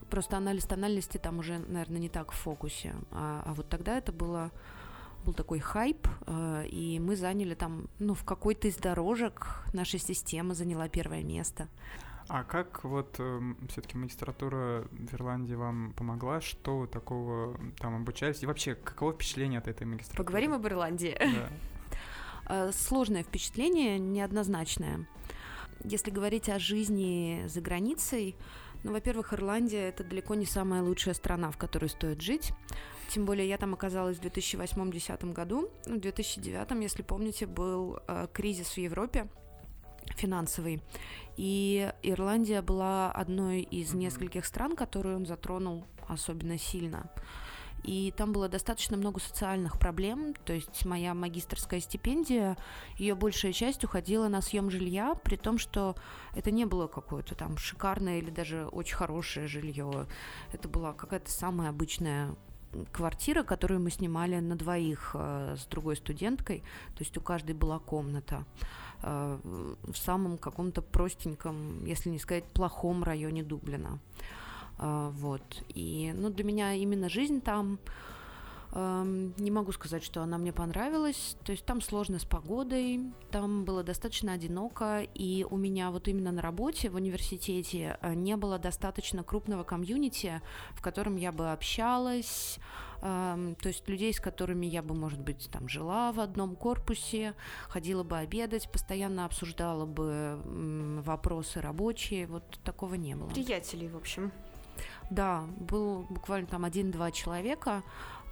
Просто 0.09 0.37
анализ 0.37 0.63
тональности 0.63 1.17
там 1.17 1.39
уже, 1.39 1.57
наверное, 1.57 1.99
не 1.99 2.07
так 2.07 2.31
в 2.31 2.35
фокусе. 2.35 2.93
А, 3.11 3.43
а 3.45 3.53
вот 3.53 3.67
тогда 3.67 3.97
это 3.97 4.13
было 4.13 4.51
был 5.25 5.33
такой 5.33 5.59
хайп, 5.59 6.07
э, 6.27 6.67
и 6.67 6.99
мы 6.99 7.15
заняли 7.15 7.55
там, 7.55 7.89
ну, 7.99 8.13
в 8.13 8.23
какой-то 8.23 8.67
из 8.67 8.77
дорожек 8.77 9.65
наша 9.73 9.97
система 9.97 10.53
заняла 10.53 10.87
первое 10.87 11.23
место. 11.23 11.67
А 12.27 12.43
как 12.43 12.83
вот 12.83 13.15
э, 13.19 13.39
все-таки 13.69 13.97
магистратура 13.97 14.87
в 14.91 15.13
Ирландии 15.13 15.53
вам 15.53 15.93
помогла? 15.93 16.41
Что 16.41 16.87
такого 16.87 17.59
там 17.77 17.95
обучались? 17.95 18.41
И 18.41 18.45
вообще, 18.45 18.73
каково 18.75 19.13
впечатление 19.13 19.59
от 19.59 19.67
этой 19.67 19.85
магистратуры? 19.85 20.23
Поговорим 20.23 20.53
об 20.53 20.65
Ирландии. 20.65 21.15
Да. 21.19 21.49
Э, 22.47 22.71
сложное 22.71 23.23
впечатление, 23.23 23.97
неоднозначное. 23.97 25.07
Если 25.83 26.11
говорить 26.11 26.47
о 26.47 26.59
жизни 26.59 27.43
за 27.47 27.59
границей, 27.59 28.35
ну, 28.83 28.91
во-первых, 28.91 29.33
Ирландия 29.33 29.89
это 29.89 30.03
далеко 30.03 30.35
не 30.35 30.45
самая 30.45 30.83
лучшая 30.83 31.15
страна, 31.15 31.49
в 31.49 31.57
которой 31.57 31.89
стоит 31.89 32.21
жить. 32.21 32.51
Тем 33.09 33.25
более 33.25 33.49
я 33.49 33.57
там 33.57 33.73
оказалась 33.73 34.17
в 34.17 34.21
2008-2010 34.21 35.33
году. 35.33 35.71
В 35.87 35.97
2009, 35.97 36.83
если 36.83 37.01
помните, 37.01 37.47
был 37.47 37.99
э, 38.07 38.27
кризис 38.31 38.67
в 38.67 38.77
Европе 38.77 39.27
финансовый. 40.15 40.81
И 41.37 41.91
Ирландия 42.03 42.61
была 42.61 43.11
одной 43.11 43.61
из 43.61 43.93
нескольких 43.93 44.45
стран, 44.45 44.75
которые 44.75 45.15
он 45.17 45.25
затронул 45.25 45.85
особенно 46.07 46.57
сильно. 46.57 47.09
И 47.83 48.11
там 48.17 48.31
было 48.31 48.49
достаточно 48.49 48.97
много 48.97 49.19
социальных 49.19 49.77
проблем, 49.77 50.33
то 50.45 50.53
есть 50.53 50.85
моя 50.85 51.13
магистрская 51.13 51.79
стипендия, 51.79 52.57
ее 52.97 53.13
большая 53.13 53.53
часть 53.53 53.83
уходила 53.83 54.27
на 54.27 54.41
съем 54.41 54.71
жилья, 54.71 55.13
при 55.13 55.35
том, 55.35 55.59
что 55.59 55.95
это 56.33 56.49
не 56.49 56.65
было 56.65 56.87
какое-то 56.87 57.35
там 57.35 57.57
шикарное 57.57 58.17
или 58.17 58.31
даже 58.31 58.65
очень 58.65 58.95
хорошее 58.95 59.47
жилье. 59.47 60.07
Это 60.51 60.67
была 60.67 60.93
какая-то 60.93 61.29
самая 61.29 61.69
обычная 61.69 62.35
квартира, 62.91 63.43
которую 63.43 63.79
мы 63.79 63.91
снимали 63.91 64.39
на 64.39 64.55
двоих 64.55 65.11
э, 65.13 65.55
с 65.57 65.65
другой 65.65 65.95
студенткой, 65.95 66.59
то 66.95 67.03
есть 67.03 67.17
у 67.17 67.21
каждой 67.21 67.55
была 67.55 67.79
комната. 67.79 68.45
Э, 69.03 69.39
в 69.43 69.95
самом 69.95 70.37
каком-то 70.37 70.81
простеньком, 70.81 71.85
если 71.85 72.09
не 72.09 72.19
сказать 72.19 72.45
плохом 72.45 73.03
районе 73.03 73.43
Дублина. 73.43 73.99
Э, 74.79 75.11
вот. 75.13 75.63
И 75.69 76.13
ну, 76.15 76.29
для 76.29 76.43
меня 76.43 76.73
именно 76.73 77.09
жизнь 77.09 77.41
там 77.41 77.79
Не 78.75 79.51
могу 79.51 79.71
сказать, 79.71 80.03
что 80.03 80.21
она 80.21 80.37
мне 80.37 80.51
понравилась. 80.51 81.37
То 81.45 81.53
есть 81.53 81.63
там 81.65 81.79
сложно 81.79 82.19
с 82.19 82.25
погодой, 82.25 82.99
там 83.31 83.63
было 83.63 83.83
достаточно 83.83 84.33
одиноко, 84.33 85.01
и 85.13 85.45
у 85.49 85.55
меня 85.55 85.91
вот 85.91 86.09
именно 86.09 86.33
на 86.33 86.41
работе 86.41 86.89
в 86.89 86.95
университете 86.95 87.97
э, 88.01 88.13
не 88.13 88.35
было 88.35 88.59
достаточно 88.59 89.23
крупного 89.23 89.63
комьюнити, 89.63 90.41
в 90.73 90.81
котором 90.81 91.15
я 91.15 91.31
бы 91.31 91.53
общалась, 91.53 92.59
то 93.01 93.55
есть 93.63 93.87
людей, 93.87 94.13
с 94.13 94.19
которыми 94.19 94.65
я 94.65 94.81
бы, 94.81 94.95
может 94.95 95.19
быть, 95.19 95.49
там 95.51 95.69
жила 95.69 96.11
в 96.11 96.19
одном 96.19 96.55
корпусе, 96.55 97.35
ходила 97.69 98.03
бы 98.03 98.17
обедать, 98.17 98.71
постоянно 98.71 99.25
обсуждала 99.25 99.85
бы 99.85 100.41
вопросы 101.05 101.61
рабочие, 101.61 102.25
вот 102.25 102.59
такого 102.63 102.95
не 102.95 103.15
было. 103.15 103.29
Приятелей, 103.29 103.89
в 103.89 103.95
общем. 103.97 104.31
Да, 105.11 105.45
был 105.59 106.07
буквально 106.09 106.47
там 106.47 106.65
один-два 106.65 107.11
человека, 107.11 107.83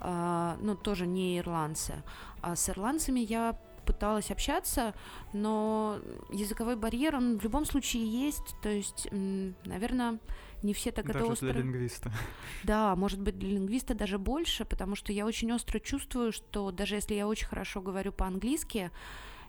ну, 0.04 0.76
тоже 0.76 1.06
не 1.06 1.38
ирландцы. 1.38 2.02
А 2.42 2.56
с 2.56 2.68
ирландцами 2.68 3.20
я 3.20 3.58
пыталась 3.84 4.30
общаться, 4.30 4.94
но 5.32 5.98
языковой 6.30 6.76
барьер, 6.76 7.16
он 7.16 7.38
в 7.38 7.44
любом 7.44 7.64
случае 7.64 8.06
есть, 8.06 8.54
то 8.62 8.68
есть, 8.68 9.08
наверное, 9.10 10.18
не 10.62 10.72
все 10.72 10.90
так 10.90 11.06
даже 11.06 11.18
это 11.20 11.32
остро... 11.32 11.52
для 11.52 11.62
лингвиста. 11.62 12.10
Да, 12.64 12.96
может 12.96 13.20
быть, 13.20 13.38
для 13.38 13.50
лингвиста 13.50 13.94
даже 13.94 14.18
больше, 14.18 14.64
потому 14.64 14.96
что 14.96 15.12
я 15.12 15.26
очень 15.26 15.52
остро 15.52 15.78
чувствую, 15.78 16.32
что 16.32 16.70
даже 16.70 16.94
если 16.94 17.14
я 17.14 17.28
очень 17.28 17.46
хорошо 17.46 17.82
говорю 17.82 18.12
по-английски, 18.12 18.90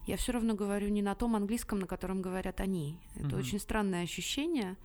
я 0.05 0.17
все 0.17 0.33
равно 0.33 0.53
говорю 0.53 0.89
не 0.89 1.01
на 1.01 1.15
том 1.15 1.35
английском, 1.35 1.79
на 1.79 1.87
котором 1.87 2.21
говорят 2.21 2.59
они. 2.59 2.99
Это 3.15 3.27
угу. 3.27 3.37
очень 3.37 3.59
странное 3.59 4.03
ощущение, 4.03 4.75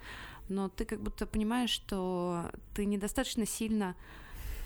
но 0.49 0.69
ты 0.69 0.85
как 0.85 1.03
будто 1.03 1.27
понимаешь, 1.27 1.71
что 1.71 2.51
ты 2.75 2.85
недостаточно 2.87 3.45
сильно 3.45 3.97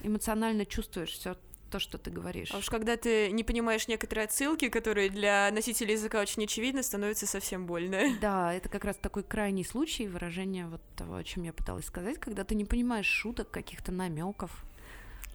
эмоционально 0.05 0.67
чувствуешь 0.67 1.11
все 1.11 1.37
то, 1.71 1.81
что 1.81 1.99
ты 1.99 2.11
говоришь. 2.11 2.53
А 2.53 2.59
уж 2.59 2.71
когда 2.71 2.97
ты 2.97 3.33
не 3.33 3.43
понимаешь 3.43 3.89
некоторые 3.89 4.27
отсылки, 4.27 4.69
которые 4.69 5.11
для 5.11 5.51
носителя 5.51 5.93
языка 5.93 6.21
очень 6.21 6.45
очевидны, 6.45 6.85
становится 6.85 7.27
совсем 7.27 7.67
больно. 7.67 8.17
Да, 8.21 8.55
это 8.55 8.69
как 8.69 8.85
раз 8.85 8.97
такой 8.97 9.25
крайний 9.25 9.65
случай 9.65 10.07
выражения 10.07 10.69
вот 10.69 10.81
того, 10.95 11.17
о 11.17 11.25
чем 11.25 11.43
я 11.43 11.53
пыталась 11.53 11.87
сказать, 11.87 12.21
когда 12.21 12.45
ты 12.45 12.55
не 12.55 12.65
понимаешь 12.65 13.07
шуток, 13.07 13.51
каких-то 13.51 13.91
намеков. 13.91 14.65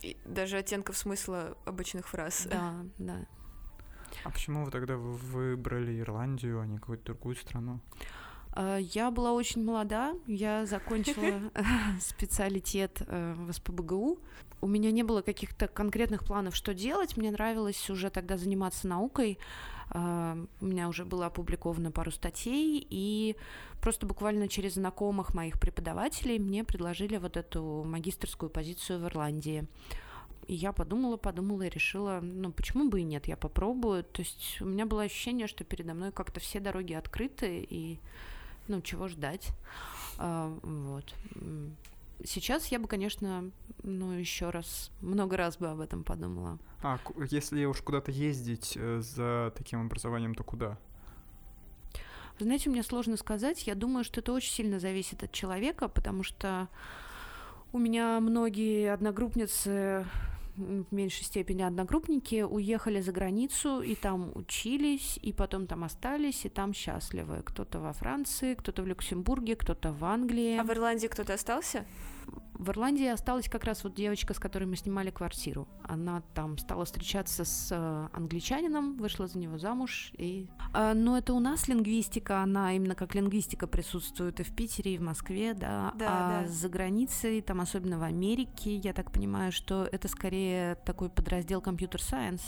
И 0.02 0.16
даже 0.24 0.58
оттенков 0.58 0.98
смысла 0.98 1.58
обычных 1.66 2.08
фраз. 2.08 2.48
Да, 2.50 2.86
да. 2.98 3.26
А 4.24 4.30
почему 4.30 4.64
вы 4.64 4.72
тогда 4.72 4.96
выбрали 4.96 6.00
Ирландию, 6.00 6.62
а 6.62 6.66
не 6.66 6.78
какую-то 6.78 7.04
другую 7.04 7.36
страну? 7.36 7.82
А, 8.52 8.78
я 8.78 9.12
была 9.12 9.34
очень 9.34 9.64
молода, 9.64 10.14
я 10.28 10.66
закончила 10.66 11.52
специалитет 12.02 13.02
э, 13.08 13.34
в 13.38 13.52
СПБГУ. 13.52 14.20
У 14.62 14.68
меня 14.68 14.92
не 14.92 15.04
было 15.04 15.22
каких-то 15.22 15.68
конкретных 15.68 16.26
планов, 16.26 16.56
что 16.56 16.74
делать. 16.74 17.16
Мне 17.16 17.32
нравилось 17.32 17.90
уже 17.90 18.10
тогда 18.10 18.38
заниматься 18.38 18.88
наукой. 18.88 19.38
А, 19.92 20.38
у 20.62 20.66
меня 20.66 20.88
уже 20.88 21.06
было 21.06 21.28
опубликовано 21.28 21.92
пару 21.92 22.12
статей, 22.12 22.86
и 22.90 23.36
просто 23.82 24.06
буквально 24.06 24.48
через 24.48 24.74
знакомых 24.74 25.34
моих 25.34 25.60
преподавателей 25.60 26.40
мне 26.40 26.64
предложили 26.64 27.18
вот 27.18 27.38
эту 27.38 27.84
магистрскую 27.84 28.50
позицию 28.50 29.00
в 29.00 29.06
Ирландии. 29.06 29.66
И 30.48 30.56
я 30.56 30.74
подумала, 30.74 31.18
подумала 31.18 31.64
и 31.64 31.70
решила, 31.70 32.20
ну 32.22 32.52
почему 32.52 32.90
бы 32.90 33.02
и 33.02 33.04
нет, 33.04 33.28
я 33.28 33.38
попробую. 33.38 34.04
То 34.04 34.22
есть 34.22 34.58
у 34.62 34.66
меня 34.66 34.86
было 34.86 35.04
ощущение, 35.04 35.48
что 35.48 35.64
передо 35.64 35.94
мной 35.94 36.12
как-то 36.12 36.40
все 36.40 36.60
дороги 36.60 36.94
открыты, 36.94 37.66
и 37.70 38.00
ну, 38.70 38.82
чего 38.82 39.08
ждать. 39.08 39.50
А, 40.18 40.58
вот. 40.64 41.14
Сейчас 42.24 42.68
я 42.68 42.80
бы, 42.80 42.88
конечно, 42.88 43.50
ну, 43.84 44.12
еще 44.12 44.50
раз, 44.50 44.92
много 45.02 45.38
раз 45.38 45.58
бы 45.58 45.70
об 45.70 45.80
этом 45.80 46.04
подумала. 46.04 46.60
А 46.82 47.00
если 47.30 47.66
уж 47.66 47.82
куда-то 47.82 48.12
ездить 48.12 48.74
э, 48.76 49.00
за 49.02 49.54
таким 49.56 49.82
образованием, 49.82 50.36
то 50.36 50.44
куда? 50.44 50.78
Вы 52.40 52.46
знаете, 52.46 52.70
мне 52.70 52.84
сложно 52.84 53.18
сказать. 53.18 53.68
Я 53.68 53.76
думаю, 53.76 54.04
что 54.04 54.22
это 54.22 54.32
очень 54.32 54.52
сильно 54.52 54.80
зависит 54.80 55.24
от 55.24 55.32
человека, 55.32 55.88
потому 55.88 56.24
что 56.24 56.70
у 57.72 57.78
меня 57.78 58.20
многие 58.20 58.92
одногруппницы 58.92 60.06
в 60.60 60.94
меньшей 60.94 61.24
степени 61.24 61.62
одногруппники 61.62 62.42
уехали 62.42 63.02
за 63.02 63.12
границу 63.12 63.82
и 63.82 63.96
там 63.96 64.32
учились, 64.36 65.20
и 65.22 65.34
потом 65.34 65.68
там 65.68 65.84
остались, 65.84 66.46
и 66.46 66.50
там 66.50 66.74
счастливы. 66.74 67.42
Кто-то 67.44 67.80
во 67.80 67.94
Франции, 67.94 68.56
кто-то 68.56 68.84
в 68.84 68.88
Люксембурге, 68.88 69.56
кто-то 69.56 69.92
в 69.92 70.04
Англии. 70.04 70.58
А 70.58 70.64
в 70.64 70.72
Ирландии 70.72 71.08
кто-то 71.08 71.34
остался? 71.34 71.86
В 72.54 72.70
Ирландии 72.72 73.08
осталась 73.08 73.48
как 73.48 73.64
раз 73.64 73.84
вот 73.84 73.96
девочка, 73.96 74.34
с 74.34 74.40
которой 74.40 74.66
мы 74.66 74.76
снимали 74.76 75.12
квартиру. 75.12 75.68
Она 75.84 76.22
там 76.34 76.58
стала 76.58 76.86
встречаться 76.86 77.46
с 77.46 77.70
э, 77.72 78.08
англичанином, 78.14 78.98
вышла 78.98 79.28
за 79.28 79.38
него 79.38 79.58
замуж. 79.58 80.12
И... 80.18 80.48
А, 80.74 80.94
но 80.94 81.18
это 81.18 81.34
у 81.34 81.40
нас 81.40 81.68
лингвистика, 81.68 82.42
она 82.42 82.74
именно 82.74 82.96
как 82.96 83.16
лингвистика 83.16 83.66
присутствует 83.66 84.40
и 84.40 84.44
в 84.44 84.54
Питере, 84.54 84.96
и 84.96 84.98
в 84.98 85.02
Москве, 85.02 85.54
да. 85.54 85.94
да 85.96 86.08
а 86.10 86.42
да. 86.44 86.48
за 86.50 86.68
границей, 86.70 87.42
там 87.42 87.62
особенно 87.62 87.98
в 87.98 88.04
Америке, 88.04 88.76
я 88.76 88.94
так 88.94 89.12
понимаю, 89.12 89.52
что 89.52 89.88
это 89.90 90.08
скорее 90.08 90.76
такой 90.86 91.10
подраздел 91.10 91.62
компьютер-сайенс 91.62 92.42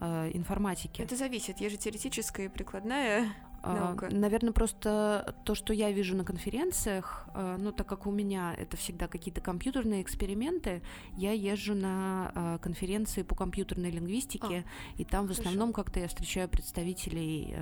э, 0.00 0.30
информатики. 0.32 1.02
Это 1.02 1.16
зависит. 1.16 1.60
Есть 1.60 1.74
же 1.74 1.80
теоретическая 1.80 2.46
и 2.46 2.48
прикладная. 2.48 3.28
А, 3.62 3.74
Наука. 3.74 4.08
Наверное, 4.10 4.52
просто 4.52 5.34
то, 5.44 5.54
что 5.54 5.72
я 5.72 5.90
вижу 5.90 6.16
на 6.16 6.24
конференциях, 6.24 7.26
а, 7.34 7.56
ну, 7.56 7.72
так 7.72 7.86
как 7.86 8.06
у 8.06 8.10
меня 8.10 8.54
это 8.56 8.76
всегда 8.76 9.08
какие-то 9.08 9.40
компьютерные 9.40 10.02
эксперименты, 10.02 10.82
я 11.16 11.32
езжу 11.32 11.74
на 11.74 12.32
а, 12.34 12.58
конференции 12.58 13.22
по 13.22 13.34
компьютерной 13.34 13.90
лингвистике, 13.90 14.64
а, 14.66 15.00
и 15.00 15.04
там 15.04 15.26
в 15.26 15.30
основном 15.30 15.72
как-то 15.72 16.00
я 16.00 16.08
встречаю 16.08 16.48
представителей 16.48 17.56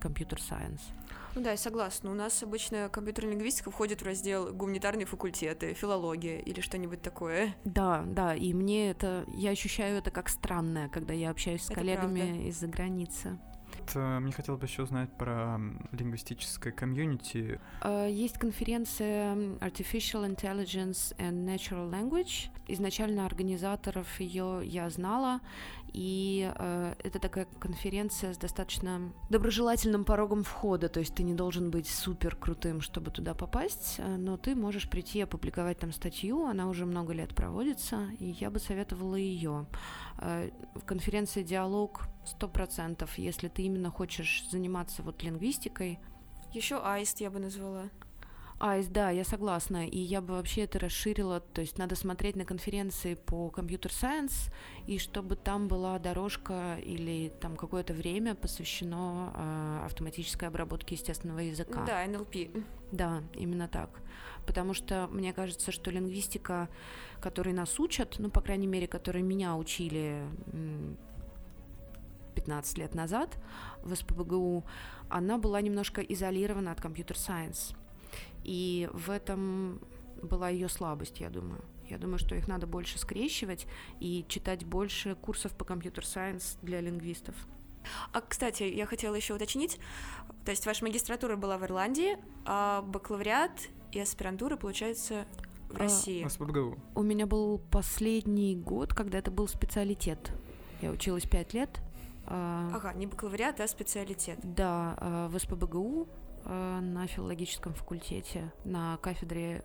компьютер-сайенс. 0.00 0.80
Ну 1.34 1.42
да, 1.42 1.50
я 1.50 1.56
согласна. 1.56 2.10
У 2.10 2.14
нас 2.14 2.42
обычно 2.42 2.88
компьютерная 2.88 3.32
лингвистика 3.32 3.70
входит 3.70 4.02
в 4.02 4.04
раздел 4.04 4.52
гуманитарные 4.52 5.04
факультеты, 5.04 5.74
филология 5.74 6.38
или 6.38 6.60
что-нибудь 6.60 7.02
такое. 7.02 7.56
Да, 7.64 8.04
да, 8.06 8.34
и 8.36 8.52
мне 8.52 8.90
это, 8.90 9.24
я 9.34 9.50
ощущаю 9.50 9.98
это 9.98 10.10
как 10.12 10.28
странное, 10.28 10.88
когда 10.88 11.12
я 11.12 11.30
общаюсь 11.30 11.62
с 11.62 11.66
это 11.66 11.74
коллегами 11.74 12.48
из-за 12.48 12.68
границы. 12.68 13.38
Э, 13.94 14.18
мне 14.20 14.32
хотелось 14.32 14.60
бы 14.60 14.66
еще 14.66 14.82
узнать 14.82 15.10
про 15.16 15.58
лингвистическое 15.92 16.72
комьюнити. 16.72 17.60
Э, 17.82 18.08
есть 18.10 18.38
конференция 18.38 19.34
Artificial 19.60 20.28
Intelligence 20.28 21.16
and 21.18 21.44
Natural 21.44 21.90
Language. 21.90 22.50
Изначально 22.68 23.26
организаторов 23.26 24.20
ее 24.20 24.62
я 24.64 24.88
знала, 24.90 25.40
и 25.94 26.52
э, 26.52 26.94
это 27.04 27.20
такая 27.20 27.46
конференция 27.60 28.34
с 28.34 28.36
достаточно 28.36 29.12
доброжелательным 29.30 30.04
порогом 30.04 30.42
входа, 30.42 30.88
то 30.88 30.98
есть 30.98 31.14
ты 31.14 31.22
не 31.22 31.34
должен 31.34 31.70
быть 31.70 31.88
супер 31.88 32.34
крутым, 32.34 32.80
чтобы 32.80 33.12
туда 33.12 33.32
попасть, 33.32 33.96
э, 33.98 34.16
но 34.16 34.36
ты 34.36 34.56
можешь 34.56 34.90
прийти 34.90 35.20
опубликовать 35.20 35.78
там 35.78 35.92
статью, 35.92 36.46
она 36.46 36.68
уже 36.68 36.84
много 36.84 37.12
лет 37.12 37.32
проводится, 37.36 38.08
и 38.18 38.26
я 38.40 38.50
бы 38.50 38.58
советовала 38.58 39.14
ее. 39.14 39.66
Э, 40.18 40.50
в 40.74 40.84
конференции 40.84 41.44
диалог 41.44 42.08
сто 42.26 42.48
процентов, 42.48 43.16
если 43.16 43.46
ты 43.46 43.62
именно 43.62 43.92
хочешь 43.92 44.48
заниматься 44.50 45.02
вот 45.02 45.22
лингвистикой. 45.22 46.00
Еще 46.52 46.80
аист 46.82 47.20
я 47.20 47.30
бы 47.30 47.38
назвала. 47.38 47.84
Айс, 48.60 48.86
да, 48.86 49.10
я 49.10 49.24
согласна. 49.24 49.86
И 49.86 49.98
я 49.98 50.20
бы 50.20 50.34
вообще 50.34 50.62
это 50.62 50.78
расширила. 50.78 51.40
То 51.40 51.60
есть 51.60 51.76
надо 51.76 51.96
смотреть 51.96 52.36
на 52.36 52.44
конференции 52.44 53.14
по 53.14 53.50
компьютер-сайенс, 53.50 54.50
и 54.86 54.98
чтобы 54.98 55.36
там 55.36 55.68
была 55.68 55.98
дорожка 55.98 56.76
или 56.76 57.32
там 57.40 57.56
какое-то 57.56 57.94
время 57.94 58.34
посвящено 58.34 59.32
э, 59.34 59.84
автоматической 59.86 60.48
обработке 60.48 60.94
естественного 60.94 61.40
языка. 61.40 61.84
Да, 61.84 62.06
NLP. 62.06 62.64
Да, 62.92 63.22
именно 63.34 63.68
так. 63.68 63.90
Потому 64.46 64.72
что 64.74 65.08
мне 65.10 65.32
кажется, 65.32 65.72
что 65.72 65.90
лингвистика, 65.90 66.68
которой 67.20 67.54
нас 67.54 67.80
учат, 67.80 68.16
ну, 68.18 68.30
по 68.30 68.40
крайней 68.40 68.66
мере, 68.66 68.86
которой 68.86 69.22
меня 69.22 69.56
учили 69.56 70.22
15 72.34 72.78
лет 72.78 72.94
назад 72.94 73.36
в 73.82 73.94
СПБГУ, 73.94 74.64
она 75.08 75.38
была 75.38 75.60
немножко 75.60 76.02
изолирована 76.02 76.72
от 76.72 76.80
компьютер-сайенс. 76.80 77.74
И 78.44 78.88
в 78.92 79.10
этом 79.10 79.80
была 80.22 80.48
ее 80.48 80.68
слабость, 80.68 81.20
я 81.20 81.30
думаю. 81.30 81.62
Я 81.88 81.98
думаю, 81.98 82.18
что 82.18 82.34
их 82.34 82.48
надо 82.48 82.66
больше 82.66 82.98
скрещивать 82.98 83.66
и 84.00 84.24
читать 84.28 84.64
больше 84.64 85.14
курсов 85.16 85.52
по 85.52 85.64
компьютер-сайенс 85.64 86.58
для 86.62 86.80
лингвистов. 86.80 87.34
А, 88.12 88.22
кстати, 88.22 88.62
я 88.62 88.86
хотела 88.86 89.14
еще 89.14 89.34
уточнить, 89.34 89.78
то 90.44 90.50
есть 90.50 90.64
ваша 90.64 90.84
магистратура 90.84 91.36
была 91.36 91.58
в 91.58 91.64
Ирландии, 91.64 92.16
а 92.46 92.80
бакалавриат 92.82 93.68
и 93.92 94.00
аспирантура, 94.00 94.56
получается, 94.56 95.26
в 95.68 95.76
а, 95.76 95.80
России? 95.80 96.26
СПбГУ. 96.26 96.78
У 96.94 97.02
меня 97.02 97.26
был 97.26 97.58
последний 97.70 98.56
год, 98.56 98.94
когда 98.94 99.18
это 99.18 99.30
был 99.30 99.48
специалитет. 99.48 100.32
Я 100.80 100.90
училась 100.90 101.24
пять 101.24 101.52
лет. 101.52 101.80
А, 102.26 102.70
ага, 102.74 102.94
не 102.94 103.06
бакалавриат, 103.06 103.60
а 103.60 103.68
специалитет. 103.68 104.38
Да, 104.42 105.28
в 105.30 105.38
СПбГУ 105.38 106.08
на 106.44 107.06
филологическом 107.06 107.74
факультете 107.74 108.52
на 108.64 108.96
кафедре 108.98 109.64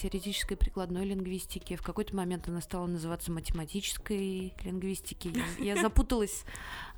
теоретической 0.00 0.56
прикладной 0.56 1.04
лингвистики. 1.04 1.76
В 1.76 1.82
какой-то 1.82 2.16
момент 2.16 2.48
она 2.48 2.60
стала 2.60 2.86
называться 2.86 3.30
математической 3.30 4.54
лингвистики. 4.64 5.32
Я, 5.58 5.74
я 5.74 5.76
запуталась, 5.82 6.44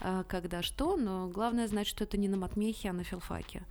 э, 0.00 0.24
когда 0.28 0.62
что, 0.62 0.96
но 0.96 1.28
главное 1.28 1.66
знать, 1.66 1.88
что 1.88 2.04
это 2.04 2.16
не 2.16 2.28
на 2.28 2.36
матмехе, 2.36 2.90
а 2.90 2.92
на 2.92 3.02
филфаке. 3.02 3.64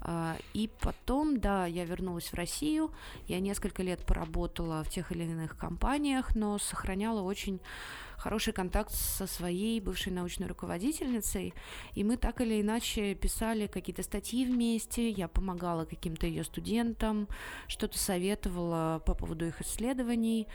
А, 0.00 0.36
и 0.54 0.70
потом, 0.80 1.40
да, 1.40 1.66
я 1.66 1.84
вернулась 1.84 2.28
в 2.28 2.34
Россию, 2.34 2.92
я 3.26 3.40
несколько 3.40 3.82
лет 3.82 4.04
поработала 4.04 4.84
в 4.84 4.90
тех 4.90 5.12
или 5.12 5.24
иных 5.24 5.56
компаниях, 5.56 6.34
но 6.34 6.58
сохраняла 6.58 7.22
очень 7.22 7.60
хороший 8.18 8.52
контакт 8.52 8.92
со 8.92 9.26
своей 9.26 9.80
бывшей 9.80 10.12
научной 10.12 10.48
руководительницей, 10.48 11.54
и 11.94 12.04
мы 12.04 12.16
так 12.16 12.40
или 12.40 12.60
иначе 12.60 13.14
писали 13.14 13.68
какие-то 13.68 14.02
статьи 14.02 14.44
вместе, 14.44 15.08
я 15.08 15.28
помогала 15.28 15.84
каким-то 15.84 16.26
ее 16.26 16.42
студентам, 16.42 17.28
что-то 17.68 17.96
советовала 17.98 19.00
по 19.06 19.14
поводу 19.14 19.46
их 19.46 19.60
исследований, 19.60 20.48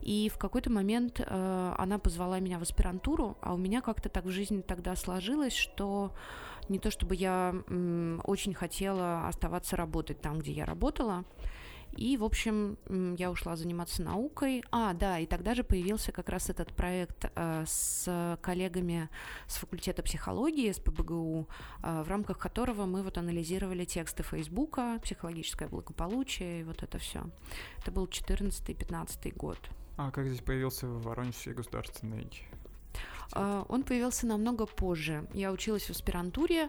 и 0.00 0.30
в 0.32 0.38
какой-то 0.38 0.70
момент 0.70 1.20
э, 1.20 1.74
она 1.76 1.98
позвала 1.98 2.40
меня 2.40 2.58
в 2.58 2.62
аспирантуру, 2.62 3.36
а 3.42 3.52
у 3.52 3.58
меня 3.58 3.82
как-то 3.82 4.08
так 4.08 4.24
в 4.24 4.30
жизни 4.30 4.62
тогда 4.62 4.96
сложилось, 4.96 5.54
что 5.54 6.14
не 6.68 6.78
то 6.78 6.90
чтобы 6.90 7.14
я 7.14 7.54
очень 8.24 8.54
хотела 8.54 9.26
оставаться 9.28 9.76
работать 9.76 10.20
там, 10.20 10.38
где 10.38 10.52
я 10.52 10.66
работала, 10.66 11.24
и, 11.96 12.16
в 12.16 12.24
общем, 12.24 12.78
я 13.18 13.30
ушла 13.30 13.56
заниматься 13.56 14.02
наукой. 14.02 14.62
А, 14.70 14.94
да, 14.94 15.18
и 15.18 15.26
тогда 15.26 15.54
же 15.54 15.64
появился 15.64 16.12
как 16.12 16.28
раз 16.28 16.48
этот 16.48 16.72
проект 16.72 17.30
э, 17.34 17.64
с 17.66 18.38
коллегами 18.42 19.08
с 19.46 19.56
факультета 19.56 20.02
психологии, 20.02 20.70
с 20.70 20.78
ПБГУ, 20.78 21.48
э, 21.82 22.02
в 22.02 22.08
рамках 22.08 22.38
которого 22.38 22.86
мы 22.86 23.02
вот 23.02 23.18
анализировали 23.18 23.84
тексты 23.84 24.22
Фейсбука, 24.22 25.00
психологическое 25.02 25.68
благополучие 25.68 26.60
и 26.60 26.64
вот 26.64 26.82
это 26.82 26.98
все. 26.98 27.24
Это 27.78 27.90
был 27.90 28.06
14-15 28.06 29.34
год. 29.36 29.58
А 29.96 30.10
как 30.10 30.26
здесь 30.26 30.40
появился 30.40 30.86
Воронежский 30.86 31.52
государственный 31.52 32.22
он 33.34 33.82
появился 33.84 34.26
намного 34.26 34.66
позже. 34.66 35.28
Я 35.34 35.52
училась 35.52 35.84
в 35.84 35.90
аспирантуре, 35.90 36.68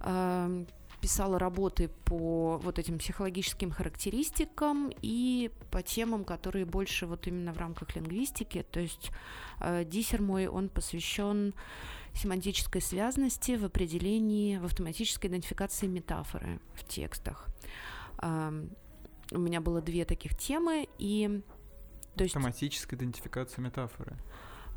uh, 0.00 0.66
писала 1.00 1.38
работы 1.38 1.88
по 2.04 2.58
вот 2.58 2.78
этим 2.78 2.98
психологическим 2.98 3.70
характеристикам 3.70 4.92
и 5.02 5.50
по 5.70 5.82
темам, 5.82 6.24
которые 6.24 6.64
больше 6.64 7.06
вот 7.06 7.26
именно 7.26 7.52
в 7.52 7.58
рамках 7.58 7.96
лингвистики. 7.96 8.64
То 8.70 8.80
есть 8.80 9.10
э, 9.60 9.84
диссер 9.84 10.22
мой, 10.22 10.46
он 10.46 10.68
посвящен 10.68 11.54
семантической 12.14 12.82
связности 12.82 13.56
в 13.56 13.64
определении, 13.64 14.58
в 14.58 14.64
автоматической 14.64 15.30
идентификации 15.30 15.86
метафоры 15.86 16.60
в 16.74 16.86
текстах. 16.86 17.46
Э, 18.22 18.52
у 19.32 19.38
меня 19.38 19.60
было 19.60 19.80
две 19.80 20.04
таких 20.04 20.36
темы, 20.36 20.88
и... 20.98 21.42
То 22.16 22.24
есть, 22.24 22.34
Автоматическая 22.34 22.98
идентификация 22.98 23.62
метафоры. 23.62 24.18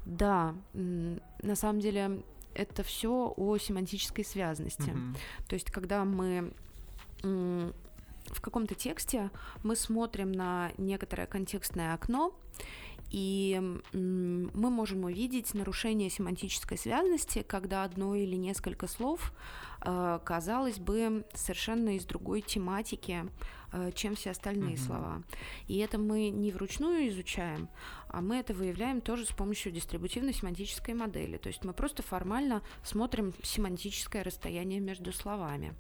Да, 0.05 0.55
на 0.73 1.55
самом 1.55 1.79
деле 1.79 2.23
это 2.53 2.83
все 2.83 3.33
о 3.35 3.57
семантической 3.57 4.25
связности. 4.25 4.89
Mm-hmm. 4.89 5.15
То 5.47 5.53
есть, 5.53 5.71
когда 5.71 6.03
мы 6.03 6.53
в 7.23 8.41
каком-то 8.41 8.75
тексте 8.75 9.31
мы 9.63 9.75
смотрим 9.75 10.31
на 10.31 10.71
некоторое 10.77 11.25
контекстное 11.25 11.93
окно, 11.93 12.33
и 13.11 13.61
мы 13.93 14.69
можем 14.71 15.03
увидеть 15.03 15.53
нарушение 15.53 16.09
семантической 16.09 16.79
связности, 16.79 17.43
когда 17.47 17.83
одно 17.83 18.15
или 18.15 18.35
несколько 18.35 18.87
слов, 18.87 19.33
э, 19.85 20.19
казалось 20.25 20.79
бы, 20.79 21.23
совершенно 21.35 21.95
из 21.95 22.05
другой 22.05 22.41
тематики, 22.41 23.25
чем 23.95 24.15
все 24.15 24.31
остальные 24.31 24.75
mm-hmm. 24.75 24.85
слова. 24.85 25.23
И 25.67 25.77
это 25.77 25.97
мы 25.97 26.29
не 26.29 26.51
вручную 26.51 27.09
изучаем, 27.09 27.69
а 28.07 28.21
мы 28.21 28.37
это 28.37 28.53
выявляем 28.53 29.01
тоже 29.01 29.25
с 29.25 29.31
помощью 29.31 29.71
дистрибутивной 29.71 30.33
семантической 30.33 30.93
модели. 30.93 31.37
То 31.37 31.47
есть 31.47 31.63
мы 31.63 31.73
просто 31.73 32.03
формально 32.03 32.61
смотрим 32.83 33.33
семантическое 33.41 34.23
расстояние 34.23 34.79
между 34.79 35.11
словами. 35.11 35.73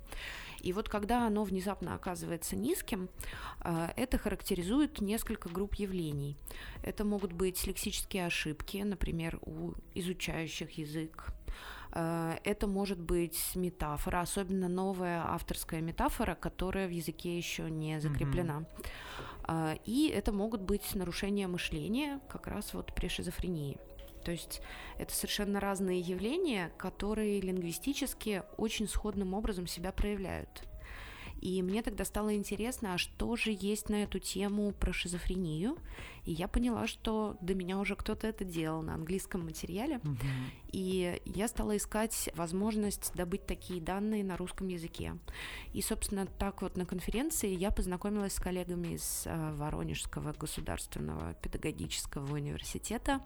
И 0.63 0.71
вот 0.73 0.89
когда 0.89 1.27
оно 1.27 1.43
внезапно 1.43 1.93
оказывается 1.93 2.55
низким, 2.55 3.09
э, 3.63 3.89
это 3.97 4.17
характеризует 4.17 5.01
несколько 5.01 5.49
групп 5.49 5.75
явлений. 5.75 6.37
Это 6.83 7.03
могут 7.03 7.33
быть 7.33 7.67
лексические 7.67 8.25
ошибки, 8.25 8.77
например, 8.77 9.39
у 9.41 9.73
изучающих 9.93 10.71
язык, 10.77 11.33
э, 11.91 12.37
это 12.45 12.67
может 12.67 12.99
быть 12.99 13.55
метафора, 13.55 14.21
особенно 14.21 14.69
новая 14.69 15.21
авторская 15.27 15.81
метафора, 15.81 16.35
которая 16.35 16.87
в 16.87 16.91
языке 16.91 17.37
еще 17.37 17.69
не 17.69 17.99
закреплена. 17.99 18.63
Mm-hmm. 19.45 19.81
И 19.83 20.07
это 20.07 20.31
могут 20.31 20.61
быть 20.61 20.95
нарушения 20.95 21.47
мышления 21.47 22.21
как 22.29 22.47
раз 22.47 22.73
вот 22.73 22.95
при 22.95 23.09
шизофрении. 23.09 23.77
То 24.23 24.31
есть 24.31 24.61
это 24.97 25.13
совершенно 25.13 25.59
разные 25.59 25.99
явления, 25.99 26.71
которые 26.77 27.41
лингвистически 27.41 28.43
очень 28.57 28.87
сходным 28.87 29.33
образом 29.33 29.67
себя 29.67 29.91
проявляют. 29.91 30.63
И 31.43 31.61
мне 31.61 31.81
тогда 31.81 32.05
стало 32.05 32.33
интересно, 32.35 32.93
а 32.93 32.97
что 32.97 33.35
же 33.35 33.51
есть 33.51 33.89
на 33.89 34.03
эту 34.03 34.17
тему 34.17 34.71
про 34.71 34.93
шизофрению. 34.93 35.77
И 36.23 36.31
я 36.31 36.47
поняла, 36.47 36.87
что 36.87 37.35
до 37.41 37.53
меня 37.53 37.79
уже 37.79 37.97
кто-то 37.97 38.27
это 38.27 38.45
делал 38.45 38.81
на 38.81 38.93
английском 38.93 39.43
материале. 39.43 39.97
Угу. 39.97 40.17
И 40.71 41.21
я 41.25 41.49
стала 41.49 41.75
искать 41.75 42.29
возможность 42.35 43.13
добыть 43.13 43.45
такие 43.45 43.81
данные 43.81 44.23
на 44.23 44.37
русском 44.37 44.69
языке. 44.69 45.17
И, 45.73 45.81
собственно, 45.81 46.27
так 46.27 46.61
вот 46.61 46.77
на 46.77 46.85
конференции 46.85 47.53
я 47.53 47.71
познакомилась 47.71 48.35
с 48.35 48.39
коллегами 48.39 48.95
из 48.95 49.23
э, 49.25 49.53
Воронежского 49.55 50.31
государственного 50.31 51.33
педагогического 51.33 52.35
университета. 52.35 53.19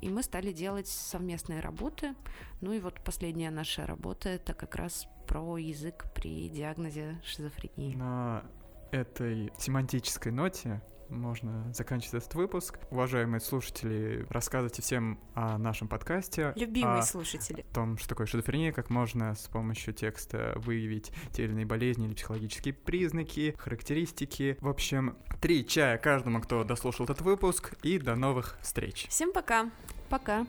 И 0.00 0.08
мы 0.08 0.22
стали 0.22 0.52
делать 0.52 0.88
совместные 0.88 1.60
работы. 1.60 2.14
Ну 2.60 2.72
и 2.72 2.80
вот 2.80 3.00
последняя 3.04 3.50
наша 3.50 3.86
работа 3.86 4.28
это 4.28 4.54
как 4.54 4.76
раз 4.76 5.06
про 5.26 5.58
язык 5.58 6.06
при 6.14 6.48
диагнозе 6.48 7.20
шизофрении. 7.24 7.94
На 7.94 8.44
этой 8.90 9.52
семантической 9.58 10.32
ноте 10.32 10.82
можно 11.10 11.72
заканчивать 11.74 12.22
этот 12.22 12.34
выпуск. 12.34 12.78
Уважаемые 12.90 13.40
слушатели, 13.40 14.26
рассказывайте 14.30 14.82
всем 14.82 15.18
о 15.34 15.58
нашем 15.58 15.88
подкасте. 15.88 16.52
Любимые 16.56 17.00
о 17.00 17.02
слушатели. 17.02 17.64
О 17.70 17.74
том, 17.74 17.98
что 17.98 18.08
такое 18.08 18.26
шизофрения, 18.26 18.72
как 18.72 18.90
можно 18.90 19.34
с 19.34 19.48
помощью 19.48 19.92
текста 19.94 20.54
выявить 20.56 21.12
те 21.32 21.44
или 21.44 21.52
иные 21.52 21.66
болезни 21.66 22.06
или 22.06 22.14
психологические 22.14 22.74
признаки, 22.74 23.54
характеристики. 23.58 24.56
В 24.60 24.68
общем, 24.68 25.16
три 25.40 25.66
чая 25.66 25.98
каждому, 25.98 26.40
кто 26.40 26.64
дослушал 26.64 27.04
этот 27.04 27.20
выпуск, 27.20 27.74
и 27.82 27.98
до 27.98 28.14
новых 28.14 28.58
встреч. 28.60 29.06
Всем 29.08 29.32
пока. 29.32 29.70
Пока. 30.08 30.46